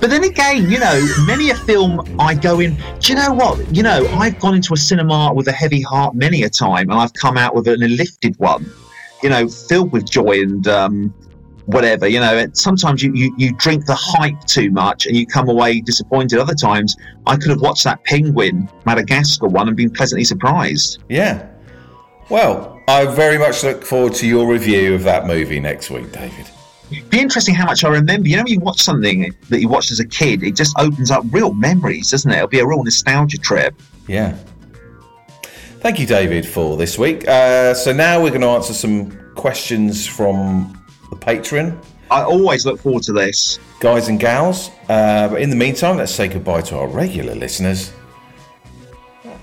But 0.00 0.10
then 0.10 0.24
again, 0.24 0.70
you 0.70 0.78
know, 0.78 1.06
many 1.26 1.50
a 1.50 1.54
film 1.54 2.00
I 2.18 2.34
go 2.34 2.60
in. 2.60 2.76
Do 3.00 3.12
you 3.12 3.14
know 3.14 3.32
what? 3.32 3.74
You 3.74 3.82
know, 3.82 4.06
I've 4.08 4.38
gone 4.40 4.54
into 4.54 4.74
a 4.74 4.76
cinema 4.76 5.32
with 5.32 5.48
a 5.48 5.52
heavy 5.52 5.80
heart 5.80 6.14
many 6.14 6.42
a 6.42 6.50
time, 6.50 6.90
and 6.90 6.98
I've 6.98 7.12
come 7.14 7.36
out 7.36 7.54
with 7.54 7.68
an 7.68 7.80
lifted 7.80 8.38
one. 8.38 8.70
You 9.22 9.30
know, 9.30 9.48
filled 9.48 9.92
with 9.92 10.08
joy 10.08 10.42
and 10.42 10.66
um, 10.68 11.14
whatever. 11.68 12.08
You 12.08 12.20
know, 12.20 12.46
sometimes 12.54 13.02
you, 13.02 13.12
you 13.14 13.34
you 13.36 13.52
drink 13.54 13.86
the 13.86 13.94
hype 13.94 14.40
too 14.44 14.70
much, 14.70 15.06
and 15.06 15.16
you 15.16 15.26
come 15.26 15.48
away 15.48 15.80
disappointed. 15.80 16.38
Other 16.38 16.54
times, 16.54 16.96
I 17.26 17.36
could 17.36 17.50
have 17.50 17.60
watched 17.60 17.84
that 17.84 18.02
Penguin 18.04 18.68
Madagascar 18.86 19.46
one 19.46 19.68
and 19.68 19.76
been 19.76 19.90
pleasantly 19.90 20.24
surprised. 20.24 21.02
Yeah. 21.08 21.48
Well, 22.30 22.80
I 22.88 23.06
very 23.06 23.38
much 23.38 23.62
look 23.64 23.84
forward 23.84 24.14
to 24.14 24.26
your 24.26 24.50
review 24.50 24.94
of 24.94 25.02
that 25.04 25.26
movie 25.26 25.60
next 25.60 25.90
week, 25.90 26.10
David. 26.12 26.46
It'd 26.90 27.10
be 27.10 27.20
interesting 27.20 27.54
how 27.54 27.66
much 27.66 27.84
I 27.84 27.90
remember. 27.90 28.28
You 28.28 28.36
know, 28.36 28.44
when 28.44 28.52
you 28.52 28.60
watch 28.60 28.80
something 28.80 29.34
that 29.50 29.60
you 29.60 29.68
watched 29.68 29.90
as 29.90 30.00
a 30.00 30.06
kid, 30.06 30.42
it 30.42 30.56
just 30.56 30.74
opens 30.78 31.10
up 31.10 31.22
real 31.30 31.52
memories, 31.52 32.10
doesn't 32.10 32.30
it? 32.30 32.36
It'll 32.36 32.48
be 32.48 32.60
a 32.60 32.66
real 32.66 32.82
nostalgia 32.82 33.36
trip. 33.36 33.74
Yeah. 34.06 34.38
Thank 35.80 36.00
you, 36.00 36.06
David, 36.06 36.46
for 36.46 36.78
this 36.78 36.98
week. 36.98 37.28
Uh, 37.28 37.74
so 37.74 37.92
now 37.92 38.22
we're 38.22 38.30
going 38.30 38.40
to 38.40 38.48
answer 38.48 38.72
some 38.72 39.10
questions 39.34 40.06
from 40.06 40.77
patron, 41.38 41.78
I 42.10 42.22
always 42.22 42.64
look 42.64 42.80
forward 42.80 43.02
to 43.04 43.12
this. 43.12 43.58
guys 43.80 44.08
and 44.08 44.18
gals. 44.18 44.70
Uh, 44.88 45.28
but 45.28 45.42
in 45.42 45.50
the 45.50 45.56
meantime, 45.56 45.98
let's 45.98 46.12
say 46.14 46.26
goodbye 46.26 46.62
to 46.62 46.78
our 46.78 46.88
regular 46.88 47.34
listeners. 47.34 47.92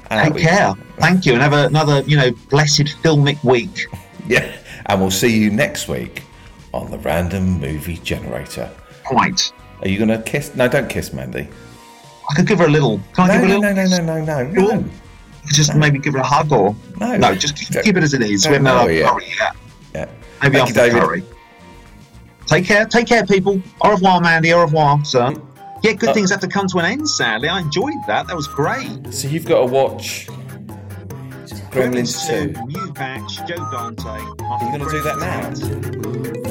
And 0.09 0.33
Take 0.33 0.43
care. 0.43 0.73
Thank 0.97 1.25
you, 1.25 1.33
and 1.33 1.41
have 1.41 1.53
another, 1.53 2.01
you 2.01 2.17
know, 2.17 2.31
blessed 2.49 2.88
filmic 3.03 3.43
week. 3.43 3.88
Yeah. 4.27 4.51
And 4.88 4.99
we'll 5.01 5.11
see 5.11 5.27
you 5.38 5.51
next 5.51 5.88
week 5.88 6.23
on 6.73 6.89
the 6.89 6.97
Random 6.97 7.43
Movie 7.59 7.97
Generator. 7.97 8.71
Quite. 9.03 9.53
Are 9.83 9.88
you 9.88 9.99
going 9.99 10.09
to 10.09 10.19
kiss? 10.23 10.55
No, 10.55 10.67
don't 10.67 10.89
kiss 10.89 11.13
Mandy. 11.13 11.47
I 12.31 12.33
could 12.36 12.47
give 12.47 12.57
her 12.57 12.65
a 12.65 12.69
little. 12.69 12.99
Can 13.13 13.29
I 13.29 13.36
No, 13.38 13.41
give 13.41 13.41
her 13.41 13.47
no, 13.59 13.67
a 13.69 13.73
no, 13.75 13.81
little? 13.83 14.05
no, 14.05 14.15
no, 14.15 14.25
no, 14.25 14.43
no, 14.51 14.77
no. 14.79 14.83
Just 15.45 15.75
maybe 15.75 15.99
give 15.99 16.13
her 16.15 16.21
a 16.21 16.25
hug 16.25 16.51
or 16.51 16.75
No. 16.99 17.15
no, 17.17 17.36
just 17.36 17.55
keep, 17.55 17.83
keep 17.83 17.95
it 17.97 18.03
as 18.03 18.15
it 18.15 18.23
is. 18.23 18.41
don't 18.45 18.51
We 18.53 18.55
haven't 18.55 18.63
know 18.63 18.77
had 18.79 18.81
our 18.88 18.91
yet. 18.91 19.09
curry 19.11 19.25
yet. 19.39 19.55
Yeah. 19.93 20.05
Maybe 20.41 20.57
Thank 20.57 20.69
after 20.69 20.86
you, 20.86 20.91
David. 20.91 21.01
curry. 21.03 21.23
Take 22.47 22.65
care. 22.65 22.85
Take 22.85 23.07
care, 23.07 23.25
people. 23.25 23.61
Au 23.81 23.91
revoir, 23.91 24.21
Mandy. 24.21 24.53
Au 24.53 24.61
revoir, 24.61 25.03
sir. 25.03 25.33
Yeah, 25.83 25.93
good 25.93 26.09
Uh, 26.09 26.13
things 26.13 26.29
have 26.31 26.39
to 26.41 26.47
come 26.47 26.67
to 26.67 26.79
an 26.79 26.85
end. 26.85 27.09
Sadly, 27.09 27.47
I 27.49 27.59
enjoyed 27.59 27.93
that. 28.07 28.27
That 28.27 28.35
was 28.35 28.47
great. 28.47 29.13
So 29.13 29.27
you've 29.27 29.45
got 29.45 29.59
to 29.61 29.65
watch 29.65 30.27
Gremlins 31.71 32.25
2. 32.27 32.53
New 32.67 32.93
batch. 32.93 33.37
Joe 33.47 33.55
Dante. 33.71 34.09
Are 34.09 34.63
you 34.63 34.77
going 34.77 34.79
to 34.79 34.89
do 34.89 35.01
that 35.03 35.19
now? 35.19 36.44